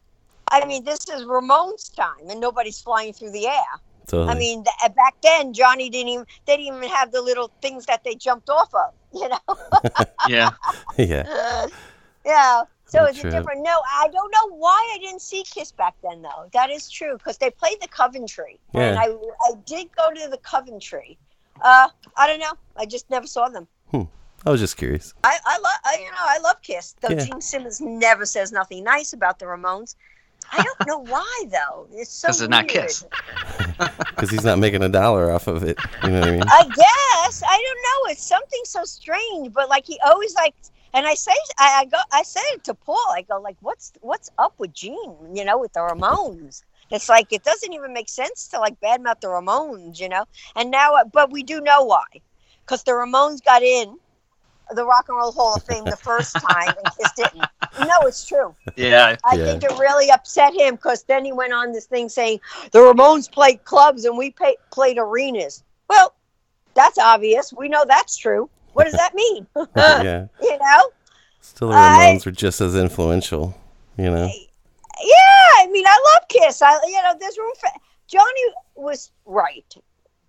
[0.52, 3.74] I mean, this is Ramones time, and nobody's flying through the air.
[4.08, 4.30] Totally.
[4.30, 7.86] I mean, th- back then, Johnny didn't even they didn't even have the little things
[7.88, 9.40] that they jumped off of, you know.
[10.28, 10.52] Yeah.
[10.98, 11.68] yeah.
[12.26, 12.64] yeah.
[12.88, 13.64] So Very it's a different.
[13.64, 16.50] No, I don't know why I didn't see Kiss back then, though.
[16.54, 20.38] That is true because they played the Coventry, and I I did go to the
[20.38, 21.18] Coventry.
[21.62, 22.54] Uh, I don't know.
[22.76, 23.68] I just never saw them.
[24.46, 25.14] I was just curious.
[25.24, 26.96] I I love you know I love Kiss.
[27.02, 27.26] Though Yeah.
[27.26, 29.96] Gene Simmons never says nothing nice about the Ramones.
[30.52, 31.88] I don't know why though.
[31.94, 32.68] It's so 'Cause they're not.
[32.68, 33.06] Kiss.
[34.10, 35.78] Because he's not making a dollar off of it.
[36.04, 36.42] You know what I mean?
[36.42, 38.12] I guess I don't know.
[38.12, 40.56] It's something so strange, but like he always like,
[40.94, 43.04] and I say I, I go I said it to Paul.
[43.12, 45.36] I go like, what's what's up with Gene?
[45.36, 46.64] You know, with the Ramones.
[46.92, 50.00] It's like it doesn't even make sense to like badmouth the Ramones.
[50.00, 52.06] You know, and now uh, but we do know why,
[52.66, 53.98] because the Ramones got in
[54.74, 57.48] the Rock and Roll Hall of Fame the first time and Kiss didn't.
[57.80, 58.56] No, it's true.
[58.76, 59.16] Yeah.
[59.24, 59.46] I Yeah.
[59.46, 62.40] think it really upset him because then he went on this thing saying
[62.72, 65.64] the Ramones played clubs and we pay, played arenas.
[65.90, 66.14] Well,
[66.74, 67.54] that's obvious.
[67.54, 68.50] We know that's true.
[68.74, 69.48] What does that mean?
[69.76, 70.28] yeah.
[70.42, 70.90] You know?
[71.42, 73.56] Still, the I- Ramones were just as influential.
[73.98, 74.26] You know?
[74.26, 75.62] Yeah.
[75.62, 76.62] I mean, I love Kiss.
[76.62, 77.70] I, you know, there's room for
[78.08, 78.42] Johnny
[78.76, 79.76] was right,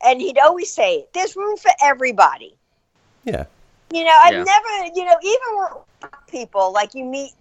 [0.05, 1.06] and he'd always say.
[1.12, 2.56] There's room for everybody.
[3.24, 3.44] Yeah.
[3.93, 4.43] You know, I've Yeah.
[4.44, 5.82] never, you know, even
[6.28, 7.33] people like you meet,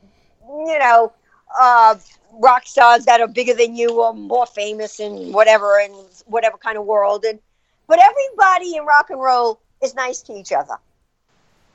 [0.47, 1.13] you know,
[1.59, 1.95] uh,
[2.33, 5.91] rock stars that are bigger than you or more famous and whatever in
[6.25, 7.39] whatever kind of world, and
[7.87, 10.75] but everybody in rock and roll is nice to each other.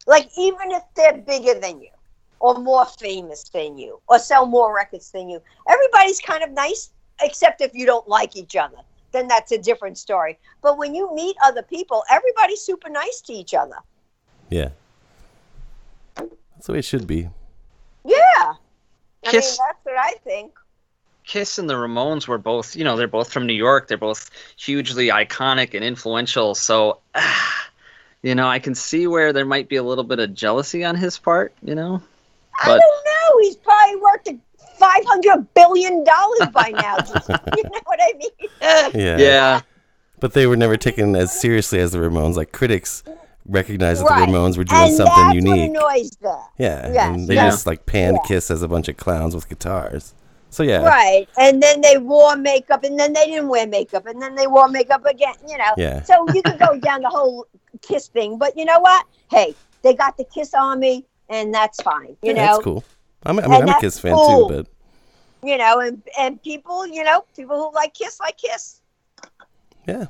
[0.07, 1.91] Like even if they're bigger than you,
[2.41, 6.91] or more famous than you, or sell more records than you, everybody's kind of nice,
[7.21, 8.79] except if you don't like each other.
[9.13, 10.39] Then that's a different story.
[10.63, 13.77] But when you meet other people, everybody's super nice to each other.
[14.49, 14.71] Yeah.
[16.61, 17.27] That's the way it should be.
[18.05, 18.19] Yeah.
[18.19, 18.53] I
[19.25, 20.53] mean, Kiss- that's what I think.
[21.25, 23.89] Kiss and the Ramones were both, you know, they're both from New York.
[23.89, 24.29] They're both
[24.59, 26.55] hugely iconic and influential.
[26.55, 26.99] So,
[28.23, 30.97] you know, I can see where there might be a little bit of jealousy on
[30.97, 32.03] his part, you know?
[32.63, 33.41] I don't know.
[33.41, 34.39] He's probably worth a
[34.79, 36.99] five hundred billion dollars by now.
[37.57, 38.93] You know what I mean?
[39.03, 39.17] Yeah.
[39.17, 39.61] Yeah.
[40.19, 42.37] But they were never taken as seriously as the Ramones.
[42.37, 43.03] Like critics
[43.51, 44.27] recognized that Right.
[44.27, 45.73] the Ramones were doing and something that's unique.
[45.73, 46.39] what annoys them.
[46.59, 46.93] yeah.
[46.93, 47.55] Yes, and they yes.
[47.55, 48.29] just like panned Yeah.
[48.29, 50.15] Kiss as a bunch of clowns with guitars.
[50.51, 50.83] So yeah.
[50.83, 51.29] Right.
[51.39, 54.69] And then they wore makeup, and then they didn't wear makeup, and then they wore
[54.69, 55.35] makeup again.
[55.49, 55.73] You know.
[55.77, 56.03] Yeah.
[56.03, 57.47] So you could go down the whole
[57.83, 59.07] Kiss thing, but you know what?
[59.31, 62.17] Hey, they got the Kiss Army, and that's fine.
[62.23, 62.53] You Yeah, know.
[62.53, 62.85] that's cool.
[63.25, 64.49] I'm, I mean, And I'm a Kiss fan cool.
[64.49, 64.67] too, but
[65.49, 68.81] You know, and and people, you know, people who like Kiss like Kiss.
[69.87, 70.07] Yeah.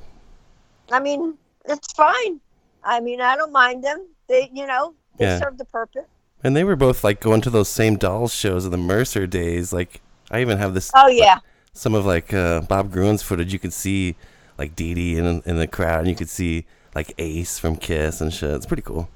[0.91, 2.39] I mean, it's fine.
[2.83, 4.07] I mean, I don't mind them.
[4.27, 5.39] They, you know, they Yeah.
[5.39, 6.05] serve the purpose.
[6.43, 9.71] And they were both like going to those same dolls shows of the Mercer days.
[9.71, 10.01] Like
[10.31, 11.39] I even have this Oh yeah.
[11.73, 13.53] some of like uh, Bob Gruen's footage.
[13.53, 14.15] You could see
[14.57, 18.21] like Dee Dee in in the crowd, and you could see like Ace from Kiss
[18.21, 18.49] and shit.
[18.51, 19.07] It's pretty cool.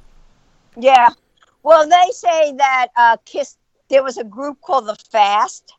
[0.78, 1.10] Yeah.
[1.64, 3.58] Well, they say that uh, Kiss.
[3.90, 5.74] There was a group called the Fast,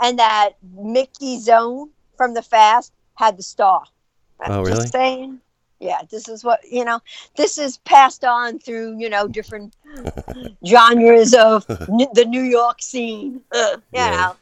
[0.00, 3.84] and that Mickey Zone from the Fast had the star.
[4.40, 4.72] I'm Oh, really?
[4.76, 5.40] Just saying.
[5.80, 7.00] Yeah, this is what you know.
[7.36, 9.74] This is passed on through you know different
[10.66, 13.40] genres of n- the New York scene.
[13.52, 14.10] Uh, Yeah.
[14.10, 14.36] know.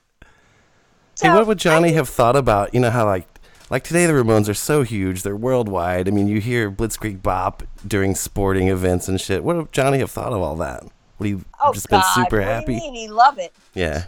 [1.21, 3.27] Hey, what would Johnny have thought about you know how like
[3.71, 6.09] like today the Ramones are so huge, they're worldwide.
[6.09, 9.43] I mean, you hear Blitzkrieg Bop during sporting events and shit.
[9.45, 10.85] What would Johnny have thought of all that?
[11.19, 12.03] Would he Oh just God!
[12.15, 12.75] been super happy?
[12.75, 12.95] you mean?
[12.95, 13.53] He love it.
[13.75, 14.05] Yeah.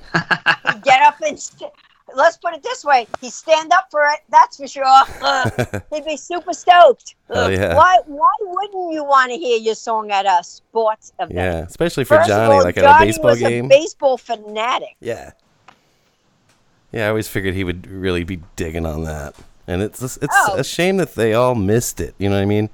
[0.70, 1.72] He'd get up and st-
[2.14, 4.20] let's put it this way: he'd stand up for it.
[4.30, 4.85] That's for sure.
[5.93, 7.14] He'd be super stoked.
[7.28, 7.74] Hell Uh, yeah.
[7.76, 7.98] Why?
[8.06, 11.32] Why wouldn't you want to hear your song at a sports event?
[11.35, 13.64] Yeah, especially for First Johnny, all, like Johnny at a baseball was game.
[13.66, 14.97] a baseball fanatic.
[15.01, 15.32] yeah.
[16.93, 19.35] Yeah, I always figured he would really be digging on that,
[19.66, 20.55] and it's it's Oh.
[20.56, 22.14] a shame that they all missed it.
[22.18, 22.70] You know what I mean?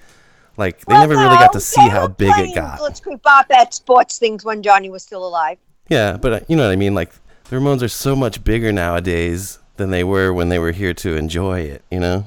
[0.56, 2.78] Like they Well, never really no, got to see how big it got.
[2.78, 5.58] Blitzkrieg Bop at sports things when Johnny was still alive.
[5.88, 6.94] Yeah, but uh, you know what I mean?
[6.94, 7.10] Like
[7.48, 11.16] the Ramones are so much bigger nowadays than they were when they were here to
[11.16, 11.82] enjoy it.
[11.90, 12.26] You know?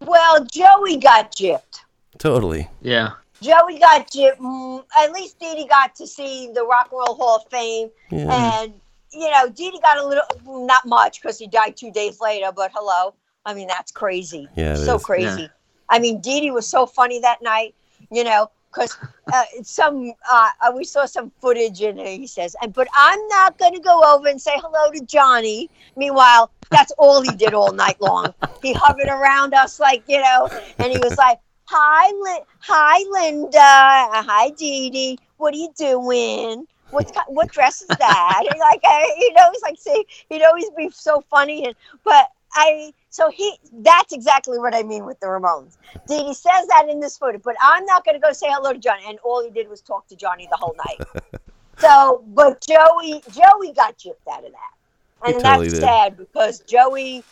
[0.00, 1.80] Well, Joey got gypped.
[2.18, 2.68] Totally.
[2.82, 3.10] Yeah.
[3.40, 4.38] Joey got gypped.
[4.38, 7.90] Mm, At least Dee Dee got to see the Rock and Roll Hall of Fame.
[8.10, 8.62] Yeah.
[8.62, 8.72] And,
[9.12, 10.24] you know, Dee Dee got a little,
[10.66, 13.14] not much because he died two days later, but hello.
[13.46, 14.48] I mean, that's crazy.
[14.56, 15.04] Yeah, it so is.
[15.04, 15.42] crazy.
[15.42, 15.48] Yeah.
[15.88, 17.74] I mean, Dee Dee was so funny that night,
[18.10, 18.96] you know, because
[19.32, 23.74] uh, some, uh, we saw some footage in and he says, but I'm not going
[23.74, 25.70] to go over and say hello to Johnny.
[25.96, 28.34] Meanwhile, that's all he did all night long.
[28.62, 30.48] He hovered around us like, you know,
[30.78, 32.10] and he was like, hi,
[32.58, 33.58] hi, Linda.
[33.58, 35.18] Hi, Dee Dee.
[35.36, 36.66] What are you doing?
[36.90, 38.44] What, ki- what dress is that?
[38.48, 41.66] And like, I, you know, he's like, see, he'd always be so funny.
[41.66, 41.74] And,
[42.04, 45.76] but I, so he, that's exactly what I mean with the Ramones.
[46.06, 48.72] Dee Dee says that in this footage, but I'm not going to go say hello
[48.72, 49.02] to Johnny.
[49.08, 51.00] And all he did was talk to Johnny the whole night.
[51.78, 55.26] so, but Joey, Joey got gypped out of that.
[55.26, 55.80] And totally that's did.
[55.80, 57.24] sad because Joey,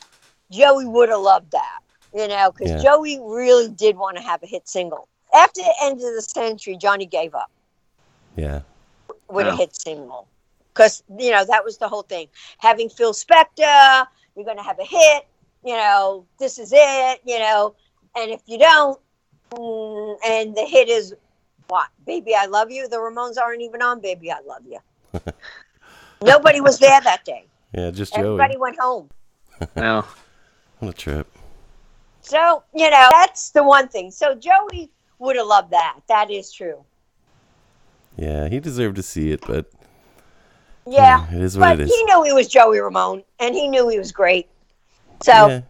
[0.51, 1.81] Joey would have loved that,
[2.15, 2.83] you know, because Yeah.
[2.91, 5.09] Joey really did want to have a hit single.
[5.35, 7.51] After the end of the century, Johnny gave up
[8.37, 8.63] Yeah.
[9.29, 9.53] with Yeah.
[9.53, 10.29] a hit single.
[10.75, 12.29] Because, you know, that was the whole thing.
[12.59, 14.07] Having Phil Spector,
[14.37, 15.27] you're going to have a hit,
[15.65, 17.75] you know, this is it, you know,
[18.17, 18.99] and if you don't,
[19.51, 21.15] mm, and the hit is
[21.69, 21.89] what?
[22.07, 22.89] Baby, I Love You?
[22.89, 24.79] The Ramones aren't even on Baby, I Love You.
[26.23, 27.47] Nobody was there that day.
[27.73, 27.91] Yeah.
[27.91, 28.25] Just Joey.
[28.25, 29.09] Everybody went home.
[29.77, 30.09] Well,
[30.81, 31.29] What a trip.
[32.21, 34.11] So, you know, that's the one thing.
[34.11, 36.01] So Joey would have loved that.
[36.09, 36.85] That is true.
[38.17, 39.71] Yeah, he deserved to see it, but
[40.87, 41.27] Yeah.
[41.31, 41.95] it is what But it is.
[41.95, 44.49] he knew he was Joey Ramone and he knew he was great.
[45.23, 45.61] So, Yeah.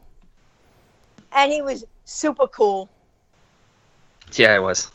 [1.33, 2.89] and he was super cool.
[4.35, 4.91] yeah, it was.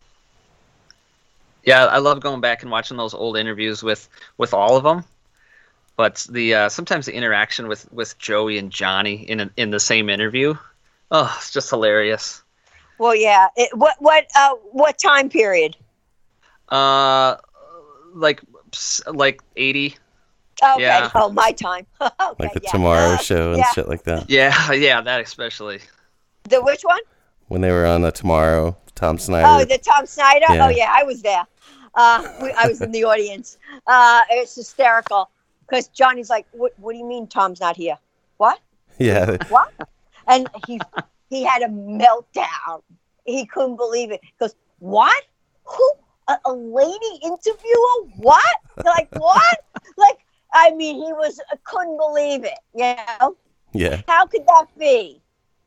[1.63, 4.07] Yeah, I love going back and watching those old interviews with
[4.37, 5.03] with all of them.
[5.97, 9.79] But the uh, sometimes the interaction with with Joey and Johnny in a, in the
[9.79, 10.55] same interview,
[11.11, 12.41] oh, it's just hilarious.
[12.99, 13.49] Well, yeah.
[13.55, 15.75] It, what what uh what time period?
[16.69, 17.35] Uh,
[18.13, 18.41] like
[18.73, 19.95] s- like eighty.
[20.63, 20.81] Okay.
[20.83, 21.09] Yeah.
[21.15, 21.85] Oh, my time.
[22.01, 22.71] okay, Like the yeah.
[22.71, 23.71] Tomorrow Show and yeah.
[23.71, 24.29] shit like that.
[24.29, 25.79] Yeah, yeah, that especially.
[26.49, 27.01] The which one?
[27.47, 29.47] When they were on the Tomorrow, Tom Snyder.
[29.47, 30.45] Oh, the Tom Snyder.
[30.49, 30.65] Yeah.
[30.65, 30.91] Oh, yeah.
[30.93, 31.45] I was there.
[31.95, 33.57] Uh, we, I was in the audience.
[33.87, 35.29] Uh, it's hysterical
[35.61, 36.73] because Johnny's like, "What?
[36.77, 37.97] What do you mean Tom's not here?
[38.37, 38.59] What?
[38.99, 39.37] yeah.
[39.49, 39.71] what?
[40.27, 40.79] And he
[41.29, 42.81] he had a meltdown.
[43.25, 44.19] He couldn't believe it.
[44.23, 45.23] He goes, what?
[45.65, 45.91] Who?
[46.29, 48.11] A, a lady interviewer?
[48.17, 48.55] What?
[48.83, 49.57] Like what?
[49.97, 50.19] like
[50.53, 52.59] I mean, he was uh, couldn't believe it.
[52.73, 53.35] You know
[53.73, 54.01] Yeah.
[54.07, 55.21] how could that be?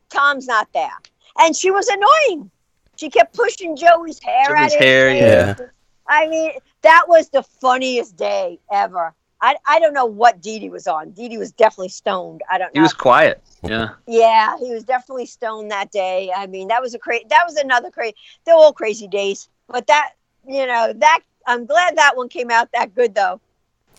[0.09, 0.99] Tom's not there,
[1.39, 2.51] and she was annoying.
[2.97, 5.21] She kept pushing Joey's hair Joey's at his hair, face.
[5.23, 5.67] yeah.
[6.09, 6.53] I mean,
[6.83, 9.15] that was the funniest day ever.
[9.43, 11.13] I, I don't know what Dee Dee was on.
[11.13, 12.43] Dee Dee was definitely stoned.
[12.51, 12.81] I don't know.
[12.81, 13.41] He was quiet.
[13.63, 13.91] Yeah.
[14.07, 16.31] Yeah, he was definitely stoned that day.
[16.37, 17.25] I mean, that was a crazy.
[17.31, 18.17] That was another crazy.
[18.45, 20.11] They're all crazy days, but that
[20.47, 23.41] you know that I'm glad that one came out that good though.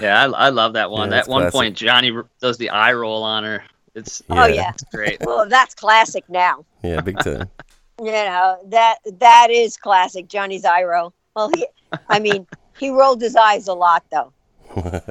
[0.00, 1.10] Yeah, I, I love that one.
[1.10, 1.52] Yeah, At one classic.
[1.52, 3.64] point, Johnny does the eye roll on her.
[3.94, 5.18] It's Oh yeah, it's great.
[5.24, 6.64] well that's classic now.
[6.82, 7.48] Yeah, big time.
[8.02, 10.26] You know that that is classic.
[10.26, 11.12] Johnny's eye roll.
[11.36, 11.66] Well, he,
[12.08, 12.46] I mean,
[12.78, 14.32] he rolled his eyes a lot though.
[14.74, 15.02] and,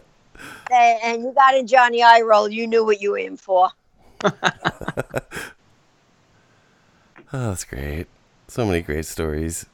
[0.71, 3.69] and you got a Johnny eye roll, you knew what you were in for.
[7.31, 8.07] Oh, that's great.
[8.47, 9.67] So many great stories.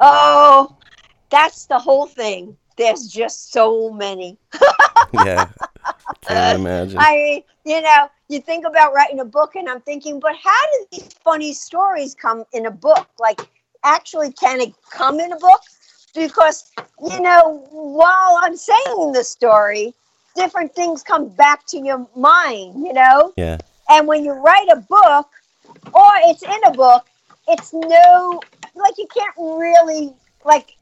[0.00, 0.76] Oh,
[1.30, 2.56] that's the whole thing.
[2.76, 4.38] There's just so many.
[5.12, 5.48] Yeah.
[6.22, 6.98] Can't imagine.
[6.98, 10.62] I mean, you know, you think about writing a book, and I'm thinking, but how
[10.72, 13.06] do these funny stories come in a book?
[13.18, 13.40] Like,
[13.84, 15.60] actually, can it come in a book?
[16.14, 16.70] Because,
[17.02, 19.94] you know, while I'm saying the story,
[20.34, 23.32] different things come back to your mind, you know?
[23.36, 23.58] Yeah.
[23.88, 25.28] And when you write a book,
[25.92, 27.06] or it's in a book,
[27.48, 28.40] it's no,
[28.74, 30.75] like, you can't really, like,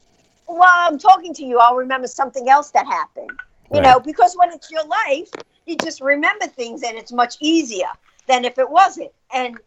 [0.45, 3.31] while I'm talking to you, I'll remember something else that happened,
[3.73, 5.29] you know, because when it's your life,
[5.65, 7.87] you just remember things and it's much easier
[8.27, 9.11] than if it wasn't.
[9.33, 9.57] And,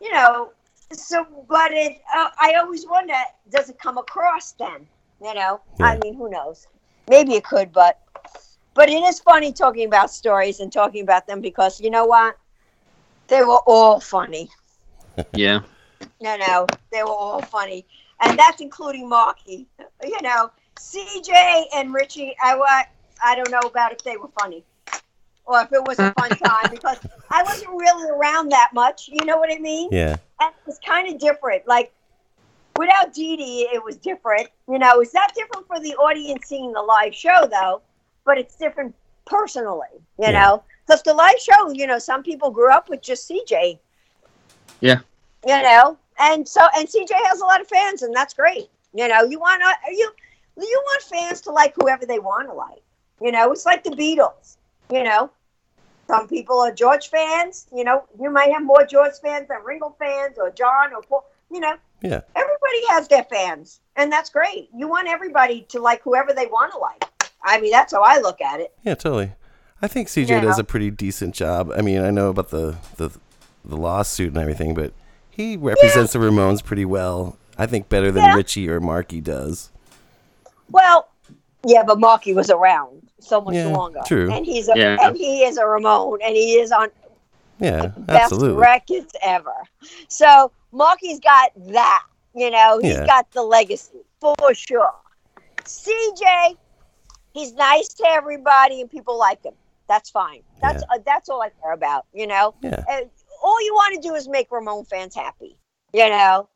[0.00, 0.52] you know,
[0.92, 3.14] so, but it, uh, I always wonder,
[3.50, 4.86] does it come across then?
[5.22, 6.66] You know, I mean, who knows?
[7.08, 8.00] Maybe it could, but,
[8.74, 12.36] but it is funny talking about stories and talking about them because you know what?
[13.28, 14.50] They were all funny.
[15.32, 15.60] Yeah.
[16.20, 17.86] No, no, they were all funny,
[18.20, 19.66] and that's including Marky.
[20.02, 22.34] You know, CJ and Richie.
[22.42, 22.84] I wa-
[23.24, 24.64] I don't know about if they were funny,
[25.44, 26.98] or if it was a fun time because
[27.30, 29.08] I wasn't really around that much.
[29.08, 29.88] You know what I mean?
[29.90, 30.16] Yeah.
[30.40, 31.66] And it was kind of different.
[31.66, 31.92] Like
[32.78, 34.48] without Dee Dee, it was different.
[34.68, 37.80] You know, it's not different for the audience seeing the live show though,
[38.24, 38.94] but it's different
[39.24, 39.88] personally.
[40.18, 40.30] You Yeah.
[40.32, 43.78] know, because the live show, you know, some people grew up with just CJ.
[44.80, 45.00] Yeah.
[45.46, 48.68] You know, and so and CJ has a lot of fans, and that's great.
[48.94, 50.10] You know, you want to you
[50.58, 52.82] you want fans to like whoever they want to like.
[53.20, 54.56] You know, it's like the Beatles.
[54.90, 55.30] You know,
[56.06, 57.66] some people are George fans.
[57.74, 61.24] You know, you might have more George fans than Ringo fans or John or Paul.
[61.50, 62.20] You know, Yeah.
[62.34, 64.68] everybody has their fans, and that's great.
[64.74, 67.04] You want everybody to like whoever they want to like.
[67.42, 68.72] I mean, that's how I look at it.
[68.82, 69.32] Yeah, totally.
[69.80, 70.40] I think CJ Yeah.
[70.40, 71.70] does a pretty decent job.
[71.76, 73.10] I mean, I know about the the,
[73.64, 74.92] the lawsuit and everything, but
[75.36, 77.36] he represents the Ramones pretty well.
[77.58, 78.34] I think better than Yeah.
[78.34, 79.70] Richie or Marky does.
[80.70, 81.08] Well,
[81.64, 84.30] yeah, but Marky was around so much Yeah, longer, true.
[84.32, 84.96] and he's a Yeah.
[85.02, 86.88] and he is a Ramone, and he is on
[87.58, 88.60] Yeah, best absolutely.
[88.62, 89.54] records ever.
[90.08, 92.04] So Marky's got that,
[92.34, 93.06] you know, he's Yeah.
[93.06, 94.94] got the legacy for sure.
[95.64, 96.56] CJ,
[97.32, 99.54] he's nice to everybody and people like him.
[99.88, 100.42] That's fine.
[100.60, 102.54] That's uh, that's all I care about, you know.
[102.60, 102.82] Yeah.
[102.90, 103.08] And
[103.42, 105.56] all you want to do is make Ramone fans happy,
[105.92, 106.48] you know.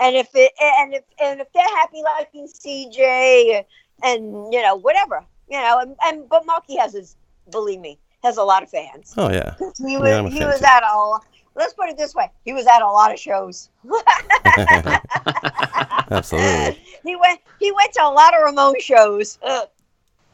[0.00, 3.64] And if it and if and if they're happy liking CJ
[4.02, 7.16] and you know whatever, you know, and, and but Marky has his
[7.50, 9.14] believe me has a lot of fans.
[9.16, 9.54] Oh yeah.
[9.78, 10.66] He was, I'm he was too.
[10.66, 11.18] at a.
[11.56, 13.70] Let's put it this way: he was at a lot of shows.
[16.10, 16.80] Absolutely.
[17.04, 17.40] he went.
[17.58, 19.38] He went to a lot of Ramone shows.
[19.42, 19.68] Ugh.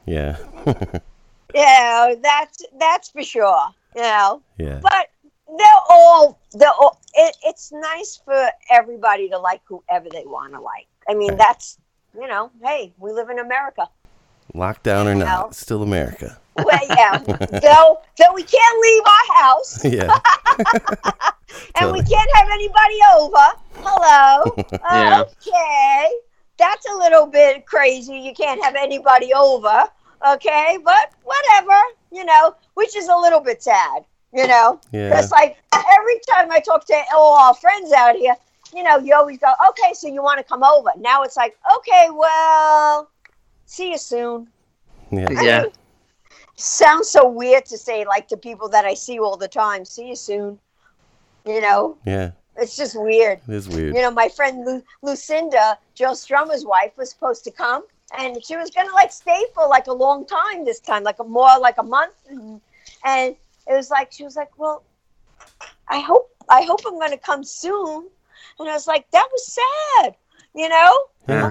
[0.08, 0.36] Yeah.
[1.52, 3.66] Yeah, that's that's for sure.
[3.96, 4.78] You know, yeah.
[4.80, 5.08] but
[5.48, 7.00] they're all they're all.
[7.14, 10.86] It, it's nice for everybody to like whoever they want to like.
[11.08, 11.38] I mean, Right.
[11.38, 11.78] that's
[12.18, 13.88] you know, hey, we live in America.
[14.54, 15.24] Lockdown or No.
[15.24, 16.38] not, still America.
[16.56, 17.18] Well, yeah,
[17.62, 19.84] though though we can't leave our house.
[19.84, 20.18] Yeah.
[21.80, 23.46] and we can't have anybody over.
[23.76, 24.54] Hello.
[24.72, 25.22] Yeah.
[25.22, 26.10] Okay.
[26.58, 28.14] That's a little bit crazy.
[28.18, 29.84] You can't have anybody over.
[30.26, 30.78] Okay.
[30.82, 31.78] But whatever,
[32.10, 34.80] you know, which is a little bit sad, you know.
[34.92, 35.18] Yeah.
[35.18, 38.34] It's like every time I talk to all our friends out here,
[38.74, 40.90] you know, you always go, okay, so you want to come over.
[40.98, 43.08] Now it's like, okay, well,
[43.64, 44.48] see you soon.
[45.10, 45.28] Yeah.
[45.30, 45.64] Yeah.
[46.56, 50.08] Sounds so weird to say, like, to people that I see all the time, see
[50.08, 50.58] you soon.
[51.44, 52.32] You know, Yeah.
[52.56, 53.40] it's just weird.
[53.46, 53.94] It is weird.
[53.94, 57.84] You know, my friend Lu- Lucinda, Joe Strummer's wife, was supposed to come,
[58.18, 61.24] and she was gonna like stay for like a long time this time, like a
[61.24, 62.60] more like a month, and,
[63.04, 63.36] and
[63.66, 64.82] it was like she was like, "Well,
[65.88, 68.08] I hope I hope I'm gonna come soon,"
[68.58, 70.16] and I was like, "That was sad,"
[70.54, 70.98] you know.
[71.28, 71.50] Yeah.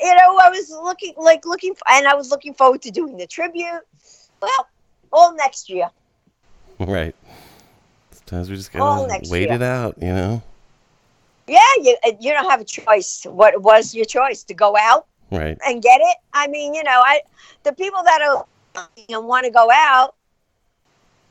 [0.00, 3.26] You know, I was looking like looking, and I was looking forward to doing the
[3.26, 3.80] tribute.
[4.40, 4.68] Well,
[5.12, 5.90] all next year.
[6.78, 7.16] Right.
[8.12, 9.54] Sometimes we just gotta wait year.
[9.54, 10.42] it out, you know?
[11.48, 13.24] Yeah, you you don't have a choice.
[13.24, 15.06] What was your choice to go out?
[15.30, 15.58] Right.
[15.66, 16.16] and get it.
[16.32, 17.20] I mean, you know, I
[17.64, 18.46] the people that are
[19.10, 20.14] know want to go out.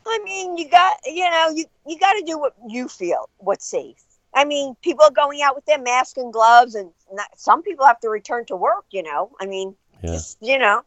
[0.08, 3.66] I mean, you got you know you you got to do what you feel what's
[3.66, 4.04] safe.
[4.34, 7.86] I mean, people are going out with their masks and gloves, and not, some people
[7.86, 8.86] have to return to work.
[8.92, 10.14] You know, I mean, Yeah.
[10.14, 10.84] just you know.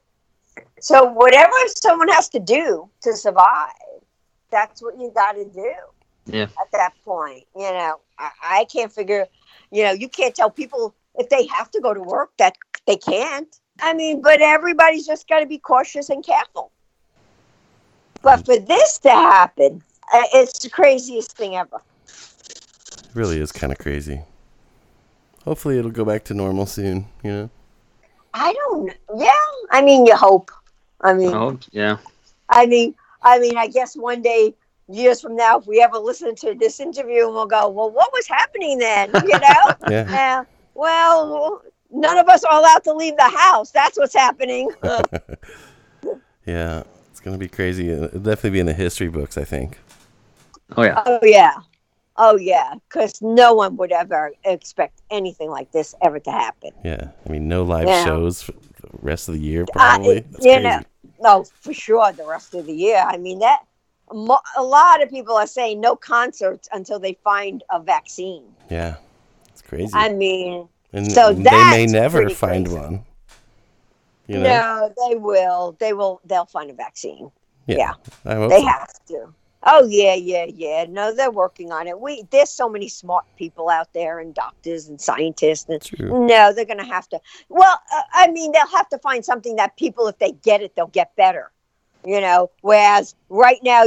[0.80, 3.72] So whatever someone has to do to survive,
[4.50, 5.74] that's what you got to do.
[6.26, 6.48] Yeah.
[6.60, 9.26] At that point, you know, I, I can't figure.
[9.70, 12.56] You know, you can't tell people if they have to go to work that
[12.86, 13.54] they can't.
[13.80, 16.72] I mean, but everybody's just got to be cautious and careful.
[18.22, 19.82] But for this to happen,
[20.12, 21.80] uh, it's the craziest thing ever.
[22.06, 24.22] It really is kind of crazy.
[25.44, 27.06] Hopefully, it'll go back to normal soon.
[27.22, 27.50] You know.
[28.34, 28.92] I don't.
[29.16, 29.32] Yeah,
[29.70, 30.50] I mean, you hope.
[31.00, 31.96] I mean, Oh, yeah.
[32.48, 34.54] I mean, I mean, I guess one day,
[34.88, 38.12] years from now, if we ever listen to this interview, and we'll go, "Well, what
[38.12, 39.74] was happening then?" You know?
[39.90, 40.42] Yeah.
[40.42, 40.44] Uh,
[40.74, 43.70] well, none of us are allowed to leave the house.
[43.70, 44.70] That's what's happening.
[46.46, 46.84] Yeah,
[47.20, 47.90] it's gonna be crazy.
[47.90, 49.36] It'll definitely be in the history books.
[49.36, 49.78] I think.
[50.74, 51.02] Oh yeah.
[51.04, 51.54] oh yeah,
[52.16, 56.70] oh yeah, because no one would ever expect anything like this ever to happen.
[56.82, 57.08] Yeah.
[57.26, 58.04] I mean, no live Yeah.
[58.06, 60.20] shows for the rest of the year, Uh, probably.
[60.20, 60.62] That's you crazy.
[60.62, 60.80] know,
[61.20, 62.10] no, for sure.
[62.12, 63.04] The rest of the year.
[63.06, 63.66] I mean, that
[64.12, 68.44] mo- a lot of people are saying no concerts until they find a vaccine.
[68.70, 68.94] Yeah.
[69.48, 69.90] It's crazy.
[69.92, 72.80] I mean, and so they may never find crazy.
[72.80, 73.04] one.
[74.30, 74.92] You know.
[74.96, 75.76] no, they will.
[75.80, 76.20] They will.
[76.24, 77.32] They'll find a vaccine.
[77.66, 77.94] yeah.
[78.24, 78.66] Hope They so.
[78.68, 79.34] have to.
[79.64, 80.86] Oh yeah, yeah, yeah.
[80.88, 81.98] No, they're working on it.
[81.98, 86.26] We there's so many smart people out there and doctors and scientists and True.
[86.28, 87.20] no, they're gonna have to.
[87.48, 90.76] Well, uh, I mean, they'll have to find something that people, if they get it,
[90.76, 91.50] they'll get better.
[92.06, 93.82] You know, whereas right now,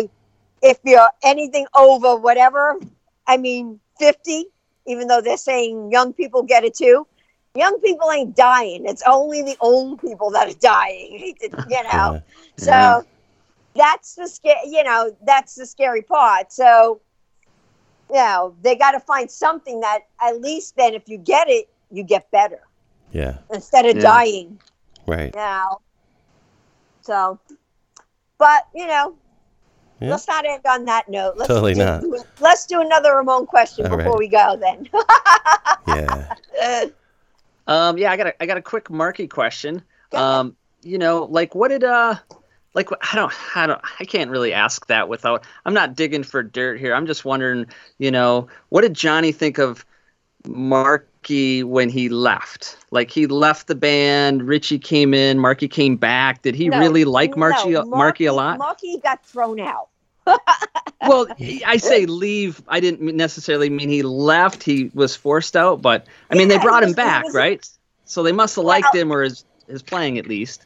[0.61, 2.77] if you're anything over whatever,
[3.25, 4.47] I mean, fifty,
[4.85, 7.07] even though they're saying young people get it too.
[7.55, 8.85] Young people ain't dying.
[8.85, 11.35] It's only the old people that are dying.
[11.67, 12.19] You know, Yeah.
[12.57, 13.01] so Yeah.
[13.75, 16.51] that's the scary, you know, that's the scary part.
[16.51, 17.01] So,
[18.09, 21.69] you know, they got to find something that at least then if you get it,
[21.91, 22.61] you get better
[23.11, 23.38] Yeah.
[23.51, 24.01] instead of Yeah.
[24.01, 24.59] dying.
[25.05, 25.34] Right.
[25.34, 25.81] You know.
[27.01, 27.39] So,
[28.38, 29.15] but you know,
[29.99, 30.11] Yeah.
[30.11, 31.35] let's not end on that note.
[31.38, 32.03] Let's Totally do, not.
[32.39, 34.19] Let's do another Ramone question All before right.
[34.19, 34.57] we go.
[34.59, 34.89] Then.
[35.88, 36.25] Yeah.
[37.68, 39.81] Um, yeah, I got a I got a quick Marky question.
[40.14, 42.15] Um, you know, like what did uh,
[42.73, 46.44] like I don't I don't I can't really ask that without I'm not digging for
[46.44, 46.94] dirt here.
[46.94, 47.65] I'm just wondering,
[47.99, 49.85] you know, what did Johnny think of
[50.45, 52.77] Marky when he left?
[52.91, 56.41] Like he left the band, Richie came in, Marky came back.
[56.41, 58.57] Did he No, really like Marky no, Marky a lot?
[58.57, 59.90] Marky got thrown out.
[60.25, 61.27] Well,
[61.65, 62.61] I say leave.
[62.67, 64.63] I didn't necessarily mean he left.
[64.63, 67.67] He was forced out, but I mean Yeah, they brought him back, was- right?
[68.05, 70.65] So they must have liked Well- him or his his playing at least.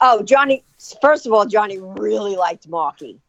[0.00, 0.64] Oh, Johnny.
[1.00, 3.20] First of all, Johnny really liked Marky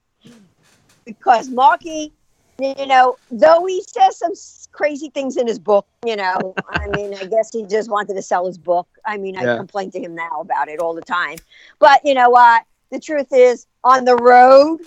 [1.06, 2.11] because Marky,
[2.60, 4.34] you know, though he says some
[4.72, 8.22] crazy things in his book, you know, I mean, I guess he just wanted to
[8.22, 8.88] sell his book.
[9.06, 9.57] I mean, I Yeah.
[9.57, 11.38] complain to him now about it all the time.
[11.80, 12.64] But you know what?
[12.90, 14.80] The truth is, on the road,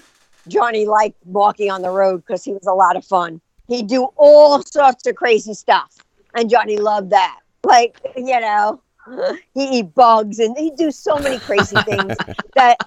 [0.50, 3.40] Johnny liked Marky on the road because he was a lot of fun.
[3.68, 5.96] He'd do all sorts of crazy stuff,
[6.34, 7.40] and Johnny loved that.
[7.64, 8.82] Like, you know,
[9.54, 12.20] he eat bugs and he'd do so many crazy things
[12.54, 12.78] that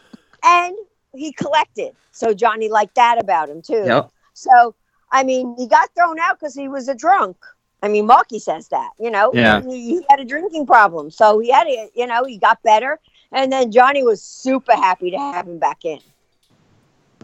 [0.44, 0.76] and
[1.14, 4.12] he collected so johnny liked that about him too Yep.
[4.34, 4.76] so
[5.12, 7.38] i mean he got thrown out because he was a drunk
[7.82, 9.62] i mean marky says that you know Yeah.
[9.62, 13.00] he, he had a drinking problem so he had it you know he got better
[13.32, 16.00] and then johnny was super happy to have him back in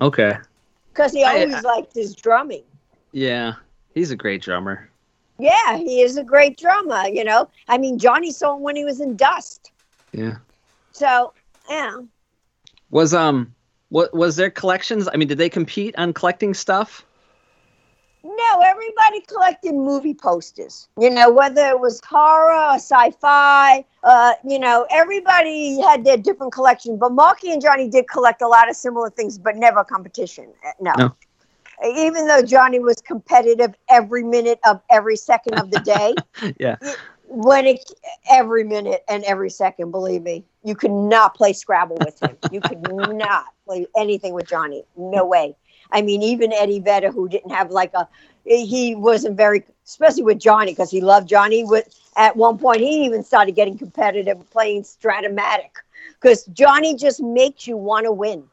[0.02, 0.34] Okay.
[0.94, 2.64] because he I- always liked his drumming
[3.12, 3.54] Yeah.
[3.96, 4.90] He's a great drummer.
[5.40, 8.84] yeah he is a great drummer you know i mean johnny saw him when he
[8.86, 9.72] was in Dust
[10.12, 10.36] Yeah.
[10.92, 11.34] so
[11.70, 11.98] yeah
[12.92, 13.54] Was um
[13.90, 15.08] what was their collections?
[15.12, 17.04] I mean, did they compete on collecting stuff?
[18.24, 20.90] No, everybody collected movie posters.
[21.00, 26.52] You know, whether it was horror or sci-fi, uh, you know, everybody had their different
[26.52, 26.98] collection.
[26.98, 30.52] But Marky and Johnny did collect a lot of similar things, but never competition.
[30.66, 30.94] Uh, No.
[30.98, 31.16] No.
[31.96, 36.14] Even though Johnny was competitive every minute of every second of the day,
[36.60, 36.76] Yeah.
[37.30, 37.90] when it
[38.30, 42.36] every minute and every second, believe me, you could not play Scrabble with him.
[42.52, 44.84] You could not play anything with Johnny.
[44.98, 45.56] No way.
[45.92, 48.08] I mean, even Eddie Vedder, who didn't have like a,
[48.46, 51.64] he wasn't very, especially with Johnny, because he loved Johnny.
[51.64, 55.72] With at one point, he even started getting competitive, playing Strat-O-Matic,
[56.20, 58.44] because Johnny just makes you want to win.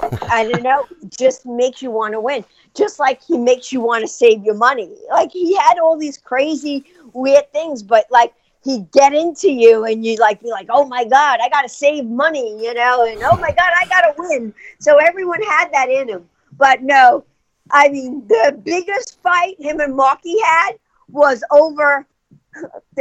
[0.30, 0.86] I don't know,
[1.18, 2.44] just makes you want to win.
[2.74, 4.90] Just like he makes you want to save your money.
[5.10, 8.32] Like he had all these crazy, weird things, but like
[8.62, 12.06] he'd get into you and you like be like, oh my God, I gotta save
[12.06, 14.54] money, you know, and oh my God, I gotta win.
[14.78, 16.28] So everyone had that in him.
[16.56, 17.24] But no,
[17.70, 20.72] I mean the biggest fight him and Marky had
[21.08, 22.06] was over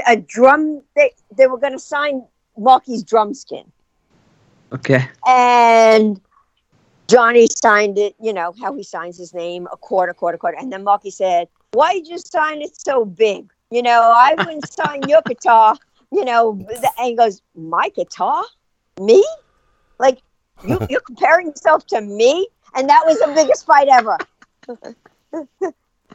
[0.07, 2.23] a drum they they were gonna sign
[2.57, 3.71] Marky's drum skin
[4.71, 5.07] Okay.
[5.27, 6.19] and
[7.07, 10.57] Johnny signed it, you know, how he signs his name, a quarter, quarter, quarter.
[10.59, 13.51] And then Marky said, Why'd you sign it so big?
[13.71, 15.76] You know, I wouldn't sign your guitar,
[16.11, 16.59] you know.
[16.69, 18.43] And he goes, My guitar?
[19.01, 19.26] Me?
[19.97, 20.19] Like,
[20.63, 22.47] you, you're comparing yourself to me?
[22.76, 24.18] And that was the biggest fight ever.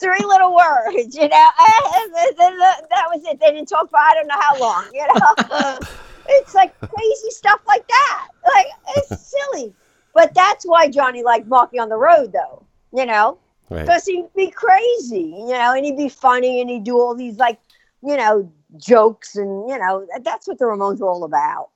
[0.01, 1.49] Three little words, you know.
[1.97, 3.39] And then- then that was it.
[3.41, 5.79] They didn't talk for I don't know how long, you know.
[6.29, 8.29] it's like crazy stuff like that.
[8.55, 8.67] Like
[8.97, 9.75] it's silly,
[10.15, 12.65] but that's why Johnny liked Marky on the Road, though.
[12.93, 13.39] You know,
[13.71, 13.81] Right.
[13.83, 17.39] because he'd be crazy, you know, and he'd be funny and he'd do all these
[17.39, 17.59] like,
[18.03, 21.71] you know, jokes and you know that's what the Ramones were all about.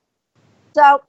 [0.75, 1.03] So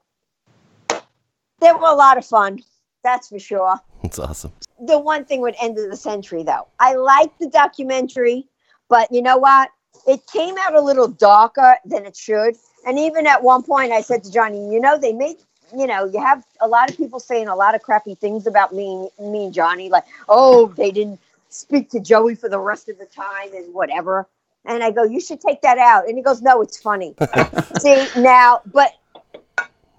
[0.90, 2.60] they were a lot of fun,
[3.03, 3.80] that's for sure.
[4.01, 4.51] That's awesome.
[4.80, 8.47] The one thing with End of the Century, though, I like the documentary,
[8.88, 9.69] but you know what?
[10.07, 12.55] It came out a little darker than it should.
[12.85, 15.38] And even at one point, I said to Johnny, you know, they made,
[15.76, 18.73] you know, you have a lot of people saying a lot of crappy things about
[18.73, 21.19] me, me and Johnny, like, oh, they didn't
[21.49, 24.27] speak to Joey for the rest of the time and whatever.
[24.65, 26.07] And I go, you should take that out.
[26.07, 27.15] And he goes, no, it's funny.
[27.80, 28.93] See, now, but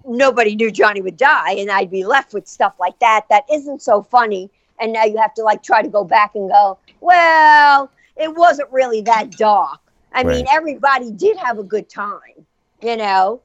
[0.06, 3.82] nobody knew Johnny would die, and I'd be left with stuff like that that isn't
[3.82, 4.50] so funny.
[4.80, 8.70] And now you have to like try to go back and go, well, it wasn't
[8.72, 9.80] really that dark.
[10.12, 12.46] I mean, everybody did have a good time,
[12.82, 13.42] you know.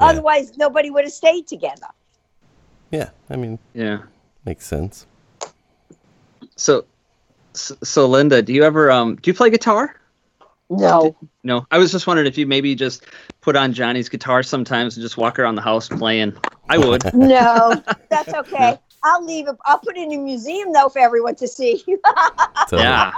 [0.00, 0.06] Yeah.
[0.06, 1.88] Otherwise, nobody would have stayed together.
[2.90, 4.02] Yeah, I mean, Yeah.
[4.44, 5.06] makes sense.
[6.56, 6.84] So,
[7.54, 9.96] so, so Linda, do you ever um do you play guitar?
[10.68, 13.04] No, No, I was just wondering if you maybe just
[13.40, 16.36] put on Johnny's guitar sometimes and just walk around the house playing.
[16.68, 17.02] I would.
[17.14, 18.78] no, that's okay.
[19.02, 19.56] I'll leave it.
[19.64, 21.82] I'll put it in a museum though for everyone to see.
[22.72, 23.10] Yeah.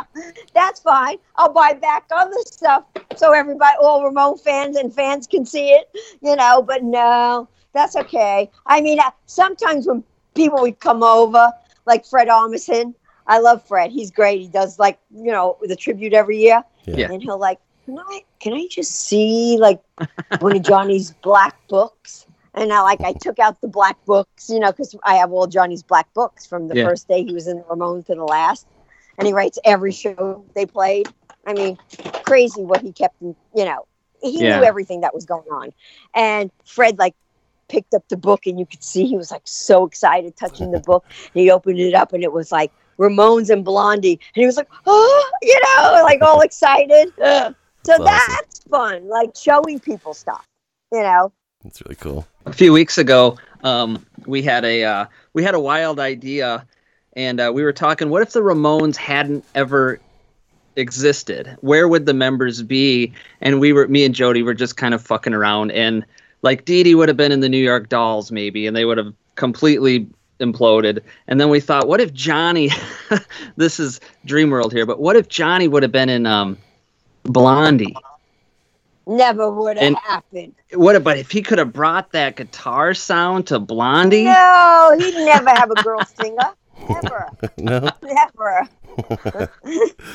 [0.55, 1.19] That's fine.
[1.37, 2.85] I'll buy back other stuff
[3.17, 5.91] so everybody, all Ramone fans and fans can see it,
[6.23, 6.63] you know.
[6.63, 8.51] But no, that's okay.
[8.67, 10.03] I mean, uh, sometimes when
[10.35, 11.51] people would come over,
[11.85, 12.95] like Fred Armisen,
[13.27, 13.91] I love Fred.
[13.93, 14.41] He's great.
[14.41, 17.13] He does like you know the tribute every year, Yeah.
[17.13, 19.81] and he'll like, can I can I just see like
[20.39, 22.27] one of Johnny's black books?
[22.55, 25.47] And I like I took out the black books, you know, because I have all
[25.47, 26.85] Johnny's black books from the Yeah.
[26.85, 28.67] first day he was in the Ramones to the last,
[29.19, 31.09] and he writes every show they played.
[31.47, 31.79] I mean,
[32.25, 33.87] crazy what he kept, in, you know,
[34.21, 34.59] he Yeah.
[34.59, 35.71] knew everything that was going on.
[36.15, 37.15] And Fred like
[37.69, 40.79] picked up the book, and you could see he was like so excited touching the
[40.81, 41.05] book.
[41.35, 44.57] And he opened it up, and it was like Ramones and Blondie, and he was
[44.57, 47.13] like, oh, you know, like all excited.
[47.89, 47.97] Ugh.
[47.97, 48.71] So That's awesome.
[48.71, 50.47] fun, like showing people stuff,
[50.93, 51.33] you know.
[51.65, 52.27] It's really cool.
[52.47, 56.67] a few weeks ago, um, we had a uh, we had a wild idea,
[57.15, 58.11] and uh, we were talking.
[58.11, 60.01] What if the Ramones hadn't ever
[60.77, 61.57] existed?
[61.61, 63.13] Where would the members be?
[63.41, 66.05] And we were, me and Jody were just kind of fucking around, and
[66.43, 68.99] like Dee Dee would have been in the New York Dolls maybe, and they would
[68.99, 70.09] have completely
[70.41, 71.01] imploded.
[71.29, 72.71] And then we thought, what if Johnny?
[73.57, 76.59] this is Dream World here, but what if Johnny would have been in um,
[77.25, 77.95] Blondie?
[79.07, 80.55] Never would have happened.
[80.75, 80.95] What?
[80.97, 84.25] if- But if he could have brought that guitar sound to Blondie.
[84.25, 86.51] No, he'd never have a girl singer.
[86.89, 87.89] Never, no?
[88.03, 88.69] never.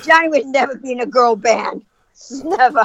[0.06, 1.84] Johnny would never be in a girl band.
[2.44, 2.84] Never.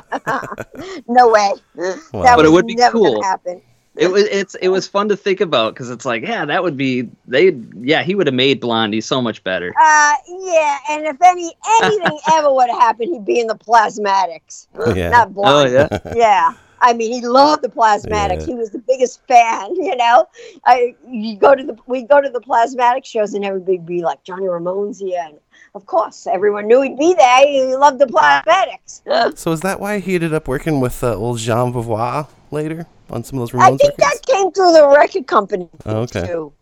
[1.08, 1.52] no way.
[1.74, 2.36] That Wow.
[2.36, 3.14] But it would be never cool.
[3.14, 3.62] gonna happen.
[3.94, 6.78] It was it's it was fun to think about because it's like yeah that would
[6.78, 9.68] be they yeah he would have made Blondie so much better.
[9.78, 11.52] Uh, yeah, and if any
[11.82, 14.66] anything ever would have happened, he'd be in the Plasmatics,
[14.96, 15.10] Yeah.
[15.10, 15.72] not Blondie.
[15.74, 15.98] yeah.
[16.16, 16.54] yeah.
[16.84, 18.40] I mean, he loved the Plasmatics.
[18.40, 18.46] Yeah.
[18.46, 19.70] He was the biggest fan.
[19.82, 20.26] You know,
[20.64, 24.00] I you go to the we go to the Plasmatic shows and everybody would be
[24.02, 25.36] like Johnny Ramone's here, and
[25.74, 27.46] of course everyone knew he'd be there.
[27.46, 29.36] He loved the Plasmatics.
[29.38, 33.22] So is that why he ended up working with uh, old Jean Beauvoir later on
[33.24, 33.96] some of those I think records?
[33.98, 36.26] that came through the record company Oh, okay.
[36.26, 36.52] too.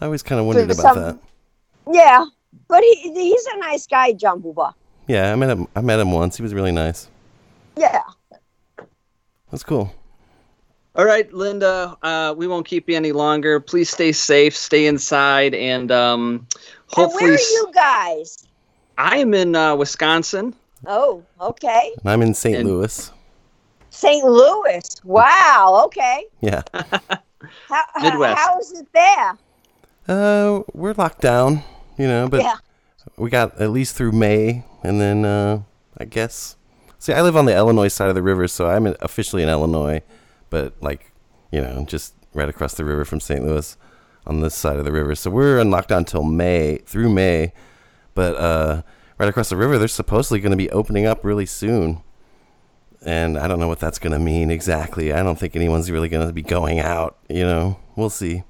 [0.00, 1.18] I always kind of wondered Through about some- that.
[1.92, 2.24] Yeah,
[2.68, 4.72] but he he's a nice guy, Jean Beauvoir.
[5.06, 5.66] Yeah, I met him.
[5.76, 6.36] I met him once.
[6.36, 7.08] He was really nice.
[7.76, 8.02] Yeah.
[9.50, 9.92] That's cool.
[10.96, 13.58] All right, Linda, uh, we won't keep you any longer.
[13.60, 16.46] Please stay safe, stay inside, and um, And
[16.88, 18.46] hopefully where are you guys?
[18.96, 20.54] I am in uh, Wisconsin.
[20.86, 21.92] Oh, okay.
[22.02, 22.56] And I'm in St.
[22.58, 23.10] And- Louis.
[23.94, 24.24] St.
[24.24, 24.82] Louis.
[25.04, 25.82] Wow.
[25.86, 26.26] Okay.
[26.40, 26.62] Yeah.
[26.72, 27.00] How,
[27.68, 28.38] how- Midwest.
[28.38, 29.38] how is it there?
[30.06, 31.62] Uh, we're locked down,
[31.96, 32.56] you know, but yeah.
[33.16, 35.62] we got at least through May, and then uh,
[35.96, 36.56] I guess.
[36.98, 40.02] See, I live on the Illinois side of the river, so I'm officially in Illinois,
[40.50, 41.12] but like,
[41.52, 43.44] you know, just right across the river from St.
[43.44, 43.76] Louis,
[44.26, 45.14] on this side of the river.
[45.14, 47.52] So we're in lockdown till May, through May,
[48.14, 48.82] but uh,
[49.18, 52.02] right across the river, they're supposedly going to be opening up really soon.
[53.04, 55.12] And I don't know what that's going to mean exactly.
[55.12, 57.18] I don't think anyone's really going to be going out.
[57.28, 58.42] You know, we'll see.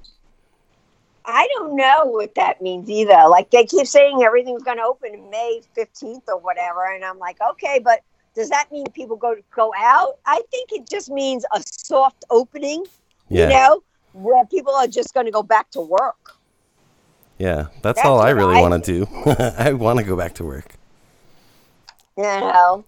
[1.25, 3.27] I don't know what that means either.
[3.27, 6.85] Like they keep saying everything's going to open May 15th or whatever.
[6.93, 8.01] And I'm like, okay, but
[8.35, 10.19] does that mean people go go out?
[10.25, 12.85] I think it just means a soft opening,
[13.29, 13.43] Yeah.
[13.43, 13.83] you know,
[14.13, 16.35] where people are just going to go back to work.
[17.37, 19.07] Yeah, that's, That's all I really want to do.
[19.57, 20.75] I want to go back to work.
[22.17, 22.85] You know,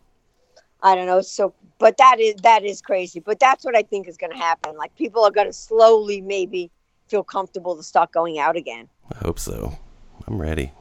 [0.88, 1.20] I don't know.
[1.20, 3.20] So, but that is that is crazy.
[3.20, 4.78] But that's what I think is going to happen.
[4.78, 6.72] Like people are going to slowly maybe
[7.10, 8.88] feel comfortable to start going out again.
[9.14, 9.78] I hope so.
[10.28, 10.72] I'm ready.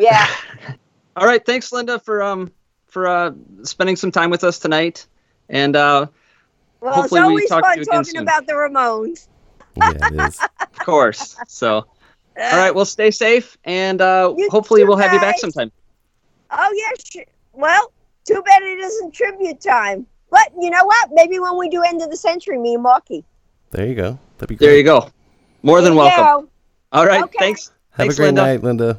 [0.00, 0.26] Yeah.
[1.16, 2.52] All right, thanks, Linda, for um
[2.86, 3.32] for uh
[3.64, 5.06] spending some time with us tonight,
[5.48, 6.06] and uh,
[6.80, 8.22] Well, Hopefully it's we always talk to fun you again talking soon.
[8.22, 9.26] about the Ramones.
[9.76, 10.38] Yeah, it is.
[10.60, 11.36] of course.
[11.48, 11.86] So, all
[12.36, 15.72] right, well, stay safe, and uh, You hopefully too, we'll have you back sometime.
[16.52, 17.22] Oh yeah.
[17.22, 17.92] Sh- well,
[18.24, 20.06] too bad it isn't tribute time.
[20.30, 21.10] But you know what?
[21.12, 23.24] Maybe when we do end of the century, me and Marky.
[23.70, 24.18] There you go.
[24.38, 24.66] That'd be great.
[24.66, 25.10] There you go.
[25.62, 26.46] More than There you welcome.
[26.46, 26.48] go.
[26.92, 27.38] All right, Okay.
[27.38, 27.68] thanks.
[27.90, 28.42] Have thanks, a great Linda.
[28.42, 28.98] night, Linda.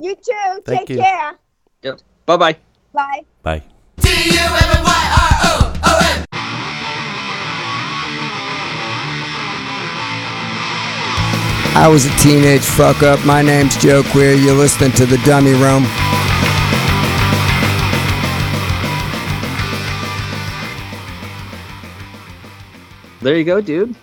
[0.00, 0.62] You too.
[0.64, 0.96] Thank Take you.
[0.98, 1.38] care.
[1.82, 2.00] Yep.
[2.26, 2.56] Bye bye.
[2.92, 3.24] Bye.
[3.42, 3.62] Bye.
[11.72, 13.24] I was a teenage fuck up.
[13.24, 14.34] My name's Joe Queer.
[14.34, 15.84] You're listening to The Dummy Room.
[23.22, 23.94] There you go, dude.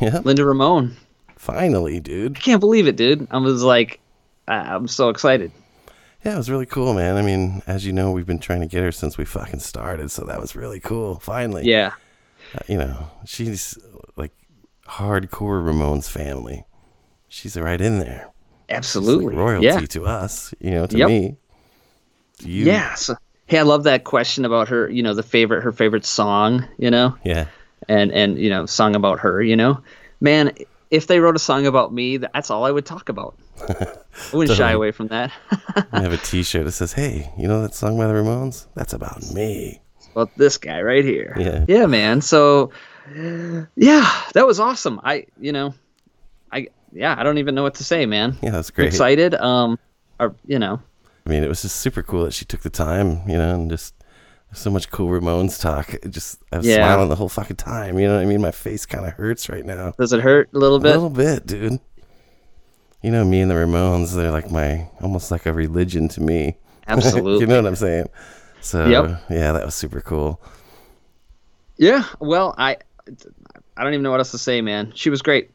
[0.00, 0.20] Yeah.
[0.24, 0.96] Linda Ramone.
[1.36, 2.36] Finally, dude.
[2.36, 3.28] I can't believe it, dude.
[3.30, 4.00] I was like,
[4.48, 5.52] I'm so excited.
[6.24, 7.16] Yeah, it was really cool, man.
[7.16, 10.10] I mean, as you know, we've been trying to get her since we fucking started,
[10.10, 11.20] so that was really cool.
[11.20, 11.64] Finally.
[11.64, 11.92] Yeah.
[12.54, 13.78] Uh, you know, she's
[14.16, 14.32] like
[14.86, 16.64] hardcore Ramones family.
[17.28, 18.28] She's right in there.
[18.68, 19.34] She's like Absolutely.
[19.36, 19.80] royalty Yeah.
[19.80, 21.08] to us, you know, to Yep.
[21.08, 21.36] me.
[22.38, 22.64] To you.
[22.64, 22.94] Yeah.
[22.94, 24.88] So, hey, I love that question about her.
[24.88, 26.66] You know, the favorite, her favorite song.
[26.78, 27.46] You know, Yeah.
[27.88, 29.42] And and you know, song about her.
[29.42, 29.82] You know,
[30.20, 30.52] man,
[30.90, 33.36] if they wrote a song about me, that's all I would talk about.
[33.68, 33.86] I
[34.32, 35.32] wouldn't shy away from that.
[35.92, 38.66] I have a T-shirt that says, "Hey, you know that song by the Ramones?
[38.74, 39.80] That's about me."
[40.14, 41.34] about this guy right here.
[41.36, 41.64] Yeah.
[41.66, 42.20] Yeah, man.
[42.20, 42.70] So,
[43.14, 45.00] yeah, that was awesome.
[45.02, 45.74] I, you know,
[46.52, 48.36] I, yeah, I don't even know what to say, man.
[48.40, 48.86] Yeah, that's I'm great.
[48.86, 49.34] excited.
[49.34, 49.78] Um,
[50.20, 50.80] or, you know,
[51.26, 53.70] I mean, it was just super cool that she took the time, you know, and
[53.70, 53.93] just
[54.54, 55.94] so much cool Ramones talk.
[55.94, 56.76] It just I was Yeah.
[56.76, 57.98] smiling the whole fucking time.
[57.98, 58.40] You know what I mean?
[58.40, 59.92] My face kind of hurts right now.
[59.98, 60.90] does it hurt a little bit?
[60.92, 61.78] A little bit, dude.
[63.02, 66.56] You know, me and the Ramones, they're like my almost like a religion to me.
[66.88, 67.40] Absolutely.
[67.40, 68.08] you know what I'm saying?
[68.60, 69.22] So Yep.
[69.30, 70.40] yeah, that was super cool.
[71.76, 72.04] Yeah.
[72.20, 72.76] Well, I,
[73.76, 74.92] I don't even know what else to say, man.
[74.94, 75.50] She was great.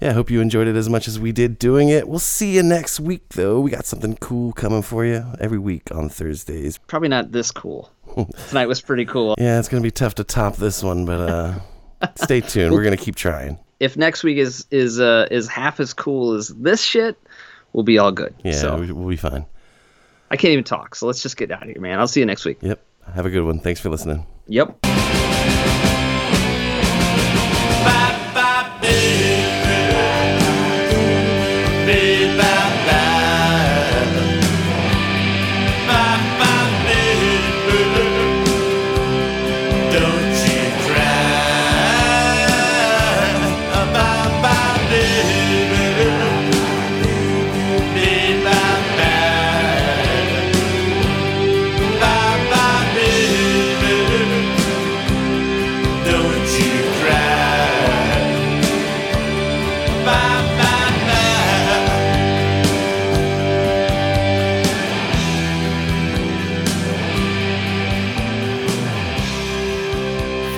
[0.00, 2.08] Yeah, I hope you enjoyed it as much as we did doing it.
[2.08, 3.58] We'll see you next week, though.
[3.60, 6.78] We got something cool coming for you every week on Thursdays.
[6.86, 7.90] Probably not this cool.
[8.48, 9.34] Tonight was pretty cool.
[9.38, 11.54] Yeah, it's gonna be tough to top this one, but uh,
[12.16, 12.72] stay tuned.
[12.74, 13.58] We're gonna keep trying.
[13.80, 17.16] If next week is is uh is half as cool as this shit,
[17.72, 18.34] we'll be all good.
[18.42, 19.46] Yeah, So we- we'll be fine.
[20.30, 20.94] I can't even talk.
[20.94, 21.98] So let's just get out of here, man.
[21.98, 22.58] I'll see you next week.
[22.60, 22.84] Yep.
[23.14, 23.60] Have a good one.
[23.60, 24.26] Thanks for listening.
[24.48, 24.97] Yep.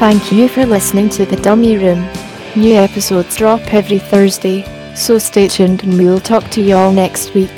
[0.01, 2.09] Thank you for listening to The Dummy Room.
[2.57, 4.65] New episodes drop every Thursday,
[4.95, 7.55] so stay tuned and we'll talk to you all next week.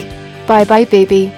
[0.49, 1.33] Bye bye, baby.